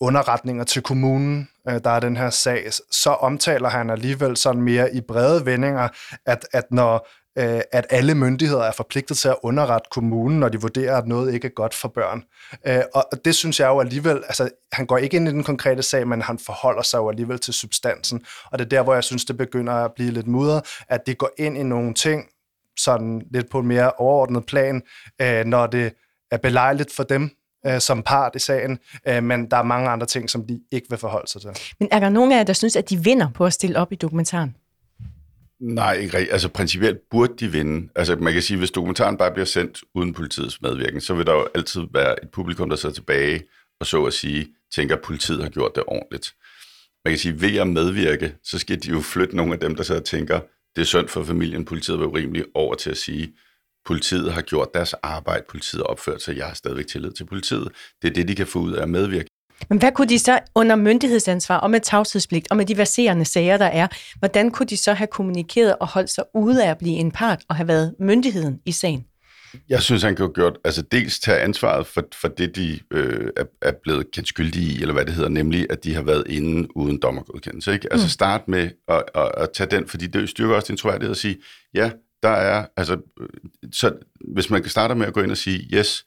underretninger 0.00 0.64
til 0.64 0.82
kommunen, 0.82 1.48
øh, 1.68 1.80
der 1.84 1.90
er 1.90 2.00
den 2.00 2.16
her 2.16 2.30
sag, 2.30 2.72
så 2.90 3.10
omtaler 3.10 3.68
han 3.68 3.90
alligevel 3.90 4.36
sådan 4.36 4.62
mere 4.62 4.94
i 4.94 5.00
brede 5.00 5.46
vendinger, 5.46 5.88
at, 6.26 6.46
at 6.52 6.64
når 6.70 7.08
øh, 7.38 7.60
at 7.72 7.86
alle 7.90 8.14
myndigheder 8.14 8.62
er 8.62 8.72
forpligtet 8.72 9.18
til 9.18 9.28
at 9.28 9.36
underrette 9.42 9.88
kommunen, 9.90 10.40
når 10.40 10.48
de 10.48 10.60
vurderer, 10.60 10.96
at 10.96 11.06
noget 11.06 11.34
ikke 11.34 11.46
er 11.46 11.52
godt 11.56 11.74
for 11.74 11.88
børn. 11.88 12.22
Øh, 12.66 12.82
og 12.94 13.04
det 13.24 13.34
synes 13.34 13.60
jeg 13.60 13.68
jo 13.68 13.80
alligevel, 13.80 14.16
altså 14.16 14.48
han 14.72 14.86
går 14.86 14.98
ikke 14.98 15.16
ind 15.16 15.28
i 15.28 15.30
den 15.30 15.44
konkrete 15.44 15.82
sag, 15.82 16.08
men 16.08 16.22
han 16.22 16.38
forholder 16.38 16.82
sig 16.82 16.98
jo 16.98 17.08
alligevel 17.08 17.38
til 17.38 17.54
substansen. 17.54 18.24
Og 18.44 18.58
det 18.58 18.64
er 18.64 18.68
der, 18.68 18.82
hvor 18.82 18.94
jeg 18.94 19.04
synes, 19.04 19.24
det 19.24 19.36
begynder 19.36 19.72
at 19.72 19.92
blive 19.94 20.10
lidt 20.10 20.26
mudret, 20.26 20.62
at 20.88 21.06
det 21.06 21.18
går 21.18 21.30
ind 21.38 21.58
i 21.58 21.62
nogle 21.62 21.94
ting, 21.94 22.24
sådan 22.78 23.22
lidt 23.30 23.50
på 23.50 23.58
en 23.58 23.66
mere 23.66 23.92
overordnet 23.92 24.46
plan, 24.46 24.82
øh, 25.20 25.44
når 25.44 25.66
det 25.66 25.92
er 26.30 26.36
belejligt 26.36 26.92
for 26.92 27.02
dem, 27.02 27.30
øh, 27.66 27.80
som 27.80 28.02
part 28.02 28.36
i 28.36 28.38
sagen, 28.38 28.78
øh, 29.08 29.22
men 29.22 29.50
der 29.50 29.56
er 29.56 29.62
mange 29.62 29.88
andre 29.88 30.06
ting, 30.06 30.30
som 30.30 30.46
de 30.46 30.60
ikke 30.72 30.86
vil 30.90 30.98
forholde 30.98 31.30
sig 31.30 31.40
til. 31.40 31.50
Men 31.80 31.88
er 31.90 32.00
der 32.00 32.08
nogen 32.08 32.32
af 32.32 32.36
jer, 32.36 32.44
der 32.44 32.52
synes, 32.52 32.76
at 32.76 32.90
de 32.90 33.04
vinder 33.04 33.28
på 33.34 33.46
at 33.46 33.52
stille 33.52 33.78
op 33.78 33.92
i 33.92 33.96
dokumentaren? 33.96 34.56
Nej, 35.62 35.94
ikke 35.94 36.16
rigtigt. 36.16 36.32
Altså 36.32 36.48
principielt 36.48 36.98
burde 37.10 37.34
de 37.40 37.52
vinde. 37.52 37.88
Altså 37.96 38.16
man 38.16 38.32
kan 38.32 38.42
sige, 38.42 38.58
hvis 38.58 38.70
dokumentaren 38.70 39.16
bare 39.16 39.32
bliver 39.32 39.44
sendt 39.46 39.80
uden 39.94 40.14
politiets 40.14 40.62
medvirken, 40.62 41.00
så 41.00 41.14
vil 41.14 41.26
der 41.26 41.32
jo 41.32 41.48
altid 41.54 41.82
være 41.92 42.22
et 42.22 42.30
publikum, 42.30 42.68
der 42.68 42.76
sidder 42.76 42.94
tilbage 42.94 43.42
og 43.80 43.86
så 43.86 44.04
at 44.04 44.12
sige, 44.12 44.48
tænker, 44.74 44.96
at 44.96 45.02
politiet 45.02 45.42
har 45.42 45.50
gjort 45.50 45.74
det 45.74 45.84
ordentligt. 45.86 46.34
Man 47.04 47.12
kan 47.12 47.18
sige, 47.18 47.40
ved 47.40 47.56
at 47.56 47.66
medvirke, 47.66 48.34
så 48.44 48.58
skal 48.58 48.82
de 48.82 48.90
jo 48.90 49.00
flytte 49.00 49.36
nogle 49.36 49.52
af 49.52 49.60
dem, 49.60 49.74
der 49.74 49.82
sidder 49.82 50.00
og 50.00 50.06
tænker, 50.06 50.40
det 50.76 50.82
er 50.82 50.86
synd 50.86 51.08
for 51.08 51.24
familien, 51.24 51.64
politiet 51.64 51.98
var 51.98 52.06
urimeligt, 52.06 52.46
over 52.54 52.74
til 52.74 52.90
at 52.90 52.96
sige, 52.96 53.32
Politiet 53.84 54.32
har 54.32 54.42
gjort 54.42 54.74
deres 54.74 54.94
arbejde, 54.94 55.44
politiet 55.48 55.82
har 55.82 55.86
opført 55.86 56.22
sig, 56.22 56.36
jeg 56.36 56.46
har 56.46 56.54
stadigvæk 56.54 56.86
tillid 56.86 57.12
til 57.12 57.24
politiet. 57.24 57.68
Det 58.02 58.10
er 58.10 58.14
det, 58.14 58.28
de 58.28 58.34
kan 58.34 58.46
få 58.46 58.58
ud 58.58 58.72
af 58.72 58.82
at 58.82 58.88
medvirke. 58.88 59.28
Men 59.70 59.78
hvad 59.78 59.92
kunne 59.92 60.08
de 60.08 60.18
så 60.18 60.38
under 60.54 60.76
myndighedsansvar 60.76 61.58
og 61.58 61.70
med 61.70 61.80
tavshedspligt 61.80 62.46
og 62.50 62.56
med 62.56 62.66
de 62.66 62.76
verserende 62.76 63.24
sager, 63.24 63.56
der 63.56 63.66
er, 63.66 63.86
hvordan 64.18 64.50
kunne 64.50 64.66
de 64.66 64.76
så 64.76 64.92
have 64.92 65.06
kommunikeret 65.06 65.76
og 65.80 65.88
holdt 65.88 66.10
sig 66.10 66.24
ude 66.34 66.64
af 66.64 66.70
at 66.70 66.78
blive 66.78 66.94
en 66.94 67.10
part 67.10 67.42
og 67.48 67.56
have 67.56 67.68
været 67.68 67.94
myndigheden 68.00 68.60
i 68.66 68.72
sagen? 68.72 69.04
Jeg 69.68 69.82
synes, 69.82 70.02
han 70.02 70.16
kunne 70.16 70.32
gjort, 70.32 70.58
altså 70.64 70.82
dels 70.82 71.18
tage 71.18 71.40
ansvaret 71.40 71.86
for, 71.86 72.02
for 72.14 72.28
det, 72.28 72.56
de 72.56 72.80
øh, 72.90 73.30
er, 73.36 73.44
er 73.62 73.72
blevet 73.82 74.10
kendt 74.10 74.28
skyldige 74.28 74.72
i, 74.72 74.80
eller 74.80 74.94
hvad 74.94 75.04
det 75.04 75.14
hedder, 75.14 75.28
nemlig 75.28 75.66
at 75.70 75.84
de 75.84 75.94
har 75.94 76.02
været 76.02 76.24
inde 76.26 76.76
uden 76.76 76.98
dommergodkendelse. 77.02 77.72
Ikke? 77.72 77.92
Altså 77.92 78.06
mm. 78.06 78.10
start 78.10 78.48
med 78.48 78.70
at, 78.88 79.02
at, 79.14 79.30
at 79.36 79.50
tage 79.54 79.70
den, 79.70 79.88
fordi 79.88 80.06
det 80.06 80.28
styrker 80.28 80.54
også 80.54 80.68
din 80.68 80.76
troværdighed 80.76 81.10
at 81.10 81.16
sige, 81.16 81.36
ja, 81.74 81.90
der 82.22 82.28
er, 82.28 82.66
altså, 82.76 82.96
så 83.72 83.92
hvis 84.34 84.50
man 84.50 84.62
kan 84.62 84.70
starte 84.70 84.94
med 84.94 85.06
at 85.06 85.12
gå 85.12 85.22
ind 85.22 85.30
og 85.30 85.36
sige, 85.36 85.68
yes, 85.74 86.04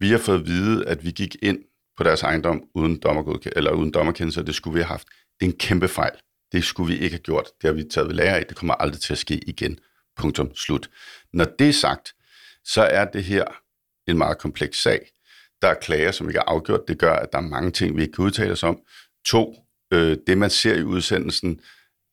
vi 0.00 0.10
har 0.10 0.18
fået 0.18 0.40
at 0.40 0.46
vide, 0.46 0.86
at 0.86 1.04
vi 1.04 1.10
gik 1.10 1.36
ind 1.42 1.58
på 1.98 2.04
deres 2.04 2.22
ejendom 2.22 2.62
uden, 2.74 2.98
dommergodkendelse, 2.98 3.56
eller 3.56 3.70
uden 3.70 3.90
dommerkendelse, 3.90 4.40
og 4.40 4.46
det 4.46 4.54
skulle 4.54 4.74
vi 4.74 4.80
have 4.80 4.88
haft. 4.88 5.08
Det 5.40 5.46
er 5.46 5.50
en 5.50 5.58
kæmpe 5.58 5.88
fejl. 5.88 6.12
Det 6.52 6.64
skulle 6.64 6.94
vi 6.94 7.00
ikke 7.00 7.14
have 7.14 7.22
gjort. 7.22 7.46
Det 7.62 7.68
har 7.68 7.72
vi 7.72 7.84
taget 7.84 8.08
ved 8.08 8.14
lære 8.14 8.38
af. 8.38 8.46
Det 8.46 8.56
kommer 8.56 8.74
aldrig 8.74 9.00
til 9.00 9.12
at 9.12 9.18
ske 9.18 9.38
igen. 9.46 9.78
Punktum. 10.16 10.54
Slut. 10.54 10.90
Når 11.32 11.44
det 11.58 11.68
er 11.68 11.72
sagt, 11.72 12.12
så 12.64 12.82
er 12.82 13.04
det 13.04 13.24
her 13.24 13.44
en 14.06 14.18
meget 14.18 14.38
kompleks 14.38 14.82
sag. 14.82 15.10
Der 15.62 15.68
er 15.68 15.74
klager, 15.74 16.10
som 16.10 16.28
ikke 16.28 16.38
er 16.38 16.42
afgjort. 16.46 16.80
Det 16.88 16.98
gør, 16.98 17.12
at 17.12 17.28
der 17.32 17.38
er 17.38 17.42
mange 17.42 17.70
ting, 17.70 17.96
vi 17.96 18.02
ikke 18.02 18.12
kan 18.12 18.24
udtale 18.24 18.52
os 18.52 18.62
om. 18.62 18.80
To, 19.26 19.54
øh, 19.92 20.16
det 20.26 20.38
man 20.38 20.50
ser 20.50 20.74
i 20.74 20.82
udsendelsen, 20.82 21.60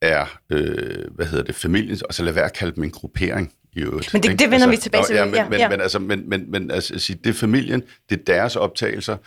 er, 0.01 0.39
øh, 0.49 1.13
hvad 1.15 1.25
hedder 1.25 1.43
det, 1.43 1.55
familien, 1.55 1.99
og 2.07 2.13
så 2.13 2.23
lad 2.23 2.33
være 2.33 2.45
at 2.45 2.53
kalde 2.53 2.75
dem 2.75 2.83
en 2.83 2.91
gruppering 2.91 3.53
i 3.73 3.79
øvrigt. 3.79 4.13
Men 4.13 4.23
det, 4.23 4.39
det 4.39 4.51
vender 4.51 4.53
altså, 4.53 4.69
vi 4.69 4.77
tilbage 4.77 5.05
til. 5.05 5.15
Ja, 5.15 5.25
men, 5.25 5.35
ja, 5.35 5.49
men, 5.49 5.59
ja. 5.59 5.69
men, 5.69 5.81
altså, 5.81 5.99
men, 5.99 6.29
men, 6.29 6.51
men 6.51 6.71
altså, 6.71 7.15
det 7.23 7.29
er 7.29 7.33
familien, 7.33 7.83
det 8.09 8.19
er 8.19 8.23
deres 8.23 8.55
optagelser. 8.55 9.17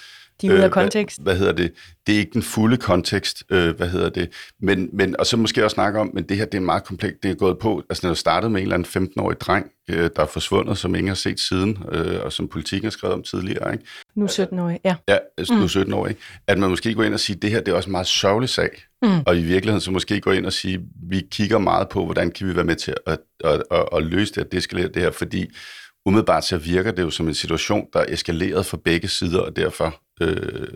De 0.42 0.46
er 0.46 0.52
ude 0.52 0.62
af 0.62 0.66
øh, 0.66 0.70
kontekst. 0.70 1.22
Hvad, 1.22 1.34
hvad 1.34 1.38
hedder 1.38 1.52
det? 1.52 1.72
Det 2.06 2.14
er 2.14 2.18
ikke 2.18 2.32
den 2.32 2.42
fulde 2.42 2.76
kontekst, 2.76 3.42
øh, 3.50 3.76
hvad 3.76 3.88
hedder 3.88 4.08
det? 4.08 4.28
Men, 4.60 4.90
men, 4.92 5.16
og 5.18 5.26
så 5.26 5.36
måske 5.36 5.64
også 5.64 5.74
snakke 5.74 6.00
om, 6.00 6.10
men 6.14 6.24
det 6.24 6.36
her, 6.36 6.44
det 6.44 6.54
er 6.54 6.62
meget 6.62 6.84
komplekst, 6.84 7.22
det 7.22 7.30
er 7.30 7.34
gået 7.34 7.58
på, 7.58 7.82
altså 7.90 8.06
det 8.06 8.10
er 8.10 8.14
startet 8.14 8.50
med 8.50 8.60
en 8.60 8.72
eller 8.72 8.74
anden 8.74 9.08
15-årig 9.08 9.40
dreng, 9.40 9.70
øh, 9.90 10.10
der 10.16 10.22
er 10.22 10.26
forsvundet, 10.26 10.78
som 10.78 10.94
ingen 10.94 11.08
har 11.08 11.14
set 11.14 11.40
siden, 11.40 11.78
øh, 11.92 12.20
og 12.24 12.32
som 12.32 12.48
politikken 12.48 12.86
har 12.86 12.90
skrevet 12.90 13.14
om 13.14 13.22
tidligere, 13.22 13.72
ikke? 13.72 13.84
Nu 14.16 14.26
17-årig, 14.26 14.80
ja. 14.84 14.94
Ja, 15.08 15.18
altså, 15.38 15.54
nu 15.54 15.64
17-årig. 15.64 16.12
Mm. 16.12 16.40
At 16.46 16.58
man 16.58 16.70
måske 16.70 16.94
går 16.94 17.02
ind 17.02 17.14
og 17.14 17.20
siger, 17.20 17.38
det 17.38 17.50
her, 17.50 17.60
det 17.60 17.72
er 17.72 17.76
også 17.76 17.88
en 17.88 17.92
meget 17.92 18.06
sørgelig 18.06 18.48
sag. 18.48 18.70
Mm. 19.02 19.20
Og 19.26 19.36
i 19.36 19.42
virkeligheden 19.42 19.80
så 19.80 19.90
måske 19.90 20.20
gå 20.20 20.30
ind 20.30 20.46
og 20.46 20.52
sige, 20.52 20.80
vi 21.10 21.26
kigger 21.30 21.58
meget 21.58 21.88
på, 21.88 22.04
hvordan 22.04 22.30
kan 22.30 22.48
vi 22.48 22.56
være 22.56 22.64
med 22.64 22.76
til 22.76 22.94
at, 23.06 23.18
at, 23.44 23.62
at, 23.70 23.84
at 23.96 24.02
løse 24.02 24.34
det, 24.34 24.40
at 24.40 24.52
deskalere 24.52 24.88
det 24.88 25.02
her, 25.02 25.10
fordi 25.10 25.46
umiddelbart 26.06 26.44
så 26.44 26.58
virker 26.58 26.90
det 26.90 27.02
jo 27.02 27.10
som 27.10 27.28
en 27.28 27.34
situation, 27.34 27.86
der 27.92 28.00
er 28.00 28.04
eskaleret 28.08 28.66
fra 28.66 28.78
begge 28.84 29.08
sider, 29.08 29.40
og 29.40 29.56
derfor 29.56 30.00
øh, 30.20 30.68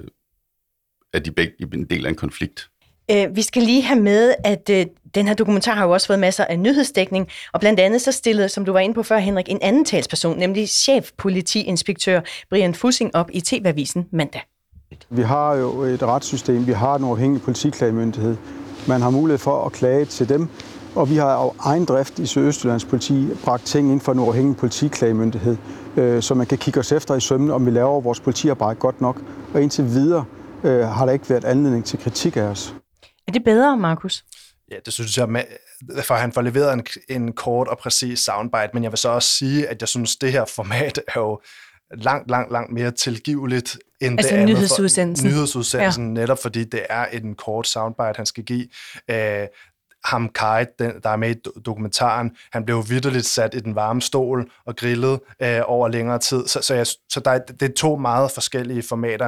er 1.12 1.18
de 1.18 1.30
begge 1.30 1.54
en 1.74 1.84
del 1.84 2.06
af 2.06 2.10
en 2.10 2.16
konflikt. 2.16 2.68
Øh, 3.10 3.36
vi 3.36 3.42
skal 3.42 3.62
lige 3.62 3.82
have 3.82 4.00
med, 4.00 4.34
at 4.44 4.70
øh, 4.70 4.86
den 5.14 5.26
her 5.26 5.34
dokumentar 5.34 5.74
har 5.74 5.84
jo 5.84 5.90
også 5.90 6.06
fået 6.06 6.18
masser 6.18 6.44
af 6.44 6.58
nyhedsdækning, 6.58 7.28
og 7.52 7.60
blandt 7.60 7.80
andet 7.80 8.02
så 8.02 8.12
stillede, 8.12 8.48
som 8.48 8.64
du 8.64 8.72
var 8.72 8.80
inde 8.80 8.94
på 8.94 9.02
før, 9.02 9.18
Henrik, 9.18 9.48
en 9.48 9.58
anden 9.62 9.84
talsperson, 9.84 10.38
nemlig 10.38 10.68
chefpolitiinspektør 10.68 12.20
Brian 12.50 12.74
Fussing 12.74 13.14
op 13.14 13.30
i 13.32 13.40
TV-avisen 13.40 14.08
mandag. 14.12 14.42
Vi 15.10 15.22
har 15.22 15.54
jo 15.54 15.82
et 15.82 16.02
retssystem, 16.02 16.66
vi 16.66 16.72
har 16.72 16.94
en 16.94 17.04
uafhængig 17.04 17.42
politiklagemyndighed. 17.42 18.36
Man 18.88 19.00
har 19.00 19.10
mulighed 19.10 19.38
for 19.38 19.64
at 19.64 19.72
klage 19.72 20.04
til 20.04 20.28
dem, 20.28 20.48
og 20.94 21.10
vi 21.10 21.16
har 21.16 21.26
af 21.26 21.50
egen 21.58 21.84
drift 21.84 22.18
i 22.18 22.26
Sydøstjyllands 22.26 22.84
politi 22.84 23.28
bragt 23.44 23.64
ting 23.64 23.92
ind 23.92 24.00
for 24.00 24.12
en 24.12 24.18
uafhængig 24.18 24.56
politiklagemyndighed, 24.56 25.56
øh, 25.96 26.22
så 26.22 26.34
man 26.34 26.46
kan 26.46 26.58
kigge 26.58 26.80
os 26.80 26.92
efter 26.92 27.14
i 27.14 27.20
sømne, 27.20 27.54
om 27.54 27.66
vi 27.66 27.70
laver 27.70 28.00
vores 28.00 28.20
politiarbejde 28.20 28.80
godt 28.80 29.00
nok. 29.00 29.22
Og 29.54 29.62
indtil 29.62 29.84
videre 29.84 30.24
øh, 30.64 30.80
har 30.80 31.06
der 31.06 31.12
ikke 31.12 31.30
været 31.30 31.44
anledning 31.44 31.84
til 31.84 31.98
kritik 31.98 32.36
af 32.36 32.42
os. 32.42 32.74
Er 33.28 33.32
det 33.32 33.44
bedre, 33.44 33.76
Markus? 33.76 34.24
Ja, 34.70 34.76
det 34.84 34.92
synes 34.92 35.18
jeg, 35.18 35.28
for 36.02 36.14
han 36.14 36.32
får 36.32 36.42
leveret 36.42 36.72
en, 36.72 36.86
en 37.08 37.32
kort 37.32 37.68
og 37.68 37.78
præcis 37.78 38.18
soundbite, 38.18 38.70
men 38.74 38.82
jeg 38.82 38.92
vil 38.92 38.98
så 38.98 39.08
også 39.08 39.28
sige, 39.28 39.68
at 39.68 39.80
jeg 39.80 39.88
synes, 39.88 40.16
det 40.16 40.32
her 40.32 40.44
format 40.44 41.00
er 41.08 41.20
jo 41.20 41.40
langt, 41.94 42.30
langt, 42.30 42.52
langt 42.52 42.72
mere 42.72 42.90
tilgiveligt 42.90 43.78
end 44.00 44.18
altså 44.18 44.34
det 44.34 44.40
andet. 44.40 44.56
nyhedsudsendelsen. 44.56 45.28
nyhedsudsendelsen, 45.28 46.16
ja. 46.16 46.20
netop 46.20 46.38
fordi 46.42 46.64
det 46.64 46.80
er 46.90 47.04
en 47.04 47.34
kort 47.34 47.66
soundbite, 47.66 48.16
han 48.16 48.26
skal 48.26 48.44
give. 48.44 48.68
Æh, 49.08 49.46
ham 50.04 50.28
Kai, 50.28 50.64
den, 50.78 50.92
der 51.02 51.10
er 51.10 51.16
med 51.16 51.30
i 51.30 51.40
dokumentaren, 51.66 52.36
han 52.52 52.64
blev 52.64 52.84
vidderligt 52.88 53.26
sat 53.26 53.54
i 53.54 53.60
den 53.60 53.74
varme 53.74 54.02
stol 54.02 54.50
og 54.66 54.76
grillet 54.76 55.20
øh, 55.42 55.60
over 55.64 55.88
længere 55.88 56.18
tid. 56.18 56.46
Så, 56.46 56.62
så, 56.62 56.74
jeg, 56.74 56.86
så 56.86 57.20
der, 57.24 57.38
det 57.38 57.62
er 57.62 57.74
to 57.74 57.96
meget 57.96 58.30
forskellige 58.30 58.82
formater. 58.82 59.26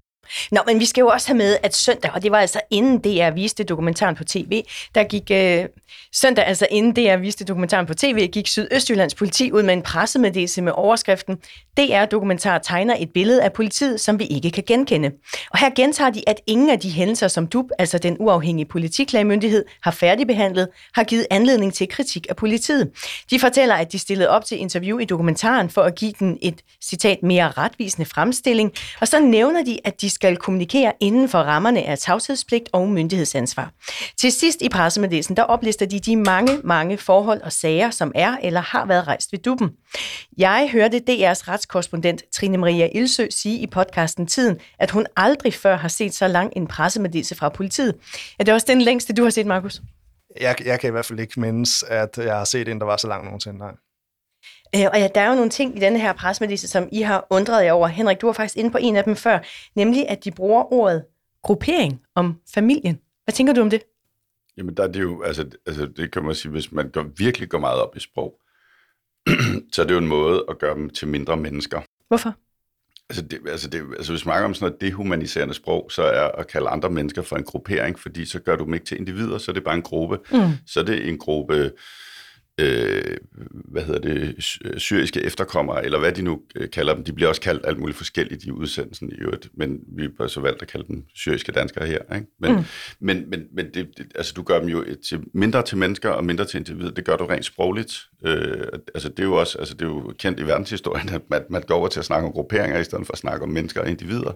Nå, 0.50 0.60
men 0.66 0.80
vi 0.80 0.84
skal 0.84 1.00
jo 1.00 1.08
også 1.08 1.28
have 1.28 1.36
med, 1.36 1.56
at 1.62 1.74
søndag, 1.74 2.10
og 2.14 2.22
det 2.22 2.32
var 2.32 2.38
altså 2.38 2.60
inden 2.70 2.98
DR 2.98 3.30
viste 3.30 3.64
dokumentaren 3.64 4.14
på 4.14 4.24
tv, 4.24 4.62
der 4.94 5.04
gik 5.04 5.30
øh, 5.30 5.68
søndag, 6.12 6.46
altså 6.46 6.66
inden 6.70 6.92
DR 6.92 7.16
viste 7.16 7.44
dokumentaren 7.44 7.86
på 7.86 7.94
tv, 7.94 8.28
gik 8.28 8.48
Sydøstjyllands 8.48 9.14
politi 9.14 9.52
ud 9.52 9.62
med 9.62 9.74
en 9.74 9.82
pressemeddelelse 9.82 10.62
med 10.62 10.72
overskriften 10.76 11.38
DR-dokumentar 11.76 12.58
tegner 12.58 12.96
et 12.98 13.10
billede 13.14 13.42
af 13.42 13.52
politiet, 13.52 14.00
som 14.00 14.18
vi 14.18 14.24
ikke 14.24 14.50
kan 14.50 14.64
genkende. 14.66 15.10
Og 15.50 15.58
her 15.58 15.70
gentager 15.76 16.10
de, 16.10 16.22
at 16.26 16.40
ingen 16.46 16.70
af 16.70 16.80
de 16.80 16.90
hændelser, 16.90 17.28
som 17.28 17.46
DUB, 17.46 17.70
altså 17.78 17.98
den 17.98 18.16
uafhængige 18.20 18.66
politiklagmyndighed, 18.66 19.64
har 19.82 19.90
færdigbehandlet, 19.90 20.68
har 20.94 21.04
givet 21.04 21.26
anledning 21.30 21.74
til 21.74 21.88
kritik 21.88 22.26
af 22.30 22.36
politiet. 22.36 22.90
De 23.30 23.40
fortæller, 23.40 23.74
at 23.74 23.92
de 23.92 23.98
stillede 23.98 24.28
op 24.28 24.44
til 24.44 24.60
interview 24.60 24.98
i 24.98 25.04
dokumentaren 25.04 25.70
for 25.70 25.82
at 25.82 25.94
give 25.94 26.12
den 26.18 26.38
et, 26.42 26.60
citat, 26.82 27.22
mere 27.22 27.50
retvisende 27.50 28.06
fremstilling, 28.06 28.72
og 29.00 29.08
så 29.08 29.20
nævner 29.20 29.64
de, 29.64 29.78
at 29.84 30.00
de 30.00 30.10
skal 30.10 30.23
kommunikere 30.32 30.92
inden 31.00 31.28
for 31.28 31.38
rammerne 31.38 31.82
af 31.82 31.98
tavshedspligt 31.98 32.68
og 32.72 32.88
myndighedsansvar. 32.88 33.72
Til 34.20 34.32
sidst 34.32 34.62
i 34.62 34.68
pressemeddelelsen, 34.68 35.36
der 35.36 35.42
oplister 35.42 35.86
de 35.86 36.00
de 36.00 36.16
mange, 36.16 36.60
mange 36.64 36.98
forhold 36.98 37.42
og 37.42 37.52
sager, 37.52 37.90
som 37.90 38.12
er 38.14 38.36
eller 38.42 38.60
har 38.60 38.86
været 38.86 39.06
rejst 39.06 39.32
ved 39.32 39.38
duppen. 39.38 39.70
Jeg 40.38 40.68
hørte 40.72 40.96
DR's 40.96 41.48
retskorrespondent 41.48 42.22
Trine 42.32 42.58
Maria 42.58 42.88
Ilsø 42.94 43.26
sige 43.30 43.58
i 43.58 43.66
podcasten 43.66 44.26
Tiden, 44.26 44.58
at 44.78 44.90
hun 44.90 45.06
aldrig 45.16 45.54
før 45.54 45.76
har 45.76 45.88
set 45.88 46.14
så 46.14 46.28
lang 46.28 46.52
en 46.56 46.66
pressemeddelelse 46.66 47.34
fra 47.34 47.48
politiet. 47.48 47.94
Er 48.38 48.44
det 48.44 48.54
også 48.54 48.66
den 48.68 48.80
længste, 48.80 49.12
du 49.12 49.22
har 49.22 49.30
set, 49.30 49.46
Markus? 49.46 49.80
Jeg, 50.40 50.56
jeg 50.64 50.80
kan 50.80 50.88
i 50.88 50.90
hvert 50.90 51.06
fald 51.06 51.20
ikke 51.20 51.40
mindes, 51.40 51.82
at 51.82 52.18
jeg 52.18 52.36
har 52.36 52.44
set 52.44 52.68
en, 52.68 52.78
der 52.78 52.86
var 52.86 52.96
så 52.96 53.08
lang 53.08 53.24
nogensinde. 53.24 53.58
Nej. 53.58 53.72
Øh, 54.76 54.86
og 54.92 54.98
ja, 54.98 55.08
der 55.14 55.20
er 55.20 55.28
jo 55.28 55.34
nogle 55.34 55.50
ting 55.50 55.76
i 55.76 55.80
denne 55.80 56.00
her 56.00 56.12
pressemeddelelse, 56.12 56.68
som 56.68 56.88
I 56.92 57.00
har 57.00 57.26
undret 57.30 57.64
jer 57.64 57.72
over. 57.72 57.88
Henrik, 57.88 58.20
du 58.20 58.26
var 58.26 58.32
faktisk 58.32 58.56
inde 58.56 58.70
på 58.70 58.78
en 58.80 58.96
af 58.96 59.04
dem 59.04 59.16
før, 59.16 59.38
nemlig 59.74 60.08
at 60.08 60.24
de 60.24 60.30
bruger 60.30 60.72
ordet 60.72 61.04
gruppering 61.42 62.00
om 62.14 62.40
familien. 62.54 62.98
Hvad 63.24 63.32
tænker 63.32 63.52
du 63.52 63.60
om 63.60 63.70
det? 63.70 63.82
Jamen, 64.56 64.76
der 64.76 64.82
er 64.82 64.88
det 64.88 65.00
jo, 65.00 65.22
altså, 65.22 65.48
altså 65.66 65.86
det 65.86 66.12
kan 66.12 66.24
man 66.24 66.34
sige, 66.34 66.52
hvis 66.52 66.72
man 66.72 66.90
går, 66.90 67.06
virkelig 67.16 67.48
går 67.48 67.58
meget 67.58 67.80
op 67.80 67.96
i 67.96 68.00
sprog, 68.00 68.40
så 69.72 69.82
er 69.82 69.86
det 69.86 69.94
jo 69.94 69.98
en 69.98 70.08
måde 70.08 70.44
at 70.48 70.58
gøre 70.58 70.74
dem 70.74 70.90
til 70.90 71.08
mindre 71.08 71.36
mennesker. 71.36 71.80
Hvorfor? 72.08 72.34
Altså, 73.10 73.22
det, 73.22 73.40
altså, 73.48 73.68
det, 73.68 73.78
altså 73.78 74.12
hvis 74.12 74.24
man 74.24 74.32
snakker 74.32 74.44
om 74.44 74.54
sådan 74.54 74.66
noget 74.66 74.80
dehumaniserende 74.80 75.54
sprog, 75.54 75.90
så 75.90 76.02
er 76.02 76.28
at 76.28 76.46
kalde 76.46 76.68
andre 76.68 76.90
mennesker 76.90 77.22
for 77.22 77.36
en 77.36 77.44
gruppering, 77.44 77.98
fordi 77.98 78.24
så 78.24 78.40
gør 78.40 78.56
du 78.56 78.64
dem 78.64 78.74
ikke 78.74 78.86
til 78.86 78.98
individer, 78.98 79.38
så 79.38 79.50
er 79.50 79.52
det 79.52 79.64
bare 79.64 79.74
en 79.74 79.82
gruppe. 79.82 80.18
Mm. 80.32 80.50
Så 80.66 80.80
er 80.80 80.84
det 80.84 81.08
en 81.08 81.18
gruppe 81.18 81.72
øh, 82.60 83.16
hvad 83.64 83.82
hedder 83.82 84.00
det, 84.00 84.34
syriske 84.82 85.20
efterkommere, 85.22 85.84
eller 85.84 85.98
hvad 85.98 86.12
de 86.12 86.22
nu 86.22 86.40
øh, 86.56 86.70
kalder 86.70 86.94
dem. 86.94 87.04
De 87.04 87.12
bliver 87.12 87.28
også 87.28 87.40
kaldt 87.40 87.66
alt 87.66 87.78
muligt 87.78 87.98
forskelligt 87.98 88.44
i 88.44 88.50
udsendelsen 88.50 89.12
i 89.12 89.14
øvrigt, 89.14 89.48
men 89.54 89.78
vi 89.96 90.08
har 90.20 90.26
så 90.26 90.40
valgt 90.40 90.62
at 90.62 90.68
kalde 90.68 90.86
dem 90.88 91.04
syriske 91.14 91.52
danskere 91.52 91.86
her. 91.86 92.14
Ikke? 92.14 92.26
Men, 92.40 92.52
mm. 92.52 92.64
men, 93.00 93.30
men, 93.30 93.44
men 93.54 93.66
det, 93.74 93.88
det, 93.96 94.06
altså, 94.14 94.32
du 94.36 94.42
gør 94.42 94.60
dem 94.60 94.68
jo 94.68 94.84
til, 95.08 95.20
mindre 95.34 95.62
til 95.62 95.78
mennesker 95.78 96.10
og 96.10 96.24
mindre 96.24 96.44
til 96.44 96.58
individer. 96.58 96.90
Det 96.90 97.04
gør 97.04 97.16
du 97.16 97.26
rent 97.26 97.44
sprogligt. 97.44 98.02
Øh, 98.26 98.66
altså, 98.94 99.08
det 99.08 99.18
er 99.18 99.24
jo 99.24 99.34
også 99.34 99.58
altså, 99.58 99.74
det 99.74 99.82
er 99.82 99.86
jo 99.86 100.12
kendt 100.18 100.40
i 100.40 100.46
verdenshistorien, 100.46 101.08
at 101.08 101.22
man, 101.30 101.42
man 101.50 101.62
går 101.62 101.74
over 101.74 101.88
til 101.88 102.00
at 102.00 102.06
snakke 102.06 102.26
om 102.26 102.32
grupperinger, 102.32 102.80
i 102.80 102.84
stedet 102.84 103.06
for 103.06 103.12
at 103.12 103.18
snakke 103.18 103.42
om 103.42 103.48
mennesker 103.48 103.80
og 103.80 103.88
individer. 103.88 104.32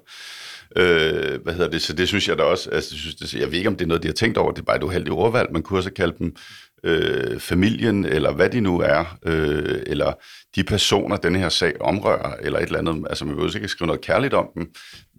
Øh, 0.76 1.42
hvad 1.42 1.54
hedder 1.54 1.70
det? 1.70 1.82
Så 1.82 1.92
det 1.92 2.08
synes 2.08 2.28
jeg 2.28 2.38
da 2.38 2.42
også, 2.42 2.70
altså, 2.70 2.94
jeg, 2.94 3.00
synes, 3.00 3.14
det, 3.14 3.34
jeg 3.34 3.50
ved 3.50 3.58
ikke, 3.58 3.68
om 3.68 3.76
det 3.76 3.84
er 3.84 3.88
noget, 3.88 4.02
de 4.02 4.08
har 4.08 4.12
tænkt 4.12 4.38
over, 4.38 4.52
det 4.52 4.60
er 4.60 4.64
bare 4.64 4.76
et 4.76 4.82
uheldigt 4.82 5.12
ordvalg. 5.12 5.52
Man 5.52 5.62
kunne 5.62 5.78
også 5.78 5.92
kalde 5.92 6.14
dem 6.18 6.36
øh, 6.84 7.40
familien, 7.40 8.04
eller 8.04 8.32
hvad 8.32 8.50
de 8.50 8.60
nu 8.60 8.80
er, 8.80 9.18
øh, 9.22 9.82
eller 9.86 10.12
de 10.56 10.64
personer, 10.64 11.16
den 11.16 11.36
her 11.36 11.48
sag 11.48 11.82
omrører, 11.82 12.36
eller 12.40 12.58
et 12.58 12.66
eller 12.66 12.78
andet. 12.78 13.06
Altså, 13.08 13.24
man 13.24 13.34
behøver 13.34 13.56
ikke 13.56 13.68
skrive 13.68 13.86
noget 13.86 14.00
kærligt 14.00 14.34
om 14.34 14.48
dem, 14.54 14.72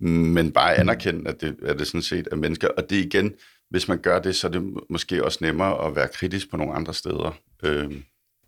men 0.09 0.51
bare 0.51 0.75
anerkende, 0.75 1.29
at 1.29 1.41
det, 1.41 1.55
at 1.65 1.79
det 1.79 1.87
sådan 1.87 2.01
set 2.01 2.27
er 2.31 2.35
mennesker. 2.35 2.67
Og 2.67 2.89
det 2.89 2.95
igen, 2.95 3.33
hvis 3.69 3.87
man 3.87 3.97
gør 3.97 4.19
det, 4.19 4.35
så 4.35 4.47
er 4.47 4.51
det 4.51 4.73
måske 4.89 5.25
også 5.25 5.39
nemmere 5.41 5.87
at 5.87 5.95
være 5.95 6.07
kritisk 6.07 6.51
på 6.51 6.57
nogle 6.57 6.73
andre 6.73 6.93
steder. 6.93 7.37
Øh. 7.63 7.91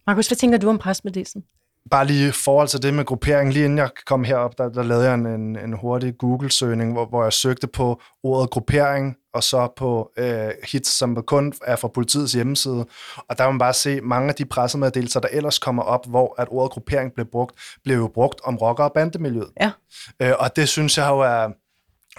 Markus, 0.08 0.28
hvad 0.28 0.38
tænker 0.38 0.58
du 0.58 0.70
om 0.70 0.78
presmeddelelsen? 0.78 1.44
Bare 1.90 2.06
lige 2.06 2.28
i 2.28 2.32
forhold 2.32 2.68
til 2.68 2.84
det 2.84 2.94
med 2.94 3.06
gruppering, 3.06 3.54
lige 3.54 3.66
inden 3.66 3.78
jeg 3.78 3.90
kom 4.06 4.24
herop, 4.24 4.58
der, 4.58 4.70
der 4.70 4.84
lavede 4.84 5.06
jeg 5.06 5.14
en, 5.14 5.26
en, 5.26 5.56
en 5.56 5.74
hurtig 5.74 6.18
Google-søgning, 6.18 6.94
hvor, 6.94 7.06
hvor 7.06 7.24
jeg 7.24 7.34
søgte 7.34 7.68
på 7.68 8.02
ordet 8.24 8.50
gruppering, 8.50 9.16
og 9.34 9.44
så 9.44 9.68
på 9.78 10.12
øh, 10.18 10.50
hits, 10.72 10.90
som 10.90 11.24
kun 11.28 11.54
er 11.66 11.76
fra 11.76 11.88
politiets 11.88 12.34
hjemmeside. 12.34 12.86
Og 13.18 13.38
der 13.38 13.44
kan 13.44 13.48
man 13.48 13.60
bare 13.60 13.74
se, 13.74 14.02
mange 14.02 14.30
af 14.30 14.36
de 14.36 14.46
pressemeddelelser, 14.46 15.20
der 15.20 15.28
ellers 15.32 15.60
kommer 15.60 15.84
op, 15.84 16.08
hvor 16.10 16.36
at 16.42 16.48
ordet 16.52 16.72
gruppering 16.72 17.14
blev 17.14 17.26
brugt, 17.32 17.56
blev 17.84 17.98
jo 17.98 18.08
brugt 18.14 18.42
om 18.44 18.56
rocker- 18.58 18.84
og 18.84 18.94
bandemiljøet. 18.94 19.50
Ja. 19.62 19.72
Øh, 20.20 20.34
og 20.40 20.56
det 20.56 20.70
synes 20.70 20.98
jeg 20.98 21.10
jo 21.10 21.20
er 21.20 21.50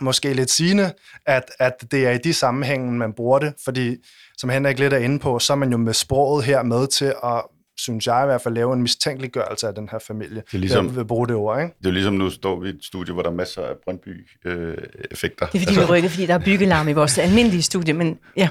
måske 0.01 0.35
lidt 0.35 0.51
sigende, 0.51 0.93
at, 1.27 1.45
at 1.59 1.85
det 1.91 2.07
er 2.07 2.11
i 2.11 2.19
de 2.19 2.35
sammenhænge, 2.35 2.93
man 2.93 3.13
bruger 3.13 3.39
det, 3.39 3.55
fordi 3.65 3.97
som 4.39 4.51
Henrik 4.51 4.79
lidt 4.79 4.93
er 4.93 4.99
inde 4.99 5.19
på, 5.19 5.39
så 5.39 5.53
er 5.53 5.57
man 5.57 5.71
jo 5.71 5.77
med 5.77 5.93
sproget 5.93 6.45
her 6.45 6.63
med 6.63 6.87
til 6.87 7.15
at 7.25 7.43
synes 7.83 8.07
jeg 8.07 8.23
i 8.23 8.27
hvert 8.27 8.43
fald, 8.43 8.55
lave 8.55 8.73
en 8.73 8.83
mistænkeliggørelse 8.83 9.69
af 9.69 9.75
den 9.75 9.89
her 9.89 9.99
familie. 9.99 10.43
Det 10.47 10.55
er 10.55 10.59
ligesom, 10.59 10.87
jeg 10.87 10.97
vil 10.97 11.05
bruge 11.05 11.29
det 11.29 11.37
ord, 11.37 11.63
ikke? 11.63 11.75
Det 11.79 11.87
er 11.87 11.93
ligesom, 11.93 12.15
nu 12.15 12.31
står 12.31 12.61
vi 12.61 12.67
i 12.69 12.71
et 12.71 12.85
studie, 12.85 13.13
hvor 13.13 13.23
der 13.23 13.31
er 13.31 13.35
masser 13.35 13.63
af 13.63 13.75
Brøndby-effekter. 13.85 15.47
Øh, 15.47 15.53
det 15.53 15.63
er 15.63 15.67
fordi, 15.67 15.81
vi 15.81 15.85
rykker, 15.85 16.09
fordi 16.09 16.27
der 16.27 16.35
er 16.35 16.45
byggelarm 16.45 16.89
i 16.89 16.93
vores 16.93 17.19
almindelige 17.19 17.63
studie, 17.63 17.95
men 17.95 18.19
ja. 18.37 18.49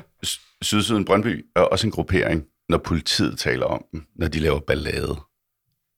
Sydsiden 0.61 1.05
Brøndby 1.05 1.45
er 1.55 1.61
også 1.61 1.87
en 1.87 1.91
gruppering, 1.91 2.43
når 2.69 2.77
politiet 2.77 3.39
taler 3.39 3.65
om 3.65 3.85
dem, 3.91 4.03
når 4.15 4.27
de 4.27 4.39
laver 4.39 4.59
ballade. 4.59 5.15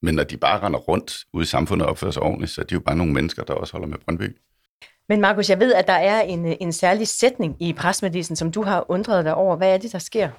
Men 0.02 0.16
når 0.16 0.24
de 0.24 0.38
bare 0.38 0.60
render 0.60 0.80
rundt 0.80 1.18
ude 1.34 1.44
i 1.44 1.46
samfundet 1.46 1.86
og 1.86 1.92
opfører 1.92 2.12
sig 2.12 2.22
ordentligt, 2.22 2.52
så 2.52 2.62
er 2.62 2.66
de 2.66 2.74
jo 2.74 2.80
bare 2.80 2.96
nogle 2.96 3.14
mennesker, 3.14 3.44
der 3.44 3.54
også 3.54 3.74
holder 3.74 3.88
med 3.88 3.98
Brøndby. 4.06 4.38
Men 5.10 5.22
Markus, 5.22 5.50
jeg 5.50 5.60
ved, 5.60 5.74
at 5.74 5.88
der 5.88 5.94
er 5.94 6.22
en, 6.22 6.46
en 6.62 6.74
særlig 6.74 7.08
sætning 7.08 7.56
i 7.60 7.74
presmeddelelsen, 7.74 8.36
som 8.36 8.52
du 8.52 8.62
har 8.62 8.92
undret 8.92 9.26
dig 9.26 9.36
over. 9.36 9.56
Hvad 9.56 9.74
er 9.74 9.78
det, 9.78 9.92
der 9.92 10.00
sker? 10.00 10.30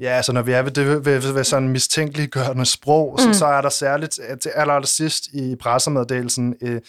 Ja, 0.00 0.08
altså 0.08 0.32
når 0.32 0.42
vi 0.42 0.52
er 0.52 0.62
ved, 0.62 0.70
det, 0.70 1.04
ved, 1.04 1.32
ved, 1.32 1.44
sådan 1.44 1.68
mistænkeliggørende 1.68 2.66
sprog, 2.66 3.12
mm. 3.12 3.18
så, 3.18 3.38
så 3.38 3.46
er 3.46 3.60
der 3.60 3.68
særligt 3.68 4.20
til 4.40 4.48
aller, 4.54 4.74
aller 4.74 4.86
sidst 4.86 5.26
i 5.26 5.56
pressemeddelelsen 5.60 6.54
øh, 6.62 6.80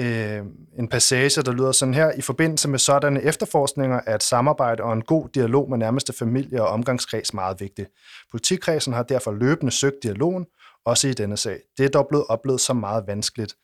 øh, 0.00 0.42
en 0.78 0.88
passage, 0.88 1.42
der 1.42 1.52
lyder 1.52 1.72
sådan 1.72 1.94
her. 1.94 2.12
I 2.12 2.20
forbindelse 2.20 2.68
med 2.68 2.78
sådanne 2.78 3.22
efterforskninger 3.22 4.00
er 4.06 4.14
et 4.14 4.22
samarbejde 4.22 4.82
og 4.82 4.92
en 4.92 5.02
god 5.02 5.28
dialog 5.34 5.70
med 5.70 5.78
nærmeste 5.78 6.12
familie 6.12 6.62
og 6.62 6.68
omgangskreds 6.68 7.34
meget 7.34 7.60
vigtigt. 7.60 7.88
Politikredsen 8.30 8.92
har 8.92 9.02
derfor 9.02 9.32
løbende 9.32 9.72
søgt 9.72 10.02
dialogen, 10.02 10.46
også 10.84 11.08
i 11.08 11.12
denne 11.12 11.36
sag. 11.36 11.58
Det 11.78 11.84
er 11.84 11.88
dog 11.88 12.06
blevet 12.08 12.26
oplevet 12.28 12.60
som 12.60 12.76
meget 12.76 13.04
vanskeligt. 13.06 13.54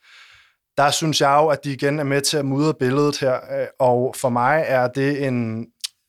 Der 0.77 0.91
synes 0.91 1.21
jeg 1.21 1.39
jo, 1.43 1.49
at 1.49 1.65
de 1.65 1.73
igen 1.73 1.99
er 1.99 2.05
med 2.05 2.21
til 2.21 2.37
at 2.37 2.45
mudre 2.45 2.75
billedet 2.75 3.19
her, 3.19 3.35
øh, 3.35 3.67
og 3.79 4.15
for 4.17 4.29
mig 4.29 4.65
er 4.67 4.89
det 4.89 5.27
en 5.27 5.67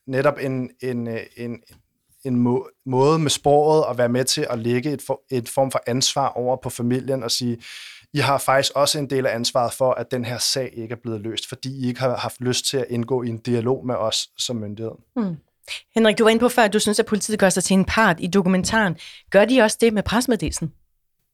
netop 0.08 0.38
en, 0.42 0.70
en, 0.82 1.08
en, 1.08 1.28
en 1.38 1.60
må, 2.32 2.70
måde 2.86 3.20
med 3.20 3.30
sproget 3.30 3.86
at 3.90 3.98
være 3.98 4.10
med 4.10 4.26
til 4.26 4.48
at 4.50 4.60
lægge 4.60 4.92
et, 4.92 5.02
for, 5.02 5.22
et 5.32 5.50
form 5.50 5.72
for 5.72 5.82
ansvar 5.88 6.28
over 6.28 6.58
på 6.64 6.70
familien 6.70 7.24
og 7.24 7.32
sige, 7.32 7.58
I 8.14 8.18
har 8.18 8.38
faktisk 8.38 8.72
også 8.76 9.00
en 9.00 9.10
del 9.10 9.26
af 9.26 9.36
ansvaret 9.36 9.74
for, 9.74 9.92
at 9.92 10.12
den 10.12 10.26
her 10.26 10.38
sag 10.38 10.70
ikke 10.74 10.92
er 10.92 11.00
blevet 11.04 11.22
løst, 11.22 11.50
fordi 11.50 11.84
I 11.84 11.88
ikke 11.88 12.00
har 12.00 12.18
haft 12.18 12.42
lyst 12.42 12.66
til 12.66 12.78
at 12.78 12.86
indgå 12.90 13.24
i 13.24 13.30
en 13.30 13.38
dialog 13.38 13.86
med 13.86 13.96
os 13.96 14.30
som 14.38 14.56
myndighed. 14.56 14.92
Mm. 15.16 15.36
Henrik, 15.96 16.18
du 16.18 16.24
var 16.24 16.30
inde 16.30 16.40
på 16.40 16.50
før, 16.50 16.64
at 16.64 16.74
du 16.74 16.80
synes, 16.80 17.00
at 17.00 17.06
politiet 17.06 17.40
gør 17.40 17.50
sig 17.50 17.64
til 17.64 17.74
en 17.74 17.86
part 17.86 18.18
i 18.20 18.28
dokumentaren. 18.28 18.96
Gør 19.30 19.46
de 19.46 19.62
også 19.62 19.78
det 19.82 19.94
med 19.94 20.04
presmeddelelsen? 20.04 20.74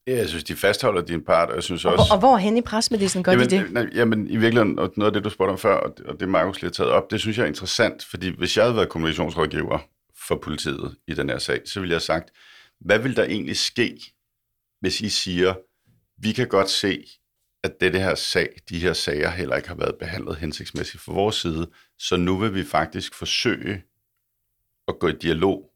Ja, 0.08 0.18
jeg 0.18 0.30
synes, 0.30 0.44
de 0.44 0.56
fastholder 0.56 1.02
din 1.02 1.22
part, 1.26 1.50
og 1.50 1.56
jeg 1.56 1.64
synes 1.64 1.86
og, 1.86 1.92
også... 1.92 2.04
Og, 2.10 2.16
og 2.16 2.20
hvor 2.20 2.38
hen 2.38 2.58
i 2.58 2.62
presmeddelelsen 2.62 3.24
gør 3.24 3.32
jamen, 3.32 3.50
de 3.50 3.58
det? 3.58 3.72
Nej, 3.72 3.86
jamen, 3.96 4.28
i 4.28 4.38
virkeligheden, 4.38 4.76
noget 4.76 4.92
af 5.00 5.14
det, 5.14 5.24
du 5.24 5.30
spurgte 5.30 5.52
om 5.52 5.58
før, 5.58 5.76
og 5.76 5.98
det, 5.98 6.06
og 6.06 6.20
det 6.20 6.30
Markus 6.30 6.62
lige 6.62 6.70
har 6.70 6.74
taget 6.74 6.92
op, 6.92 7.12
det 7.12 7.20
synes 7.20 7.38
jeg 7.38 7.44
er 7.44 7.48
interessant, 7.48 8.06
fordi 8.06 8.38
hvis 8.38 8.58
jeg 8.58 8.66
havde 8.66 8.76
været 8.76 8.90
kommunikationsrådgiver 8.90 9.80
for 10.30 10.40
politiet 10.44 10.96
i 11.08 11.14
den 11.14 11.30
her 11.30 11.38
sag, 11.38 11.62
så 11.66 11.80
ville 11.80 11.92
jeg 11.92 11.96
have 11.96 12.02
sagt, 12.02 12.32
hvad 12.80 13.00
vil 13.00 13.16
der 13.16 13.24
egentlig 13.24 13.58
ske, 13.58 14.14
hvis 14.82 15.02
I 15.02 15.10
siger, 15.10 15.54
vi 16.18 16.32
kan 16.32 16.48
godt 16.48 16.70
se, 16.70 17.06
at 17.64 17.82
det 17.82 18.02
her 18.02 18.16
sag, 18.16 18.50
de 18.70 18.80
her 18.80 18.94
sager 18.94 19.30
heller 19.30 19.56
ikke 19.56 19.68
har 19.68 19.76
været 19.76 19.96
behandlet 20.00 20.36
hensigtsmæssigt 20.36 21.04
fra 21.04 21.14
vores 21.14 21.36
side, 21.36 21.68
så 22.00 22.18
nu 22.18 22.38
vil 22.38 22.54
vi 22.54 22.64
faktisk 22.64 23.16
forsøge 23.16 23.84
at 24.88 25.00
gå 25.00 25.08
i 25.08 25.14
dialog 25.22 25.72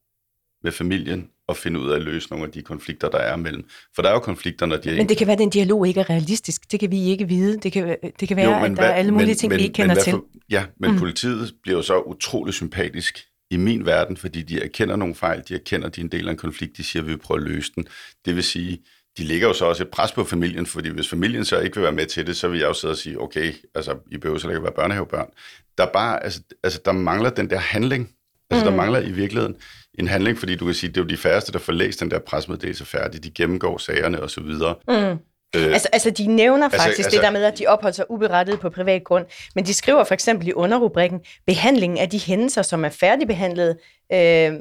med 0.64 0.72
familien 0.72 1.30
og 1.48 1.58
finde 1.58 1.80
ud 1.80 1.92
af 1.92 1.96
at 1.96 2.02
løse 2.02 2.30
nogle 2.30 2.46
af 2.46 2.52
de 2.52 2.62
konflikter, 2.62 3.10
der 3.10 3.18
er 3.18 3.36
mellem. 3.36 3.70
For 3.96 4.02
der 4.02 4.10
er 4.10 4.14
jo 4.14 4.20
konflikter, 4.20 4.66
når 4.66 4.78
de 4.78 4.90
er... 4.90 4.98
Men 4.98 5.10
det 5.10 5.18
kan 5.18 5.28
være, 5.28 5.34
at 5.34 5.40
den 5.40 5.50
dialog 5.50 5.88
ikke 5.88 6.00
er 6.00 6.10
realistisk. 6.10 6.72
Det 6.72 6.80
kan 6.80 6.92
vi 6.92 7.04
ikke 7.04 7.28
vide. 7.28 7.58
Det 7.58 7.72
kan, 7.72 7.98
det 8.20 8.28
kan 8.28 8.38
være, 8.38 8.58
jo, 8.58 8.66
at 8.66 8.70
der 8.70 8.76
hvad, 8.76 8.86
er 8.86 8.94
alle 8.94 9.12
mulige 9.12 9.28
men, 9.28 9.36
ting, 9.36 9.50
men, 9.50 9.58
vi 9.58 9.64
ikke 9.64 9.74
kender 9.74 9.96
til. 9.96 10.22
Ja, 10.50 10.66
men 10.80 10.92
mm. 10.92 10.98
politiet 10.98 11.54
bliver 11.64 11.78
jo 11.78 11.84
så 11.84 12.02
utrolig 12.02 12.54
sympatisk 12.54 13.33
i 13.54 13.58
min 13.58 13.86
verden, 13.86 14.18
fordi 14.18 14.42
de 14.42 14.64
erkender 14.64 14.96
nogle 14.96 15.16
fejl, 15.16 15.44
de 15.48 15.56
erkender, 15.56 15.88
at 15.88 15.96
de 15.96 16.02
er 16.02 16.06
en 16.06 16.12
del 16.12 16.28
af 16.28 16.32
en 16.32 16.38
konflikt, 16.38 16.78
de 16.78 16.84
siger, 16.84 17.04
at 17.04 17.08
vi 17.08 17.12
vil 17.12 17.20
prøve 17.20 17.38
at 17.38 17.44
løse 17.44 17.72
den. 17.76 17.88
Det 18.26 18.36
vil 18.36 18.44
sige, 18.44 18.80
de 19.18 19.24
ligger 19.24 19.48
jo 19.48 19.54
så 19.54 19.66
også 19.66 19.84
et 19.84 19.90
pres 19.90 20.12
på 20.12 20.24
familien, 20.24 20.66
fordi 20.66 20.90
hvis 20.90 21.10
familien 21.10 21.46
så 21.46 21.60
ikke 21.60 21.76
vil 21.76 21.84
være 21.84 21.92
med 21.92 22.06
til 22.06 22.28
det, 22.28 22.38
så 22.38 22.48
vil 22.48 22.60
jeg 22.60 22.68
jo 22.68 22.74
sidde 22.74 22.92
og 22.92 22.98
sige, 22.98 23.22
okay, 23.22 23.54
altså, 23.76 23.98
I 24.12 24.18
behøver 24.18 24.40
så 24.40 24.50
ikke 24.50 24.64
være 24.64 24.72
børnehavebørn. 24.76 25.30
Der, 25.78 25.86
bare, 25.94 26.24
altså, 26.24 26.42
altså, 26.64 26.82
der 26.86 26.92
mangler 26.92 27.30
den 27.30 27.50
der 27.50 27.58
handling. 27.58 28.10
Altså, 28.50 28.66
mm. 28.66 28.72
der 28.72 28.78
mangler 28.78 29.00
i 29.00 29.12
virkeligheden 29.12 29.56
en 29.94 30.08
handling, 30.08 30.38
fordi 30.38 30.56
du 30.56 30.66
kan 30.66 30.74
sige, 30.74 30.90
det 30.90 30.98
er 30.98 31.02
jo 31.02 31.08
de 31.08 31.18
færreste, 31.18 31.52
der 31.52 31.60
får 31.60 31.74
læst 31.74 32.00
den 32.00 32.12
der 32.12 32.20
presmeddelelse 32.20 32.86
færdig. 32.86 33.24
De 33.24 33.32
gennemgår 33.32 33.78
sagerne 33.78 34.22
og 34.22 34.30
så 34.30 34.42
videre. 34.42 34.76
Mm. 34.88 35.20
Øh, 35.56 35.66
altså, 35.66 35.90
altså, 35.94 36.10
de 36.10 36.28
nævner 36.28 36.64
altså, 36.64 36.80
faktisk 36.80 37.00
altså, 37.00 37.18
det 37.18 37.24
der 37.24 37.32
med, 37.32 37.44
at 37.44 37.60
de 37.60 37.68
opholder 37.68 37.94
sig 37.94 38.12
uberettiget 38.12 38.60
på 38.60 38.70
privat 38.70 39.04
grund, 39.04 39.26
men 39.56 39.66
de 39.66 39.74
skriver 39.74 40.04
for 40.04 40.14
eksempel 40.14 40.48
i 40.48 40.54
underrubrikken, 40.54 41.20
behandlingen 41.48 42.00
af 42.00 42.10
de 42.10 42.20
hændelser, 42.20 42.62
som 42.62 42.86
er 42.86 42.90
færdigbehandlet, 42.90 43.78
øh, 44.12 44.18
ja. 44.18 44.52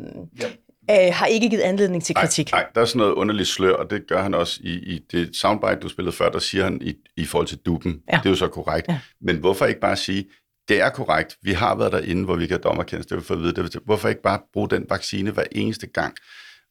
øh, 0.90 1.14
har 1.14 1.26
ikke 1.26 1.48
givet 1.48 1.62
anledning 1.62 2.04
til 2.04 2.14
kritik. 2.14 2.52
Nej, 2.52 2.66
der 2.74 2.80
er 2.80 2.84
sådan 2.84 2.98
noget 2.98 3.12
underligt 3.12 3.48
slør, 3.48 3.74
og 3.74 3.90
det 3.90 4.06
gør 4.08 4.22
han 4.22 4.34
også 4.34 4.60
i, 4.62 4.72
i 4.72 5.00
det 5.12 5.36
soundbite, 5.36 5.80
du 5.80 5.88
spillede 5.88 6.16
før, 6.16 6.30
der 6.30 6.38
siger 6.38 6.64
han 6.64 6.82
i, 6.82 6.94
i 7.16 7.24
forhold 7.24 7.46
til 7.46 7.58
duben. 7.58 8.00
Ja. 8.12 8.16
Det 8.16 8.26
er 8.26 8.30
jo 8.30 8.36
så 8.36 8.48
korrekt. 8.48 8.88
Ja. 8.88 8.98
Men 9.20 9.36
hvorfor 9.36 9.66
ikke 9.66 9.80
bare 9.80 9.96
sige, 9.96 10.24
det 10.68 10.80
er 10.80 10.88
korrekt, 10.88 11.36
vi 11.42 11.52
har 11.52 11.74
været 11.74 11.92
derinde, 11.92 12.24
hvor 12.24 12.36
vi 12.36 12.46
kan 12.46 12.60
dommerkendes, 12.62 13.06
det 13.06 13.16
vil 13.16 13.24
få 13.24 13.34
at 13.34 13.40
vide. 13.40 13.52
Det, 13.52 13.76
hvorfor 13.84 14.08
ikke 14.08 14.22
bare 14.22 14.40
bruge 14.52 14.70
den 14.70 14.86
vaccine 14.90 15.30
hver 15.30 15.44
eneste 15.52 15.86
gang? 15.86 16.14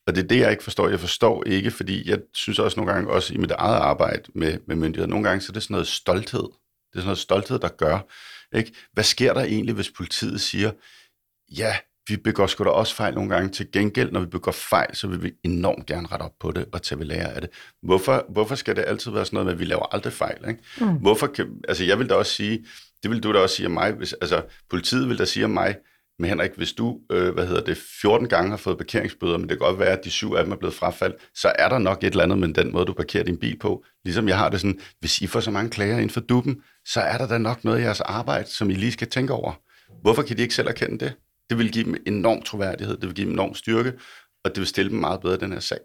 Og 0.08 0.16
det 0.16 0.24
er 0.24 0.28
det, 0.28 0.40
jeg 0.40 0.52
ikke 0.52 0.64
forstår. 0.64 0.90
Jeg 0.90 1.00
forstår 1.00 1.44
ikke, 1.44 1.72
fordi 1.72 2.10
jeg 2.10 2.20
synes 2.34 2.60
også 2.60 2.80
nogle 2.80 2.94
gange, 2.94 3.12
også 3.12 3.34
i 3.34 3.38
mit 3.38 3.52
eget 3.52 3.76
arbejde 3.76 4.24
med, 4.36 4.58
med 4.68 4.76
myndigheder, 4.76 5.10
nogle 5.10 5.28
gange 5.30 5.42
så 5.42 5.52
er 5.52 5.54
det 5.54 5.64
sådan 5.64 5.74
noget 5.74 5.88
stolthed. 5.88 6.44
Det 6.44 6.98
er 6.98 7.00
sådan 7.00 7.06
noget 7.06 7.18
stolthed, 7.18 7.60
der 7.60 7.68
gør. 7.68 8.00
Ikke? 8.56 8.74
Hvad 8.94 9.04
sker 9.04 9.34
der 9.34 9.42
egentlig, 9.42 9.76
hvis 9.76 9.92
politiet 9.92 10.42
siger, 10.42 10.72
ja, 11.58 11.76
vi 12.08 12.18
begår 12.18 12.48
sgu 12.48 12.64
da 12.64 12.70
også 12.70 12.96
fejl 12.96 13.14
nogle 13.14 13.30
gange. 13.30 13.50
Til 13.50 13.72
gengæld, 13.72 14.12
når 14.12 14.20
vi 14.20 14.26
begår 14.26 14.52
fejl, 14.52 14.96
så 14.96 15.08
vil 15.08 15.24
vi 15.24 15.32
enormt 15.44 15.86
gerne 15.86 16.08
rette 16.08 16.24
op 16.24 16.34
på 16.40 16.52
det 16.52 16.66
og 16.72 16.82
tage 16.82 17.00
ved 17.00 17.06
lære 17.06 17.34
af 17.34 17.42
det. 17.42 17.50
Hvorfor, 17.84 18.26
hvorfor 18.30 18.56
skal 18.56 18.76
det 18.76 18.84
altid 18.88 19.12
være 19.12 19.26
sådan 19.26 19.36
noget 19.36 19.46
med, 19.46 19.54
at 19.54 19.60
vi 19.60 19.66
laver 19.66 19.94
aldrig 19.96 20.14
fejl? 20.14 20.46
Ikke? 20.48 20.62
Mm. 20.82 20.98
Hvorfor 20.98 21.28
kan, 21.28 21.62
altså 21.68 21.84
jeg 21.84 22.00
vil 22.00 22.10
da 22.10 22.16
også 22.16 22.32
sige, 22.32 22.66
det 23.04 23.12
vil 23.12 23.24
du 23.24 23.34
da 23.34 23.40
også 23.40 23.56
sige 23.56 23.66
om 23.66 23.72
mig, 23.72 23.92
hvis, 23.92 24.14
altså 24.14 24.44
politiet 24.70 25.10
vil 25.10 25.20
da 25.20 25.26
sige 25.26 25.46
om 25.46 25.52
mig, 25.52 25.76
men 26.22 26.30
Henrik, 26.30 26.52
hvis 26.58 26.74
du, 26.74 27.00
øh, 27.12 27.34
hvad 27.34 27.48
hedder 27.48 27.64
det, 27.64 27.78
14 28.02 28.28
gange 28.30 28.50
har 28.50 28.58
fået 28.58 28.78
parkeringsbøder, 28.78 29.38
men 29.38 29.50
det 29.50 29.58
kan 29.58 29.68
godt 29.68 29.80
være, 29.80 29.90
at 29.90 30.04
de 30.04 30.12
syv 30.12 30.34
af 30.34 30.44
dem 30.44 30.52
er 30.52 30.56
blevet 30.56 30.74
frafaldt, 30.76 31.16
så 31.36 31.54
er 31.60 31.70
der 31.70 31.78
nok 31.78 32.04
et 32.04 32.08
eller 32.08 32.24
andet 32.24 32.38
med 32.38 32.54
den 32.54 32.72
måde, 32.72 32.86
du 32.86 32.94
parkerer 32.94 33.24
din 33.24 33.38
bil 33.38 33.60
på. 33.60 33.84
Ligesom 34.06 34.28
jeg 34.28 34.38
har 34.38 34.50
det 34.50 34.62
sådan, 34.62 34.80
hvis 35.00 35.22
I 35.22 35.28
får 35.28 35.40
så 35.40 35.52
mange 35.52 35.70
klager 35.70 35.96
inden 35.96 36.10
for 36.10 36.20
duppen, 36.20 36.62
så 36.86 37.02
er 37.02 37.18
der 37.18 37.28
da 37.28 37.38
nok 37.38 37.64
noget 37.64 37.80
i 37.80 37.84
jeres 37.84 38.02
arbejde, 38.02 38.50
som 38.50 38.70
I 38.70 38.74
lige 38.74 38.92
skal 38.92 39.10
tænke 39.10 39.34
over. 39.34 39.54
Hvorfor 40.02 40.22
kan 40.22 40.38
de 40.38 40.42
ikke 40.42 40.56
selv 40.56 40.68
erkende 40.68 41.06
det? 41.06 41.14
Det 41.50 41.58
vil 41.58 41.72
give 41.72 41.86
dem 41.86 41.96
enorm 42.08 42.42
troværdighed, 42.42 42.98
det 42.98 43.08
vil 43.08 43.16
give 43.16 43.26
dem 43.26 43.34
enorm 43.34 43.54
styrke, 43.54 43.94
og 44.44 44.52
det 44.52 44.58
vil 44.58 44.68
stille 44.68 44.92
dem 44.92 45.00
meget 45.00 45.22
bedre 45.22 45.36
i 45.36 45.40
den 45.40 45.52
her 45.52 45.60
sag. 45.60 45.80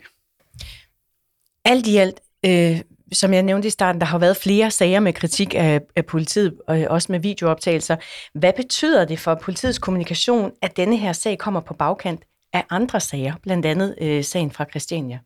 Alt 1.64 1.86
i 1.86 1.96
alt, 1.96 2.20
øh, 2.46 2.80
som 3.12 3.34
jeg 3.34 3.42
nævnte 3.42 3.68
i 3.68 3.70
starten, 3.70 4.00
der 4.00 4.06
har 4.06 4.18
været 4.18 4.36
flere 4.36 4.70
sager 4.70 5.00
med 5.00 5.12
kritik 5.12 5.54
af, 5.54 5.80
af 5.96 6.06
politiet, 6.06 6.54
og 6.68 6.78
også 6.90 7.12
med 7.12 7.20
videooptagelser. 7.20 7.96
Hvad 8.34 8.52
betyder 8.56 9.04
det 9.04 9.18
for 9.18 9.34
politiets 9.34 9.78
kommunikation, 9.78 10.52
at 10.62 10.76
denne 10.76 10.96
her 10.96 11.12
sag 11.12 11.38
kommer 11.38 11.60
på 11.60 11.74
bagkant 11.74 12.20
af 12.52 12.64
andre 12.70 13.00
sager, 13.00 13.34
blandt 13.42 13.66
andet 13.66 13.94
øh, 14.00 14.24
sagen 14.24 14.50
fra 14.50 14.64
Christiania? 14.70 15.18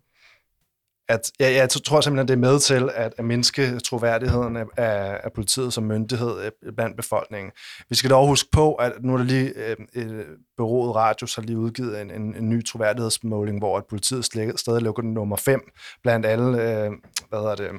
At 1.10 1.32
ja, 1.40 1.52
jeg 1.52 1.70
tror 1.70 2.00
simpelthen, 2.00 2.28
det 2.28 2.34
er 2.34 2.50
med 2.50 2.60
til 2.60 2.90
at, 2.94 3.14
at 3.18 3.24
mindske 3.24 3.80
troværdigheden 3.80 4.56
af, 4.56 4.64
af, 4.76 5.20
af 5.24 5.32
politiet 5.32 5.72
som 5.72 5.84
myndighed 5.84 6.44
øh, 6.44 6.72
blandt 6.76 6.96
befolkningen. 6.96 7.52
Vi 7.88 7.94
skal 7.94 8.10
dog 8.10 8.26
huske 8.26 8.48
på, 8.52 8.74
at 8.74 8.92
nu 9.02 9.12
er 9.12 9.16
der 9.16 9.24
lige 9.24 9.52
øh, 9.56 9.76
øh 9.94 10.24
bureauet 10.56 10.96
Radius 10.96 11.34
har 11.34 11.42
lige 11.42 11.58
udgivet 11.58 12.00
en, 12.00 12.10
en, 12.10 12.36
en 12.36 12.48
ny 12.48 12.64
troværdighedsmåling, 12.64 13.58
hvor 13.58 13.78
at 13.78 13.84
politiet 13.90 14.24
stadig 14.56 14.82
lukker 14.82 15.02
nummer 15.02 15.36
5 15.36 15.60
blandt 16.02 16.26
alle 16.26 16.46
øh, 16.46 16.90
hvad 17.28 17.38
hedder 17.38 17.54
det, 17.54 17.70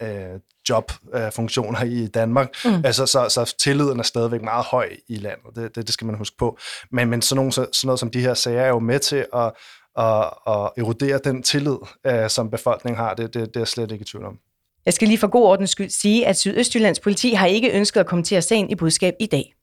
øh, 0.00 0.40
jobfunktioner 0.68 1.84
øh, 1.84 1.90
i 1.90 2.06
Danmark. 2.06 2.48
Mm. 2.64 2.84
Altså, 2.84 3.06
så, 3.06 3.28
så 3.28 3.54
tilliden 3.62 3.98
er 3.98 4.02
stadigvæk 4.02 4.42
meget 4.42 4.64
høj 4.64 4.88
i 5.08 5.16
landet. 5.16 5.56
Det, 5.56 5.74
det, 5.74 5.86
det 5.86 5.94
skal 5.94 6.06
man 6.06 6.18
huske 6.18 6.36
på. 6.38 6.58
Men, 6.92 7.10
men 7.10 7.22
sådan, 7.22 7.36
nogle, 7.36 7.52
sådan 7.52 7.70
noget 7.84 8.00
som 8.00 8.10
de 8.10 8.20
her 8.20 8.34
sager 8.34 8.62
er 8.62 8.68
jo 8.68 8.78
med 8.78 8.98
til 8.98 9.26
at 9.34 9.52
at, 9.98 10.24
at 10.46 10.70
erodere 10.76 11.20
den 11.24 11.42
tillid, 11.42 11.76
øh, 12.06 12.30
som 12.30 12.50
befolkningen 12.50 12.98
har. 12.98 13.14
Det, 13.14 13.34
det, 13.34 13.46
det 13.46 13.56
er 13.56 13.60
jeg 13.60 13.68
slet 13.68 13.92
ikke 13.92 14.02
i 14.02 14.06
tvivl 14.06 14.24
om. 14.24 14.38
Jeg 14.86 14.94
skal 14.94 15.08
lige 15.08 15.18
for 15.18 15.26
god 15.28 15.44
ordens 15.44 15.70
skyld 15.70 15.90
sige, 15.90 16.26
at 16.26 16.36
Sydøstjyllands 16.36 17.00
politi 17.00 17.32
har 17.32 17.46
ikke 17.46 17.70
ønsket 17.78 18.00
at 18.00 18.06
kommentere 18.06 18.42
sagen 18.42 18.70
i 18.70 18.74
budskab 18.74 19.14
i 19.20 19.26
dag. 19.26 19.55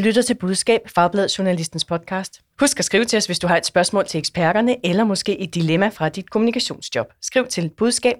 Lytter 0.00 0.22
til 0.22 0.34
Budskab, 0.34 0.80
Fagbladet 0.94 1.38
Journalistens 1.38 1.84
podcast. 1.84 2.40
Husk 2.60 2.78
at 2.78 2.84
skrive 2.84 3.04
til 3.04 3.16
os, 3.16 3.26
hvis 3.26 3.38
du 3.38 3.46
har 3.46 3.56
et 3.56 3.66
spørgsmål 3.66 4.06
til 4.06 4.18
eksperterne, 4.18 4.86
eller 4.86 5.04
måske 5.04 5.40
et 5.40 5.54
dilemma 5.54 5.88
fra 5.88 6.08
dit 6.08 6.30
kommunikationsjob. 6.30 7.12
Skriv 7.22 7.46
til 7.46 7.70
budskab 7.76 8.16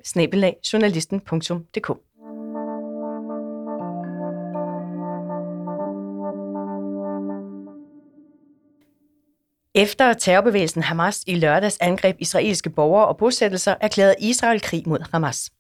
Efter 9.75 10.13
terrorbevægelsen 10.13 10.83
Hamas 10.83 11.25
i 11.27 11.35
lørdags 11.35 11.79
angreb 11.81 12.17
israelske 12.19 12.71
borgere 12.71 13.07
og 13.07 13.17
bosættelser, 13.17 13.75
erklærede 13.81 14.15
Israel 14.21 14.61
krig 14.61 14.83
mod 14.87 14.99
Hamas. 15.13 15.51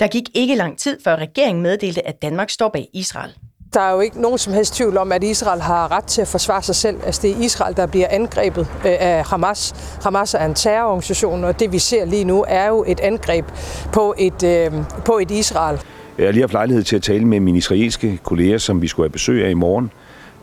Der 0.00 0.08
gik 0.08 0.24
ikke 0.34 0.54
lang 0.54 0.78
tid, 0.78 1.00
før 1.04 1.16
regeringen 1.16 1.62
meddelte, 1.62 2.06
at 2.06 2.22
Danmark 2.22 2.50
står 2.50 2.68
bag 2.68 2.88
Israel. 2.94 3.34
Der 3.74 3.80
er 3.80 3.94
jo 3.94 4.00
ikke 4.00 4.20
nogen 4.20 4.38
som 4.38 4.52
helst 4.52 4.74
tvivl 4.74 4.96
om, 4.96 5.12
at 5.12 5.24
Israel 5.24 5.60
har 5.60 5.92
ret 5.92 6.04
til 6.04 6.20
at 6.20 6.28
forsvare 6.28 6.62
sig 6.62 6.74
selv. 6.74 6.96
Altså 7.06 7.22
det 7.22 7.30
er 7.30 7.44
Israel, 7.44 7.76
der 7.76 7.86
bliver 7.86 8.06
angrebet 8.10 8.60
øh, 8.60 8.92
af 9.00 9.24
Hamas. 9.24 9.74
Hamas 10.04 10.34
er 10.34 10.44
en 10.44 10.54
terrororganisation, 10.54 11.44
og 11.44 11.60
det 11.60 11.72
vi 11.72 11.78
ser 11.78 12.04
lige 12.04 12.24
nu 12.24 12.44
er 12.48 12.66
jo 12.66 12.84
et 12.88 13.00
angreb 13.00 13.44
på 13.92 14.14
et, 14.18 14.42
øh, 14.42 14.72
på 15.04 15.18
et 15.18 15.30
Israel. 15.30 15.80
Jeg 16.18 16.26
har 16.26 16.32
lige 16.32 16.42
haft 16.42 16.52
lejlighed 16.52 16.84
til 16.84 16.96
at 16.96 17.02
tale 17.02 17.24
med 17.24 17.40
min 17.40 17.56
israelske 17.56 18.18
kolleger, 18.22 18.58
som 18.58 18.82
vi 18.82 18.88
skulle 18.88 19.04
have 19.04 19.12
besøg 19.12 19.44
af 19.44 19.50
i 19.50 19.54
morgen. 19.54 19.90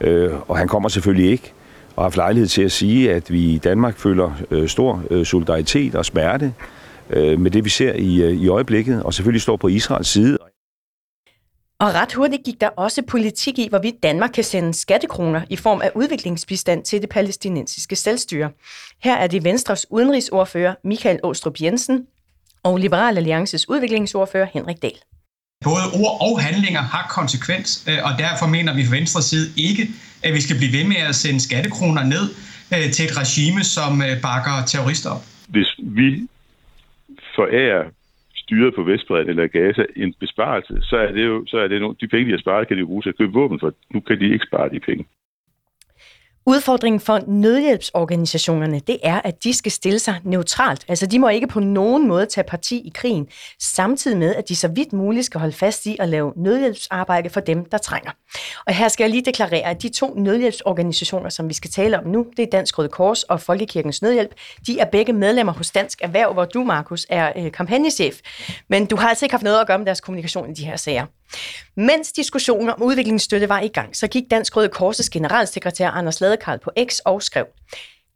Øh, 0.02 0.34
og 0.48 0.58
han 0.58 0.68
kommer 0.68 0.90
selvfølgelig 0.90 1.32
ikke. 1.32 1.54
Og 1.96 2.04
har 2.04 2.06
haft 2.10 2.18
lejlighed 2.18 2.48
til 2.48 2.62
at 2.62 2.72
sige, 2.72 3.14
at 3.14 3.32
vi 3.32 3.40
i 3.40 3.58
Danmark 3.58 3.98
føler 3.98 4.32
øh, 4.52 4.68
stor 4.68 5.04
øh, 5.12 5.26
solidaritet 5.26 5.96
og 5.96 6.06
smerte 6.06 6.54
med 7.10 7.52
det, 7.52 7.66
vi 7.66 7.70
ser 7.70 7.94
i, 7.94 8.34
i 8.34 8.48
øjeblikket, 8.48 9.04
og 9.04 9.14
selvfølgelig 9.14 9.42
står 9.42 9.58
på 9.58 9.68
Israels 9.68 10.08
side. 10.08 10.38
Og 11.80 11.94
ret 11.94 12.14
hurtigt 12.14 12.44
gik 12.46 12.62
der 12.62 12.68
også 12.68 13.02
politik 13.08 13.60
i, 13.60 13.68
hvorvidt 13.70 14.04
Danmark 14.04 14.30
kan 14.34 14.44
sende 14.44 14.74
skattekroner 14.74 15.42
i 15.50 15.56
form 15.56 15.82
af 15.82 15.92
udviklingsbistand 15.96 16.84
til 16.84 17.02
det 17.02 17.10
palæstinensiske 17.10 17.96
selvstyre. 17.96 18.50
Her 19.04 19.16
er 19.16 19.28
det 19.28 19.44
Venstres 19.44 19.86
udenrigsordfører 19.90 20.76
Michael 20.84 21.20
Åstrup 21.24 21.62
Jensen 21.62 22.08
og 22.64 22.78
Liberal 22.78 23.18
Alliances 23.18 23.70
udviklingsordfører 23.70 24.48
Henrik 24.54 24.82
Dahl. 24.82 24.98
Både 25.64 25.84
ord 25.94 26.18
og 26.22 26.42
handlinger 26.42 26.82
har 26.82 27.08
konsekvens, 27.10 27.86
øh, 27.90 27.98
og 28.04 28.12
derfor 28.20 28.48
mener 28.48 28.76
vi 28.76 28.86
fra 28.86 28.96
Venstres 28.96 29.26
side 29.26 29.48
ikke, 29.58 29.88
at 30.24 30.34
vi 30.34 30.42
skal 30.42 30.58
blive 30.58 30.74
ved 30.78 30.88
med 30.88 30.98
at 31.10 31.16
sende 31.16 31.40
skattekroner 31.40 32.04
ned 32.04 32.26
øh, 32.74 32.92
til 32.94 33.06
et 33.06 33.18
regime, 33.18 33.64
som 33.64 34.02
øh, 34.02 34.22
bakker 34.22 34.66
terrorister 34.68 35.10
op. 35.10 35.24
Hvis 35.48 35.68
vi 35.78 36.28
forærer 37.36 37.97
styret 38.48 38.76
på 38.76 38.84
Vestbredden 38.84 39.30
eller 39.30 39.48
Gaza 39.48 39.86
en 39.96 40.14
besparelse, 40.20 40.74
så 40.82 40.98
er 40.98 41.12
det 41.12 41.26
jo 41.26 41.46
så 41.48 41.58
er 41.58 41.68
det 41.68 41.82
nogle, 41.82 41.96
de 42.02 42.08
penge, 42.08 42.26
de 42.26 42.32
har 42.32 42.44
sparet, 42.46 42.68
kan 42.68 42.78
de 42.78 42.82
jo 42.82 42.92
bruge 42.92 43.02
til 43.02 43.10
at 43.10 43.18
købe 43.18 43.34
våben 43.34 43.60
for. 43.60 43.74
Nu 43.94 44.00
kan 44.00 44.20
de 44.20 44.34
ikke 44.34 44.46
spare 44.50 44.70
de 44.70 44.80
penge. 44.80 45.06
Udfordringen 46.50 47.00
for 47.00 47.20
nødhjælpsorganisationerne, 47.28 48.80
det 48.80 48.98
er, 49.04 49.22
at 49.24 49.44
de 49.44 49.54
skal 49.54 49.72
stille 49.72 50.00
sig 50.00 50.16
neutralt. 50.24 50.86
Altså, 50.88 51.06
de 51.06 51.20
må 51.20 51.30
ikke 51.30 51.48
på 51.48 51.60
nogen 51.60 52.08
måde 52.08 52.26
tage 52.26 52.44
parti 52.44 52.78
i 52.78 52.92
krigen, 52.96 53.28
samtidig 53.62 54.18
med, 54.18 54.36
at 54.36 54.50
de 54.50 54.56
så 54.56 54.68
vidt 54.68 54.94
muligt 54.94 55.26
skal 55.26 55.40
holde 55.40 55.56
fast 55.56 55.86
i 55.86 55.98
at 56.00 56.10
lave 56.10 56.34
nødhjælpsarbejde 56.36 57.30
for 57.30 57.40
dem, 57.40 57.66
der 57.66 57.78
trænger. 57.78 58.12
Og 58.66 58.74
her 58.74 58.88
skal 58.88 59.04
jeg 59.04 59.12
lige 59.12 59.26
deklarere, 59.26 59.70
at 59.70 59.82
de 59.82 59.90
to 59.90 60.14
nødhjælpsorganisationer, 60.18 61.30
som 61.30 61.50
vi 61.50 61.54
skal 61.54 61.72
tale 61.72 62.00
om 62.00 62.08
nu, 62.08 62.26
det 62.38 62.44
er 62.44 62.50
Dansk 62.52 62.78
Røde 62.78 62.90
Kors 62.90 63.24
og 63.24 63.42
Folkekirkens 63.42 64.02
Nødhjælp, 64.02 64.34
de 64.68 64.80
er 64.80 64.86
begge 64.86 65.14
medlemmer 65.14 65.54
hos 65.54 65.72
Dansk 65.72 66.02
Erhverv, 66.02 66.34
hvor 66.34 66.46
du, 66.46 66.64
Markus, 66.64 67.06
er 67.10 67.32
øh, 67.36 67.52
kampagnechef. 67.52 68.20
Men 68.70 68.86
du 68.86 68.96
har 68.96 69.10
altså 69.10 69.26
ikke 69.26 69.34
haft 69.34 69.44
noget 69.44 69.62
at 69.62 69.68
gøre 69.68 69.78
med 69.78 69.86
deres 69.86 70.02
kommunikation 70.02 70.50
i 70.50 70.54
de 70.54 70.66
her 70.66 70.76
sager. 70.76 71.06
Mens 71.76 72.12
diskussionen 72.12 72.70
om 72.70 72.84
udviklingsstøtte 72.84 73.50
var 73.50 73.60
i 73.60 73.68
gang, 73.68 73.96
så 73.96 74.08
gik 74.08 74.24
Dansk 74.32 74.58
Røde 74.58 74.70
Korses 74.70 75.10
generalsekretær 75.10 75.90
Anders 75.90 76.22
Ladekarl 76.22 76.60
på 76.60 76.72
X 76.90 77.00
og 77.00 77.24
skrev, 77.24 77.46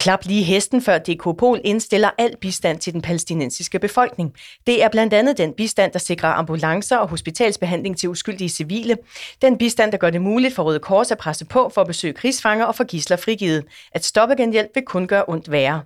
Klap 0.01 0.25
lige 0.25 0.43
hesten, 0.43 0.81
før 0.81 0.97
DK 0.97 1.23
Pol 1.23 1.61
indstiller 1.63 2.09
al 2.17 2.37
bistand 2.41 2.79
til 2.79 2.93
den 2.93 3.01
palæstinensiske 3.01 3.79
befolkning. 3.79 4.33
Det 4.67 4.83
er 4.83 4.89
blandt 4.89 5.13
andet 5.13 5.37
den 5.37 5.53
bistand, 5.53 5.91
der 5.91 5.99
sikrer 5.99 6.29
ambulancer 6.29 6.97
og 6.97 7.07
hospitalsbehandling 7.07 7.97
til 7.97 8.09
uskyldige 8.09 8.49
civile. 8.49 8.97
Den 9.41 9.57
bistand, 9.57 9.91
der 9.91 9.97
gør 9.97 10.09
det 10.09 10.21
muligt 10.21 10.55
for 10.55 10.63
Røde 10.63 10.79
Kors 10.79 11.11
at 11.11 11.17
presse 11.17 11.45
på 11.45 11.69
for 11.69 11.81
at 11.81 11.87
besøge 11.87 12.13
krigsfanger 12.13 12.65
og 12.65 12.75
for 12.75 12.83
gisler 12.83 13.17
frigivet. 13.17 13.65
At 13.91 14.05
stoppe 14.05 14.35
genhjælp 14.35 14.69
vil 14.75 14.83
kun 14.85 15.07
gøre 15.07 15.25
ondt 15.27 15.51
værre. 15.51 15.83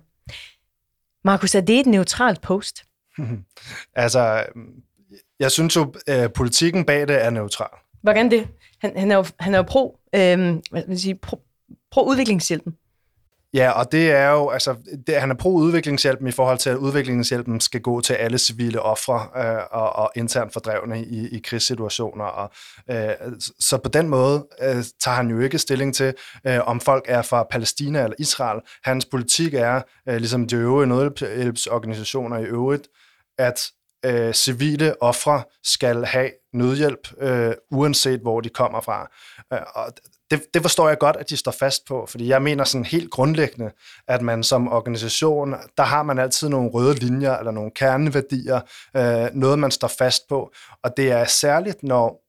Markus, 1.24 1.54
er 1.54 1.60
det 1.60 1.80
et 1.80 1.86
neutralt 1.86 2.40
post? 2.40 2.84
altså, 3.94 4.44
jeg 5.40 5.50
synes 5.50 5.76
jo, 5.76 5.94
øh, 6.08 6.32
politikken 6.34 6.84
bag 6.84 7.08
det 7.08 7.24
er 7.24 7.30
neutral. 7.30 7.68
Hvordan 8.02 8.30
det? 8.30 8.48
Han, 8.80 8.98
han, 8.98 9.10
er, 9.10 9.16
jo, 9.16 9.24
han 9.40 9.54
er 9.54 9.58
jo 9.58 9.62
pro, 9.62 9.98
øh, 10.14 10.38
hvad 10.70 10.80
skal 10.80 10.88
man 10.88 10.98
sige, 10.98 11.14
pro, 11.14 11.40
pro-udviklingshjælpen. 11.90 12.76
Ja, 13.54 13.70
og 13.70 13.92
det 13.92 14.10
er 14.10 14.30
jo, 14.30 14.50
altså, 14.50 14.74
det, 15.06 15.20
han 15.20 15.30
er 15.30 15.34
pro-udviklingshjælpen 15.34 16.28
i 16.28 16.30
forhold 16.30 16.58
til, 16.58 16.70
at 16.70 16.76
udviklingshjælpen 16.76 17.60
skal 17.60 17.80
gå 17.80 18.00
til 18.00 18.14
alle 18.14 18.38
civile 18.38 18.82
ofre 18.82 19.28
øh, 19.44 19.62
og, 19.70 19.92
og 19.92 20.10
internt 20.16 20.52
fordrevne 20.52 21.04
i, 21.04 21.28
i 21.28 21.40
krigssituationer. 21.44 22.24
Og, 22.24 22.50
øh, 22.90 23.10
så 23.60 23.78
på 23.78 23.88
den 23.88 24.08
måde 24.08 24.46
øh, 24.62 24.84
tager 25.00 25.14
han 25.14 25.30
jo 25.30 25.40
ikke 25.40 25.58
stilling 25.58 25.94
til, 25.94 26.14
øh, 26.46 26.68
om 26.68 26.80
folk 26.80 27.04
er 27.08 27.22
fra 27.22 27.46
Palæstina 27.50 28.02
eller 28.02 28.16
Israel. 28.18 28.60
Hans 28.84 29.04
politik 29.04 29.54
er, 29.54 29.82
øh, 30.08 30.16
ligesom 30.16 30.48
de 30.48 30.56
øvrige 30.56 30.88
nødhjælpsorganisationer 30.88 32.38
i 32.38 32.44
øvrigt, 32.44 32.88
at 33.38 33.60
øh, 34.06 34.34
civile 34.34 35.02
ofre 35.02 35.42
skal 35.64 36.04
have 36.04 36.30
nødhjælp, 36.52 37.08
øh, 37.20 37.54
uanset 37.70 38.20
hvor 38.20 38.40
de 38.40 38.48
kommer 38.48 38.80
fra. 38.80 39.10
Øh, 39.52 39.60
og 39.74 39.92
det, 40.30 40.42
det 40.54 40.62
forstår 40.62 40.88
jeg 40.88 40.98
godt, 40.98 41.16
at 41.16 41.30
de 41.30 41.36
står 41.36 41.52
fast 41.52 41.86
på, 41.88 42.06
fordi 42.08 42.28
jeg 42.28 42.42
mener 42.42 42.64
sådan 42.64 42.84
helt 42.84 43.10
grundlæggende, 43.10 43.70
at 44.08 44.22
man 44.22 44.42
som 44.42 44.72
organisation, 44.72 45.54
der 45.76 45.82
har 45.82 46.02
man 46.02 46.18
altid 46.18 46.48
nogle 46.48 46.70
røde 46.70 46.94
linjer 46.94 47.36
eller 47.36 47.50
nogle 47.50 47.70
kerneværdier, 47.70 48.60
øh, 48.96 49.28
noget 49.34 49.58
man 49.58 49.70
står 49.70 49.88
fast 49.88 50.28
på, 50.28 50.52
og 50.82 50.96
det 50.96 51.10
er 51.10 51.24
særligt, 51.24 51.82
når 51.82 52.22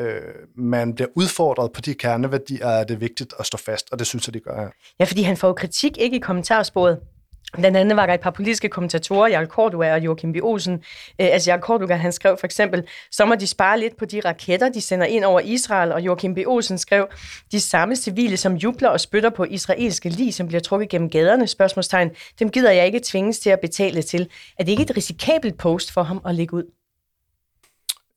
øh, 0.00 0.22
man 0.56 0.94
bliver 0.94 1.08
udfordret 1.16 1.72
på 1.72 1.80
de 1.80 1.94
kerneværdier, 1.94 2.66
er 2.66 2.84
det 2.84 3.00
vigtigt 3.00 3.34
at 3.38 3.46
stå 3.46 3.58
fast, 3.58 3.88
og 3.92 3.98
det 3.98 4.06
synes 4.06 4.26
jeg, 4.26 4.34
de 4.34 4.40
gør. 4.40 4.70
Ja, 5.00 5.04
fordi 5.04 5.22
han 5.22 5.36
får 5.36 5.52
kritik 5.52 5.98
ikke 5.98 6.16
i 6.16 6.20
kommentarsporet 6.20 6.98
Blandt 7.52 7.76
andet 7.76 7.96
var 7.96 8.06
der 8.06 8.14
et 8.14 8.20
par 8.20 8.30
politiske 8.30 8.68
kommentatorer, 8.68 9.28
Jarl 9.28 9.46
Cordua 9.46 9.92
og 9.92 10.00
Joachim 10.00 10.32
B. 10.32 10.36
Olsen. 10.42 10.74
Øh, 11.20 11.28
altså 11.32 11.50
Jarl 11.50 11.60
Cordua, 11.60 11.94
han 11.94 12.12
skrev 12.12 12.36
for 12.40 12.46
eksempel, 12.46 12.88
så 13.10 13.24
må 13.24 13.34
de 13.34 13.46
spare 13.46 13.80
lidt 13.80 13.96
på 13.96 14.04
de 14.04 14.20
raketter, 14.24 14.68
de 14.68 14.80
sender 14.80 15.06
ind 15.06 15.24
over 15.24 15.40
Israel, 15.40 15.92
og 15.92 16.00
Joachim 16.00 16.34
B. 16.34 16.38
Olsen 16.46 16.78
skrev, 16.78 17.08
de 17.52 17.60
samme 17.60 17.96
civile, 17.96 18.36
som 18.36 18.54
jubler 18.54 18.88
og 18.88 19.00
spytter 19.00 19.30
på 19.30 19.44
israelske 19.44 20.08
lig, 20.08 20.34
som 20.34 20.46
bliver 20.46 20.60
trukket 20.60 20.88
gennem 20.88 21.10
gaderne, 21.10 21.46
spørgsmålstegn, 21.46 22.10
dem 22.38 22.50
gider 22.50 22.70
jeg 22.70 22.86
ikke 22.86 23.00
tvinges 23.04 23.38
til 23.38 23.50
at 23.50 23.60
betale 23.60 24.02
til. 24.02 24.28
Er 24.58 24.64
det 24.64 24.72
ikke 24.72 24.82
et 24.82 24.96
risikabelt 24.96 25.58
post 25.58 25.92
for 25.92 26.02
ham 26.02 26.20
at 26.26 26.34
lægge 26.34 26.54
ud? 26.54 26.79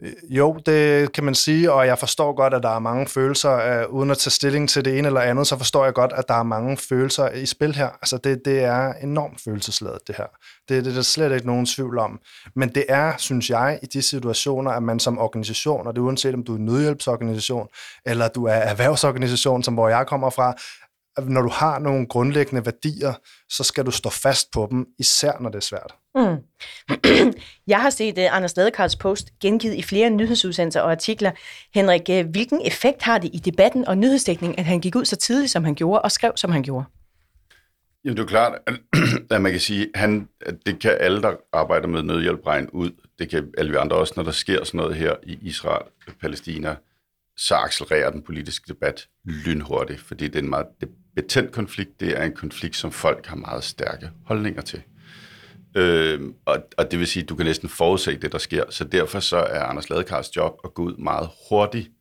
Øh, 0.03 0.13
jo, 0.29 0.59
det 0.65 1.11
kan 1.11 1.23
man 1.23 1.35
sige, 1.35 1.71
og 1.71 1.87
jeg 1.87 1.99
forstår 1.99 2.35
godt, 2.35 2.53
at 2.53 2.63
der 2.63 2.69
er 2.69 2.79
mange 2.79 3.07
følelser. 3.07 3.85
Uh, 3.87 3.93
uden 3.93 4.11
at 4.11 4.17
tage 4.17 4.31
stilling 4.31 4.69
til 4.69 4.85
det 4.85 4.97
ene 4.97 5.07
eller 5.07 5.21
andet, 5.21 5.47
så 5.47 5.57
forstår 5.57 5.85
jeg 5.85 5.93
godt, 5.93 6.13
at 6.15 6.27
der 6.27 6.33
er 6.33 6.43
mange 6.43 6.77
følelser 6.77 7.29
i 7.29 7.45
spil 7.45 7.75
her. 7.75 7.89
Altså, 7.89 8.17
det, 8.17 8.41
det 8.45 8.63
er 8.63 8.93
enormt 8.93 9.41
følelsesladet, 9.41 9.99
det 10.07 10.15
her. 10.15 10.25
Det, 10.69 10.85
det 10.85 10.91
er 10.91 10.95
der 10.95 11.01
slet 11.01 11.33
ikke 11.33 11.47
nogen 11.47 11.65
tvivl 11.65 11.97
om. 11.97 12.19
Men 12.55 12.69
det 12.69 12.85
er, 12.89 13.13
synes 13.17 13.49
jeg, 13.49 13.79
i 13.83 13.85
de 13.85 14.01
situationer, 14.01 14.71
at 14.71 14.83
man 14.83 14.99
som 14.99 15.19
organisation, 15.19 15.87
og 15.87 15.93
det 15.93 16.01
er 16.01 16.05
uanset 16.05 16.33
om 16.33 16.43
du 16.43 16.53
er 16.53 16.57
en 16.57 16.65
nødhjælpsorganisation, 16.65 17.67
eller 18.05 18.27
du 18.27 18.45
er 18.45 18.53
erhvervsorganisation, 18.53 19.63
som 19.63 19.73
hvor 19.73 19.89
jeg 19.89 20.07
kommer 20.07 20.29
fra, 20.29 20.55
når 21.21 21.41
du 21.41 21.49
har 21.49 21.79
nogle 21.79 22.07
grundlæggende 22.07 22.65
værdier, 22.65 23.13
så 23.49 23.63
skal 23.63 23.85
du 23.85 23.91
stå 23.91 24.09
fast 24.09 24.51
på 24.53 24.67
dem, 24.71 24.85
især 24.99 25.31
når 25.39 25.49
det 25.49 25.55
er 25.55 25.61
svært. 25.61 25.95
Mm. 26.15 26.37
Jeg 27.67 27.81
har 27.81 27.89
set 27.89 28.17
uh, 28.17 28.35
Anders 28.35 28.57
Ladekarls 28.57 28.95
post 28.95 29.27
gengivet 29.39 29.75
i 29.75 29.81
flere 29.81 30.09
nyhedsudsendelser 30.09 30.81
og 30.81 30.91
artikler. 30.91 31.31
Henrik, 31.73 32.01
uh, 32.09 32.29
hvilken 32.31 32.61
effekt 32.65 33.01
har 33.01 33.17
det 33.17 33.29
i 33.33 33.37
debatten 33.37 33.87
og 33.87 33.97
nyhedsdækningen, 33.97 34.59
at 34.59 34.65
han 34.65 34.79
gik 34.79 34.95
ud 34.95 35.05
så 35.05 35.15
tidligt, 35.15 35.51
som 35.51 35.63
han 35.63 35.75
gjorde, 35.75 36.01
og 36.01 36.11
skrev, 36.11 36.31
som 36.35 36.51
han 36.51 36.63
gjorde? 36.63 36.85
Jamen, 38.05 38.17
det 38.17 38.23
er 38.23 38.27
klart, 38.27 38.59
at 39.31 39.41
man 39.41 39.51
kan 39.51 39.61
sige, 39.61 39.89
han, 39.95 40.29
at 40.41 40.55
det 40.65 40.79
kan 40.79 40.97
alle, 40.99 41.21
der 41.21 41.35
arbejder 41.53 41.87
med 41.87 42.03
nødhjælp, 42.03 42.47
regne 42.47 42.75
ud. 42.75 42.91
Det 43.19 43.29
kan 43.29 43.51
alle 43.57 43.71
vi 43.71 43.77
andre 43.77 43.95
også, 43.97 44.13
når 44.15 44.23
der 44.23 44.31
sker 44.31 44.63
sådan 44.63 44.77
noget 44.77 44.95
her 44.95 45.15
i 45.23 45.37
Israel, 45.41 45.83
Palæstina, 46.21 46.75
så 47.37 47.55
accelererer 47.55 48.09
den 48.09 48.21
politiske 48.21 48.67
debat 48.67 49.07
lynhurtigt, 49.25 49.99
fordi 49.99 50.27
det 50.27 50.35
er 50.35 50.39
en 50.39 50.49
meget 50.49 50.67
betændt 51.15 51.51
konflikt. 51.51 51.99
Det 51.99 52.19
er 52.19 52.23
en 52.23 52.35
konflikt, 52.35 52.75
som 52.75 52.91
folk 52.91 53.25
har 53.25 53.35
meget 53.35 53.63
stærke 53.63 54.09
holdninger 54.25 54.61
til. 54.61 54.81
Øh, 55.77 56.21
og, 56.45 56.63
og 56.77 56.91
det 56.91 56.99
vil 56.99 57.07
sige, 57.07 57.23
at 57.23 57.29
du 57.29 57.35
kan 57.35 57.45
næsten 57.45 57.69
forudse 57.69 58.17
det, 58.17 58.31
der 58.31 58.37
sker. 58.37 58.63
Så 58.69 58.83
derfor 58.83 59.19
så 59.19 59.37
er 59.37 59.63
Anders 59.63 59.89
Ladekars 59.89 60.35
job 60.35 60.59
at 60.63 60.73
gå 60.73 60.83
ud 60.83 60.97
meget 60.97 61.29
hurtigt 61.49 61.91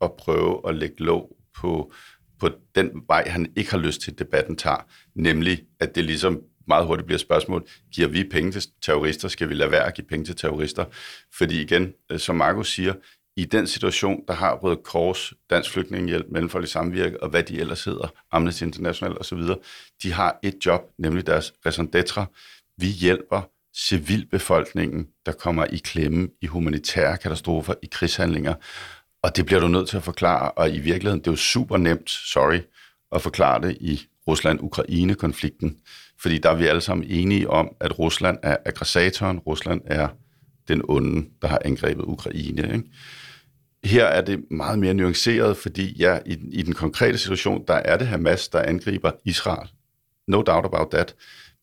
og 0.00 0.14
prøve 0.18 0.60
at 0.68 0.74
lægge 0.74 0.96
låg 0.98 1.36
på, 1.56 1.92
på 2.40 2.48
den 2.74 2.90
vej, 3.08 3.28
han 3.28 3.52
ikke 3.56 3.70
har 3.70 3.78
lyst 3.78 4.00
til, 4.00 4.10
at 4.10 4.18
debatten 4.18 4.56
tager. 4.56 4.86
Nemlig, 5.14 5.62
at 5.80 5.94
det 5.94 6.04
ligesom 6.04 6.42
meget 6.68 6.86
hurtigt 6.86 7.06
bliver 7.06 7.18
spørgsmål, 7.18 7.68
giver 7.94 8.08
vi 8.08 8.24
penge 8.24 8.52
til 8.52 8.62
terrorister? 8.82 9.28
Skal 9.28 9.48
vi 9.48 9.54
lade 9.54 9.70
være 9.70 9.86
at 9.86 9.94
give 9.94 10.06
penge 10.06 10.24
til 10.24 10.36
terrorister? 10.36 10.84
Fordi 11.38 11.62
igen, 11.62 11.92
øh, 12.10 12.18
som 12.18 12.36
Markus 12.36 12.74
siger, 12.74 12.94
i 13.36 13.44
den 13.44 13.66
situation, 13.66 14.20
der 14.28 14.34
har 14.34 14.54
Røde 14.54 14.80
Kors, 14.84 15.32
Dansk 15.50 15.70
Flygtningehjælp, 15.70 16.26
Mellemfolkelig 16.30 16.70
Samvirke 16.70 17.22
og 17.22 17.28
hvad 17.28 17.42
de 17.42 17.60
ellers 17.60 17.84
hedder, 17.84 18.08
Amnesty 18.32 18.62
International 18.62 19.18
osv., 19.20 19.38
de 20.02 20.12
har 20.12 20.38
et 20.42 20.54
job, 20.66 20.80
nemlig 20.98 21.26
deres 21.26 21.52
raison 21.66 21.88
d'etre. 21.96 22.24
Vi 22.76 22.86
hjælper 22.86 23.42
civilbefolkningen, 23.76 25.08
der 25.26 25.32
kommer 25.32 25.64
i 25.64 25.76
klemme 25.76 26.28
i 26.42 26.46
humanitære 26.46 27.16
katastrofer, 27.16 27.74
i 27.82 27.88
krigshandlinger. 27.92 28.54
Og 29.22 29.36
det 29.36 29.46
bliver 29.46 29.60
du 29.60 29.68
nødt 29.68 29.88
til 29.88 29.96
at 29.96 30.02
forklare, 30.02 30.50
og 30.50 30.70
i 30.70 30.78
virkeligheden, 30.78 31.20
det 31.20 31.26
er 31.26 31.32
jo 31.32 31.36
super 31.36 31.76
nemt, 31.76 32.10
sorry, 32.10 32.60
at 33.12 33.22
forklare 33.22 33.60
det 33.62 33.76
i 33.80 34.06
Rusland-Ukraine-konflikten. 34.28 35.78
Fordi 36.18 36.38
der 36.38 36.50
er 36.50 36.54
vi 36.54 36.66
alle 36.66 36.80
sammen 36.80 37.06
enige 37.10 37.50
om, 37.50 37.76
at 37.80 37.98
Rusland 37.98 38.38
er 38.42 38.56
aggressatoren, 38.66 39.38
Rusland 39.38 39.80
er 39.86 40.08
den 40.68 40.82
onde, 40.88 41.28
der 41.42 41.48
har 41.48 41.62
angrebet 41.64 42.04
Ukraine. 42.04 42.62
Ikke? 42.62 42.84
Her 43.84 44.04
er 44.04 44.20
det 44.20 44.44
meget 44.50 44.78
mere 44.78 44.94
nuanceret, 44.94 45.56
fordi 45.56 45.96
ja, 45.98 46.18
i, 46.26 46.38
i 46.52 46.62
den 46.62 46.74
konkrete 46.74 47.18
situation, 47.18 47.64
der 47.68 47.74
er 47.74 47.96
det 47.96 48.06
Hamas, 48.06 48.48
der 48.48 48.62
angriber 48.62 49.10
Israel. 49.24 49.68
No 50.28 50.42
doubt 50.42 50.64
about 50.64 50.90
that. 50.90 51.14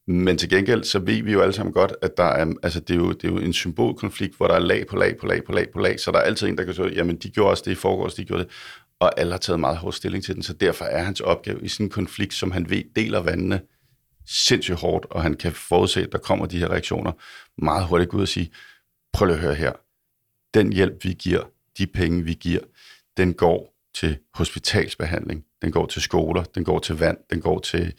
Men 0.07 0.37
til 0.37 0.49
gengæld, 0.49 0.83
så 0.83 0.99
ved 0.99 1.23
vi 1.23 1.31
jo 1.31 1.41
alle 1.41 1.53
sammen 1.53 1.73
godt, 1.73 1.93
at 2.01 2.17
der 2.17 2.23
er, 2.23 2.53
altså 2.63 2.79
det, 2.79 2.93
er 2.93 2.97
jo, 2.97 3.11
det 3.11 3.23
er 3.23 3.31
jo 3.31 3.37
en 3.37 3.53
symbolkonflikt, 3.53 4.37
hvor 4.37 4.47
der 4.47 4.55
er 4.55 4.59
lag 4.59 4.87
på 4.87 4.95
lag 4.95 5.17
på 5.17 5.25
lag 5.25 5.43
på 5.43 5.51
lag 5.51 5.69
på 5.73 5.79
lag, 5.79 5.99
så 5.99 6.11
der 6.11 6.17
er 6.17 6.21
altid 6.21 6.47
en, 6.47 6.57
der 6.57 6.63
kan 6.63 6.73
sige, 6.73 6.89
jamen 6.89 7.17
de 7.17 7.29
gjorde 7.29 7.49
også 7.49 7.63
det 7.65 7.71
i 7.71 7.75
forgårs, 7.75 8.13
de 8.13 8.25
gjorde 8.25 8.43
det, 8.43 8.51
og 8.99 9.19
alle 9.19 9.31
har 9.31 9.39
taget 9.39 9.59
meget 9.59 9.77
hård 9.77 9.93
stilling 9.93 10.23
til 10.23 10.35
den, 10.35 10.43
så 10.43 10.53
derfor 10.53 10.85
er 10.85 11.03
hans 11.03 11.21
opgave 11.21 11.61
i 11.61 11.67
sådan 11.67 11.85
en 11.85 11.89
konflikt, 11.89 12.33
som 12.33 12.51
han 12.51 12.69
ved 12.69 12.83
deler 12.95 13.19
vandene 13.19 13.61
sindssygt 14.27 14.77
hårdt, 14.77 15.05
og 15.05 15.21
han 15.21 15.33
kan 15.33 15.51
forudse, 15.51 16.01
at 16.01 16.11
der 16.11 16.17
kommer 16.17 16.45
de 16.45 16.59
her 16.59 16.67
reaktioner 16.67 17.11
meget 17.57 17.85
hurtigt 17.87 18.13
ud 18.13 18.21
og 18.21 18.27
sige, 18.27 18.51
prøv 19.13 19.25
lige 19.25 19.35
at 19.35 19.41
høre 19.41 19.55
her, 19.55 19.71
den 20.53 20.73
hjælp 20.73 21.03
vi 21.03 21.13
giver, 21.13 21.43
de 21.79 21.87
penge 21.87 22.23
vi 22.23 22.33
giver, 22.33 22.59
den 23.17 23.33
går 23.33 23.75
til 23.95 24.17
hospitalsbehandling, 24.33 25.43
den 25.61 25.71
går 25.71 25.85
til 25.85 26.01
skoler, 26.01 26.43
den 26.43 26.63
går 26.63 26.79
til 26.79 26.95
vand, 26.95 27.17
den 27.29 27.41
går 27.41 27.59
til 27.59 27.93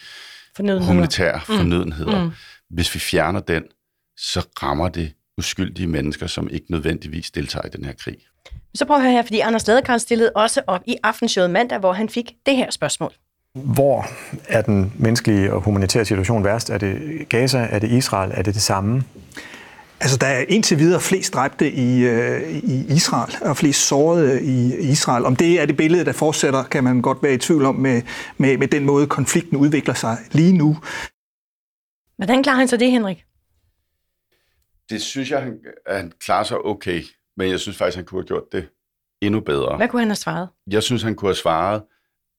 humanitære 0.59 1.41
mm. 1.49 1.57
fornødenheder. 1.57 2.25
Mm. 2.25 2.31
Hvis 2.71 2.95
vi 2.95 3.01
fjerner 3.01 3.41
den, 3.41 3.65
så 4.17 4.47
rammer 4.63 4.89
det 4.89 5.13
uskyldige 5.39 5.87
mennesker, 5.87 6.27
som 6.27 6.49
ikke 6.51 6.67
nødvendigvis 6.71 7.31
deltager 7.31 7.67
i 7.67 7.71
den 7.77 7.85
her 7.85 7.93
krig. 7.93 8.17
Så 8.75 8.85
prøv 8.85 8.97
at 8.97 9.03
høre 9.03 9.13
her, 9.13 9.23
fordi 9.23 9.41
Anders 9.41 9.67
Ladekarl 9.67 9.99
stillede 9.99 10.33
også 10.35 10.63
op 10.67 10.81
i 10.87 10.97
aftenshowet 11.03 11.51
mandag, 11.51 11.79
hvor 11.79 11.93
han 11.93 12.09
fik 12.09 12.33
det 12.47 12.57
her 12.57 12.71
spørgsmål. 12.71 13.13
Hvor 13.55 14.07
er 14.49 14.63
den 14.63 14.93
menneskelige 14.97 15.53
og 15.53 15.61
humanitære 15.61 16.05
situation 16.05 16.45
værst? 16.45 16.71
Er 16.71 16.79
det 16.79 17.29
Gaza? 17.29 17.59
Er 17.59 17.79
det 17.79 17.91
Israel? 17.91 18.33
Er 18.35 18.43
det 18.43 18.55
det 18.55 18.63
samme? 18.63 19.03
Altså, 20.01 20.17
der 20.17 20.27
er 20.27 20.45
indtil 20.49 20.79
videre 20.79 21.01
flest 21.01 21.35
dræbte 21.35 21.73
i, 21.73 22.05
øh, 22.05 22.51
i 22.51 22.95
Israel, 22.95 23.35
og 23.41 23.57
flest 23.57 23.89
sårede 23.89 24.43
i 24.43 24.91
Israel. 24.91 25.25
Om 25.25 25.37
det 25.37 25.61
er 25.61 25.67
det 25.67 25.77
billede, 25.77 26.05
der 26.05 26.13
fortsætter, 26.13 26.65
kan 26.65 26.85
man 26.85 27.03
godt 27.03 27.23
være 27.23 27.35
i 27.35 27.39
tvivl 27.39 27.65
om 27.65 27.75
med, 27.75 28.03
med, 28.39 28.59
med 28.59 28.69
den 28.69 28.85
måde, 28.85 29.07
konflikten 29.07 29.57
udvikler 29.57 29.95
sig 29.95 30.19
lige 30.33 30.53
nu. 30.53 30.77
Hvordan 32.17 32.43
klarer 32.43 32.57
han 32.57 32.69
så 32.69 32.77
det, 32.77 32.91
Henrik? 32.91 33.25
Det 34.91 35.03
synes 35.03 35.31
jeg, 35.31 35.43
han, 35.43 35.59
han 35.87 36.13
klarer 36.21 36.45
sig 36.45 36.59
okay, 36.59 37.03
men 37.37 37.51
jeg 37.51 37.61
synes 37.61 37.77
faktisk, 37.77 37.97
han 37.97 38.05
kunne 38.05 38.21
have 38.21 38.27
gjort 38.27 38.53
det 38.53 38.69
endnu 39.23 39.41
bedre. 39.41 39.77
Hvad 39.77 39.89
kunne 39.89 40.01
han 40.01 40.09
have 40.09 40.17
svaret? 40.17 40.49
Jeg 40.71 40.83
synes, 40.83 41.03
han 41.03 41.15
kunne 41.15 41.29
have 41.29 41.37
svaret, 41.37 41.83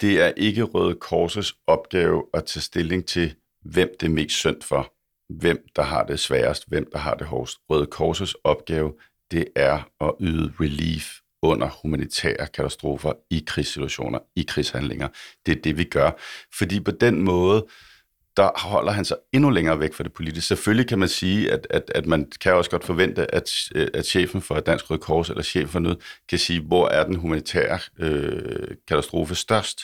det 0.02 0.22
er 0.22 0.32
ikke 0.38 0.64
Røde 0.64 0.96
Korses 0.96 1.54
opgave 1.68 2.24
at 2.34 2.46
tage 2.46 2.62
stilling 2.62 3.06
til, 3.06 3.36
hvem 3.62 3.90
det 4.00 4.06
er 4.06 4.12
mest 4.12 4.36
synd 4.36 4.62
for 4.62 4.94
hvem 5.40 5.66
der 5.76 5.82
har 5.82 6.04
det 6.04 6.20
sværest, 6.20 6.64
hvem 6.68 6.90
der 6.92 6.98
har 6.98 7.14
det 7.14 7.28
hårdest. 7.28 7.58
Røde 7.70 7.86
Korsets 7.86 8.36
opgave, 8.44 8.94
det 9.32 9.46
er 9.56 9.90
at 10.02 10.14
yde 10.20 10.54
relief 10.60 11.12
under 11.42 11.70
humanitære 11.82 12.48
katastrofer 12.54 13.14
i 13.30 13.44
krigssituationer, 13.48 14.20
i 14.36 14.46
krigshandlinger. 14.48 15.08
Det 15.46 15.58
er 15.58 15.62
det, 15.62 15.78
vi 15.78 15.84
gør. 15.84 16.12
Fordi 16.58 16.80
på 16.80 16.92
den 16.92 17.22
måde, 17.22 17.66
der 18.38 18.68
holder 18.68 18.92
han 18.92 19.06
sig 19.06 19.18
endnu 19.34 19.50
længere 19.50 19.80
væk 19.80 19.94
fra 19.94 20.04
det 20.04 20.14
politiske. 20.14 20.48
Selvfølgelig 20.48 20.88
kan 20.88 21.00
man 21.00 21.08
sige, 21.08 21.52
at, 21.52 21.68
at, 21.70 21.92
at 21.96 22.06
man 22.06 22.32
kan 22.42 22.54
også 22.54 22.72
godt 22.72 22.84
forvente, 22.84 23.36
at, 23.36 23.50
at 23.76 24.06
chefen 24.06 24.42
for 24.42 24.60
Dansk 24.60 24.90
Røde 24.90 25.00
Kors 25.00 25.30
eller 25.30 25.44
chefen 25.44 25.70
for 25.70 25.80
noget 25.80 25.98
kan 26.30 26.40
sige, 26.40 26.62
hvor 26.62 26.88
er 26.88 27.06
den 27.06 27.16
humanitære 27.16 27.80
øh, 28.00 28.76
katastrofe 28.88 29.36
størst. 29.36 29.82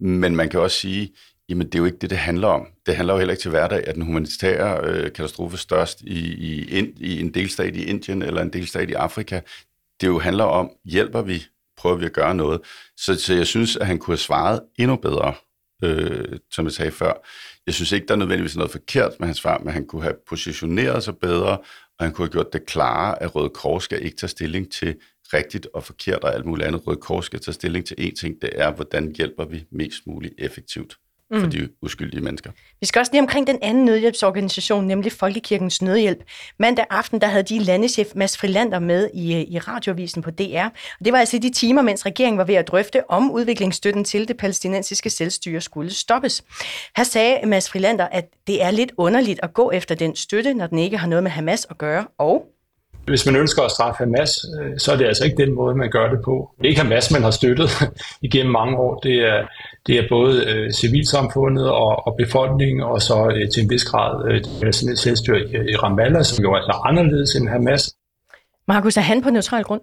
Men 0.00 0.36
man 0.36 0.48
kan 0.48 0.60
også 0.60 0.76
sige, 0.80 1.10
Jamen, 1.48 1.66
det 1.66 1.74
er 1.74 1.78
jo 1.78 1.84
ikke 1.84 1.98
det, 1.98 2.10
det 2.10 2.18
handler 2.18 2.48
om. 2.48 2.66
Det 2.86 2.96
handler 2.96 3.14
jo 3.14 3.18
heller 3.18 3.32
ikke 3.32 3.42
til 3.42 3.50
hverdag, 3.50 3.86
at 3.86 3.94
den 3.94 4.02
humanitære 4.02 4.80
øh, 4.84 5.12
katastrofe 5.12 5.54
er 5.54 5.58
størst 5.58 6.00
i, 6.00 6.34
i, 6.34 6.68
ind, 6.68 6.98
i 6.98 7.20
en 7.20 7.34
delstat 7.34 7.76
i 7.76 7.84
Indien 7.84 8.22
eller 8.22 8.42
en 8.42 8.52
delstat 8.52 8.90
i 8.90 8.92
Afrika. 8.92 9.40
Det 10.00 10.06
jo 10.06 10.18
handler 10.18 10.44
om, 10.44 10.70
hjælper 10.84 11.22
vi, 11.22 11.44
prøver 11.76 11.96
vi 11.96 12.04
at 12.04 12.12
gøre 12.12 12.34
noget. 12.34 12.60
Så, 12.96 13.14
så 13.14 13.34
jeg 13.34 13.46
synes, 13.46 13.76
at 13.76 13.86
han 13.86 13.98
kunne 13.98 14.12
have 14.12 14.18
svaret 14.18 14.60
endnu 14.78 14.96
bedre, 14.96 15.34
øh, 15.84 16.38
som 16.52 16.64
jeg 16.64 16.72
sagde 16.72 16.90
før. 16.90 17.12
Jeg 17.66 17.74
synes 17.74 17.92
ikke, 17.92 18.06
der 18.06 18.14
er 18.14 18.18
nødvendigvis 18.18 18.56
noget 18.56 18.70
forkert 18.70 19.12
med 19.20 19.28
hans 19.28 19.38
svar, 19.38 19.58
men 19.58 19.72
han 19.72 19.86
kunne 19.86 20.02
have 20.02 20.16
positioneret 20.28 21.04
sig 21.04 21.16
bedre, 21.16 21.58
og 21.98 22.04
han 22.04 22.12
kunne 22.12 22.26
have 22.26 22.32
gjort 22.32 22.52
det 22.52 22.66
klare, 22.66 23.22
at 23.22 23.34
Røde 23.34 23.50
Kors 23.50 23.84
skal 23.84 24.04
ikke 24.04 24.16
tage 24.16 24.30
stilling 24.30 24.72
til 24.72 24.96
rigtigt 25.32 25.68
og 25.74 25.84
forkert 25.84 26.24
og 26.24 26.34
alt 26.34 26.46
muligt 26.46 26.66
andet. 26.66 26.86
Røde 26.86 27.00
Kors 27.00 27.24
skal 27.24 27.40
tage 27.40 27.52
stilling 27.52 27.86
til 27.86 27.94
én 27.94 28.14
ting, 28.20 28.42
det 28.42 28.50
er, 28.54 28.72
hvordan 28.72 29.14
hjælper 29.16 29.44
vi 29.44 29.64
mest 29.70 30.06
muligt 30.06 30.34
effektivt 30.38 30.96
mm. 31.30 31.40
for 31.40 31.46
de 31.50 31.68
uskyldige 31.82 32.20
mennesker. 32.20 32.50
Vi 32.80 32.86
skal 32.86 33.00
også 33.00 33.12
lige 33.12 33.22
omkring 33.22 33.46
den 33.46 33.58
anden 33.62 33.84
nødhjælpsorganisation, 33.84 34.86
nemlig 34.86 35.12
Folkekirkens 35.12 35.82
Nødhjælp. 35.82 36.18
Mandag 36.58 36.84
aften 36.90 37.20
der 37.20 37.26
havde 37.26 37.42
de 37.42 37.58
landeschef 37.58 38.08
Mads 38.14 38.38
Frilander 38.38 38.78
med 38.78 39.10
i, 39.14 39.54
i 39.54 39.58
radiovisen 39.58 40.22
på 40.22 40.30
DR. 40.30 40.64
Og 40.98 41.04
det 41.04 41.12
var 41.12 41.18
altså 41.18 41.38
de 41.38 41.50
timer, 41.50 41.82
mens 41.82 42.06
regeringen 42.06 42.38
var 42.38 42.44
ved 42.44 42.54
at 42.54 42.68
drøfte, 42.68 43.10
om 43.10 43.30
udviklingsstøtten 43.30 44.04
til 44.04 44.28
det 44.28 44.36
palæstinensiske 44.36 45.10
selvstyre 45.10 45.60
skulle 45.60 45.90
stoppes. 45.94 46.44
Her 46.96 47.04
sagde 47.04 47.46
Mads 47.46 47.70
Frilander, 47.70 48.08
at 48.12 48.24
det 48.46 48.62
er 48.62 48.70
lidt 48.70 48.92
underligt 48.96 49.40
at 49.42 49.54
gå 49.54 49.70
efter 49.70 49.94
den 49.94 50.16
støtte, 50.16 50.54
når 50.54 50.66
den 50.66 50.78
ikke 50.78 50.98
har 50.98 51.06
noget 51.06 51.22
med 51.22 51.30
Hamas 51.30 51.66
at 51.70 51.78
gøre, 51.78 52.06
og 52.18 52.46
hvis 53.08 53.26
man 53.26 53.36
ønsker 53.36 53.62
at 53.62 53.70
straffe 53.70 53.98
Hamas, 53.98 54.30
øh, 54.60 54.78
så 54.78 54.92
er 54.92 54.96
det 54.96 55.06
altså 55.06 55.24
ikke 55.24 55.36
den 55.36 55.54
måde, 55.54 55.74
man 55.74 55.90
gør 55.90 56.10
det 56.10 56.18
på. 56.24 56.50
Det 56.58 56.64
er 56.64 56.68
ikke 56.68 56.80
Hamas, 56.80 57.10
man 57.10 57.22
har 57.22 57.30
støttet 57.30 57.68
igennem 58.28 58.52
mange 58.52 58.76
år. 58.76 59.00
Det 59.00 59.14
er, 59.14 59.46
det 59.88 59.98
er 59.98 60.06
både 60.08 60.34
øh, 60.50 60.72
civilsamfundet 60.72 61.70
og, 61.70 62.06
og 62.06 62.16
befolkningen, 62.18 62.80
og 62.82 63.02
så 63.02 63.16
øh, 63.34 63.50
til 63.52 63.62
en 63.62 63.70
vis 63.70 63.84
grad 63.84 64.12
øh, 64.30 64.44
det 64.60 64.98
selvstyre 64.98 65.40
i, 65.40 65.72
i 65.72 65.76
Ramallah, 65.76 66.24
som 66.24 66.44
jo 66.44 66.52
er 66.52 66.56
altså 66.56 66.80
anderledes 66.84 67.34
end 67.34 67.48
Hamas. 67.48 67.94
Markus, 68.68 68.96
er 68.96 69.00
han 69.00 69.22
på 69.22 69.30
neutral 69.30 69.64
grund? 69.64 69.80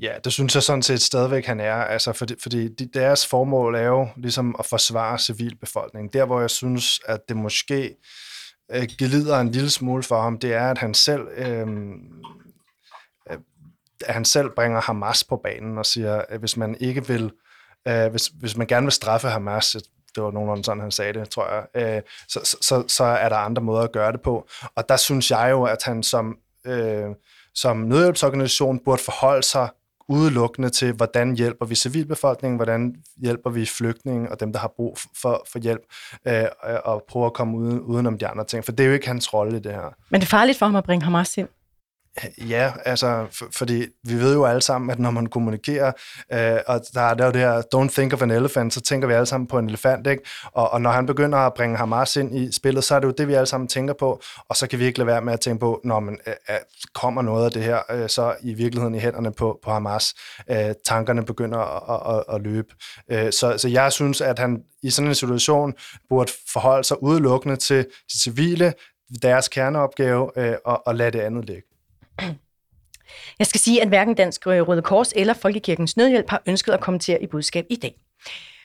Ja, 0.00 0.12
det 0.24 0.32
synes 0.32 0.54
jeg 0.54 0.62
sådan 0.62 0.82
set 0.82 1.02
stadigvæk, 1.02 1.46
han 1.46 1.60
er. 1.60 1.74
Altså, 1.74 2.12
fordi, 2.12 2.34
fordi 2.42 2.68
deres 2.68 3.26
formål 3.26 3.74
er 3.74 3.86
jo 3.86 4.08
ligesom 4.16 4.56
at 4.58 4.66
forsvare 4.66 5.18
civilbefolkningen. 5.18 6.10
Der, 6.12 6.26
hvor 6.26 6.40
jeg 6.40 6.50
synes, 6.50 7.00
at 7.06 7.20
det 7.28 7.36
måske 7.36 7.96
øh, 8.72 8.86
gelider 8.98 9.40
en 9.40 9.50
lille 9.50 9.70
smule 9.70 10.02
for 10.02 10.22
ham, 10.22 10.38
det 10.38 10.54
er, 10.54 10.70
at 10.70 10.78
han 10.78 10.94
selv... 10.94 11.22
Øh, 11.36 11.66
at 14.06 14.14
han 14.14 14.24
selv 14.24 14.50
bringer 14.56 14.80
Hamas 14.80 15.24
på 15.24 15.40
banen 15.44 15.78
og 15.78 15.86
siger, 15.86 16.22
at 16.28 16.40
hvis 16.40 16.56
man 16.56 16.76
ikke 16.80 17.06
vil 17.06 17.30
Øh, 17.88 18.10
hvis, 18.10 18.26
hvis 18.26 18.56
man 18.56 18.66
gerne 18.66 18.84
vil 18.84 18.92
straffe 18.92 19.28
Hamas, 19.28 19.76
det 20.14 20.22
var 20.22 20.30
nogenlunde 20.30 20.64
sådan, 20.64 20.80
han 20.80 20.90
sagde 20.90 21.12
det, 21.12 21.30
tror 21.30 21.48
jeg, 21.54 21.96
øh, 21.96 22.02
så, 22.28 22.56
så, 22.60 22.84
så 22.88 23.04
er 23.04 23.28
der 23.28 23.36
andre 23.36 23.62
måder 23.62 23.82
at 23.82 23.92
gøre 23.92 24.12
det 24.12 24.20
på. 24.20 24.48
Og 24.74 24.88
der 24.88 24.96
synes 24.96 25.30
jeg 25.30 25.48
jo, 25.50 25.64
at 25.64 25.78
han 25.84 26.02
som, 26.02 26.36
øh, 26.66 27.06
som 27.54 27.76
nødhjælpsorganisation 27.76 28.80
burde 28.84 29.02
forholde 29.02 29.42
sig 29.42 29.68
udelukkende 30.08 30.70
til, 30.70 30.92
hvordan 30.92 31.36
hjælper 31.36 31.66
vi 31.66 31.74
civilbefolkningen, 31.74 32.56
hvordan 32.56 32.94
hjælper 33.16 33.50
vi 33.50 33.66
flygtninge 33.66 34.30
og 34.30 34.40
dem, 34.40 34.52
der 34.52 34.60
har 34.60 34.72
brug 34.76 34.98
for, 35.22 35.44
for 35.52 35.58
hjælp, 35.58 35.82
øh, 36.26 36.44
og 36.84 37.04
prøve 37.08 37.26
at 37.26 37.32
komme 37.32 37.58
uden, 37.58 37.80
udenom 37.80 38.18
de 38.18 38.26
andre 38.26 38.44
ting. 38.44 38.64
For 38.64 38.72
det 38.72 38.84
er 38.84 38.88
jo 38.88 38.94
ikke 38.94 39.06
hans 39.06 39.34
rolle 39.34 39.56
i 39.56 39.60
det 39.60 39.72
her. 39.72 39.94
Men 40.10 40.20
det 40.20 40.26
er 40.26 40.30
farligt 40.30 40.58
for 40.58 40.66
ham 40.66 40.76
at 40.76 40.84
bringe 40.84 41.04
Hamas 41.04 41.38
ind? 41.38 41.48
Ja, 42.38 42.72
altså, 42.84 43.26
for, 43.32 43.46
fordi 43.52 43.86
vi 44.04 44.14
ved 44.14 44.34
jo 44.34 44.44
alle 44.44 44.62
sammen, 44.62 44.90
at 44.90 44.98
når 44.98 45.10
man 45.10 45.26
kommunikerer, 45.26 45.92
øh, 46.32 46.58
og 46.66 46.80
der 46.94 47.00
er 47.00 47.14
der 47.14 47.30
det 47.30 47.40
her, 47.40 47.62
don't 47.74 47.94
think 47.94 48.12
of 48.12 48.22
an 48.22 48.30
elephant, 48.30 48.74
så 48.74 48.80
tænker 48.80 49.08
vi 49.08 49.14
alle 49.14 49.26
sammen 49.26 49.46
på 49.46 49.58
en 49.58 49.68
elefant, 49.68 50.06
ikke? 50.06 50.22
Og, 50.52 50.70
og 50.72 50.80
når 50.80 50.90
han 50.90 51.06
begynder 51.06 51.38
at 51.38 51.54
bringe 51.54 51.76
Hamas 51.76 52.16
ind 52.16 52.36
i 52.36 52.52
spillet, 52.52 52.84
så 52.84 52.94
er 52.94 52.98
det 53.00 53.06
jo 53.06 53.12
det, 53.18 53.28
vi 53.28 53.34
alle 53.34 53.46
sammen 53.46 53.68
tænker 53.68 53.94
på, 53.94 54.20
og 54.48 54.56
så 54.56 54.66
kan 54.66 54.78
vi 54.78 54.84
ikke 54.84 54.98
lade 54.98 55.06
være 55.06 55.20
med 55.20 55.32
at 55.32 55.40
tænke 55.40 55.60
på, 55.60 55.80
når 55.84 56.00
man 56.00 56.18
øh, 56.26 56.34
øh, 56.50 56.56
kommer 56.94 57.22
noget 57.22 57.44
af 57.44 57.50
det 57.50 57.62
her, 57.62 57.78
øh, 57.90 58.08
så 58.08 58.34
i 58.42 58.54
virkeligheden 58.54 58.94
i 58.94 58.98
hænderne 58.98 59.32
på, 59.32 59.58
på 59.64 59.70
Hamas. 59.70 60.14
Øh, 60.50 60.74
tankerne 60.86 61.24
begynder 61.24 61.58
at, 61.58 62.16
at, 62.16 62.34
at 62.34 62.42
løbe. 62.42 62.74
Øh, 63.10 63.32
så, 63.32 63.58
så 63.58 63.68
jeg 63.68 63.92
synes, 63.92 64.20
at 64.20 64.38
han 64.38 64.62
i 64.82 64.90
sådan 64.90 65.08
en 65.08 65.14
situation 65.14 65.74
burde 66.08 66.32
forholde 66.52 66.84
sig 66.84 67.02
udelukkende 67.02 67.56
til 67.56 67.86
de 68.12 68.20
civile, 68.20 68.74
deres 69.22 69.48
kerneopgave, 69.48 70.30
øh, 70.36 70.54
og, 70.64 70.86
og 70.86 70.94
lade 70.94 71.10
det 71.10 71.20
andet 71.20 71.44
ligge. 71.44 71.69
Jeg 73.38 73.46
skal 73.46 73.60
sige, 73.60 73.82
at 73.82 73.88
hverken 73.88 74.14
Dansk 74.14 74.46
Røde 74.46 74.82
Kors 74.82 75.12
eller 75.16 75.34
Folkekirkens 75.34 75.96
Nødhjælp 75.96 76.30
har 76.30 76.42
ønsket 76.46 76.72
at 76.72 76.80
kommentere 76.80 77.22
i 77.22 77.26
budskab 77.26 77.66
i 77.70 77.76
dag. 77.76 77.94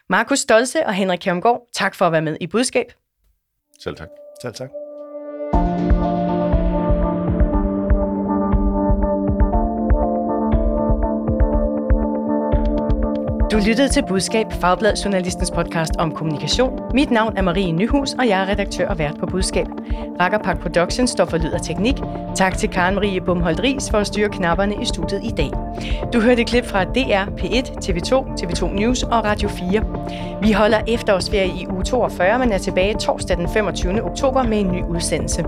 Markus 0.10 0.40
Stolse 0.40 0.86
og 0.86 0.94
Henrik 0.94 1.20
Kjærmgaard, 1.20 1.68
tak 1.74 1.96
for 1.96 2.06
at 2.06 2.12
være 2.12 2.22
med 2.22 2.38
i 2.42 2.48
budskab. 2.48 2.94
Selv 3.80 3.96
tak. 3.96 4.10
Selv 4.42 4.54
tak. 4.54 4.85
Du 13.56 13.60
lyttede 13.68 13.90
til 13.90 14.04
Budskab, 14.08 14.46
Fagblad 14.62 14.96
Journalistens 14.96 15.52
podcast 15.52 15.96
om 15.98 16.12
kommunikation. 16.12 16.80
Mit 16.94 17.12
navn 17.12 17.38
er 17.38 17.42
Marie 17.42 17.72
Nyhus, 17.72 18.14
og 18.14 18.28
jeg 18.28 18.42
er 18.42 18.48
redaktør 18.48 18.88
og 18.88 19.00
vært 19.00 19.16
på 19.20 19.26
Budskab. 19.26 19.68
Rakkerpak 20.20 20.60
Productions 20.60 21.10
står 21.10 21.26
for 21.26 21.38
lyd 21.38 21.52
og 21.52 21.64
teknik. 21.64 21.96
Tak 22.36 22.58
til 22.58 22.70
Karen 22.70 22.96
Marie 22.96 23.22
Bumholdt 23.22 23.64
Ries 23.64 23.90
for 23.90 23.98
at 23.98 24.08
styre 24.08 24.30
knapperne 24.30 24.76
i 24.82 24.86
studiet 24.86 25.24
i 25.24 25.32
dag. 25.38 25.52
Du 26.14 26.20
hørte 26.20 26.42
et 26.42 26.48
klip 26.48 26.66
fra 26.66 26.84
DR, 26.84 27.26
P1, 27.40 27.72
TV2, 27.86 28.14
TV2 28.42 28.74
News 28.74 29.04
og 29.04 29.24
Radio 29.24 29.50
4. 29.50 29.84
Vi 30.42 30.52
holder 30.52 30.82
efterårsferie 30.88 31.62
i 31.62 31.68
uge 31.70 31.84
42, 31.84 32.40
men 32.40 32.52
er 32.52 32.58
tilbage 32.58 32.96
torsdag 33.00 33.38
den 33.38 33.50
25. 33.50 34.04
oktober 34.04 34.44
med 34.44 34.60
en 34.60 34.72
ny 34.72 34.84
udsendelse. 34.84 35.44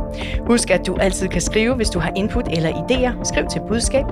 Husk, 0.45 0.72
at 0.72 0.88
du 0.88 0.95
altid 0.95 1.28
kan 1.28 1.41
skrive, 1.41 1.76
hvis 1.76 1.89
du 1.89 1.99
har 1.99 2.12
input 2.16 2.47
eller 2.51 2.70
idéer. 2.70 3.24
Skriv 3.24 3.45
til 3.51 3.62
budskab 3.68 4.05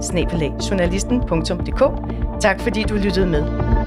Tak 2.42 2.60
fordi 2.62 2.84
du 2.84 2.96
lyttede 2.96 3.28
med. 3.28 3.85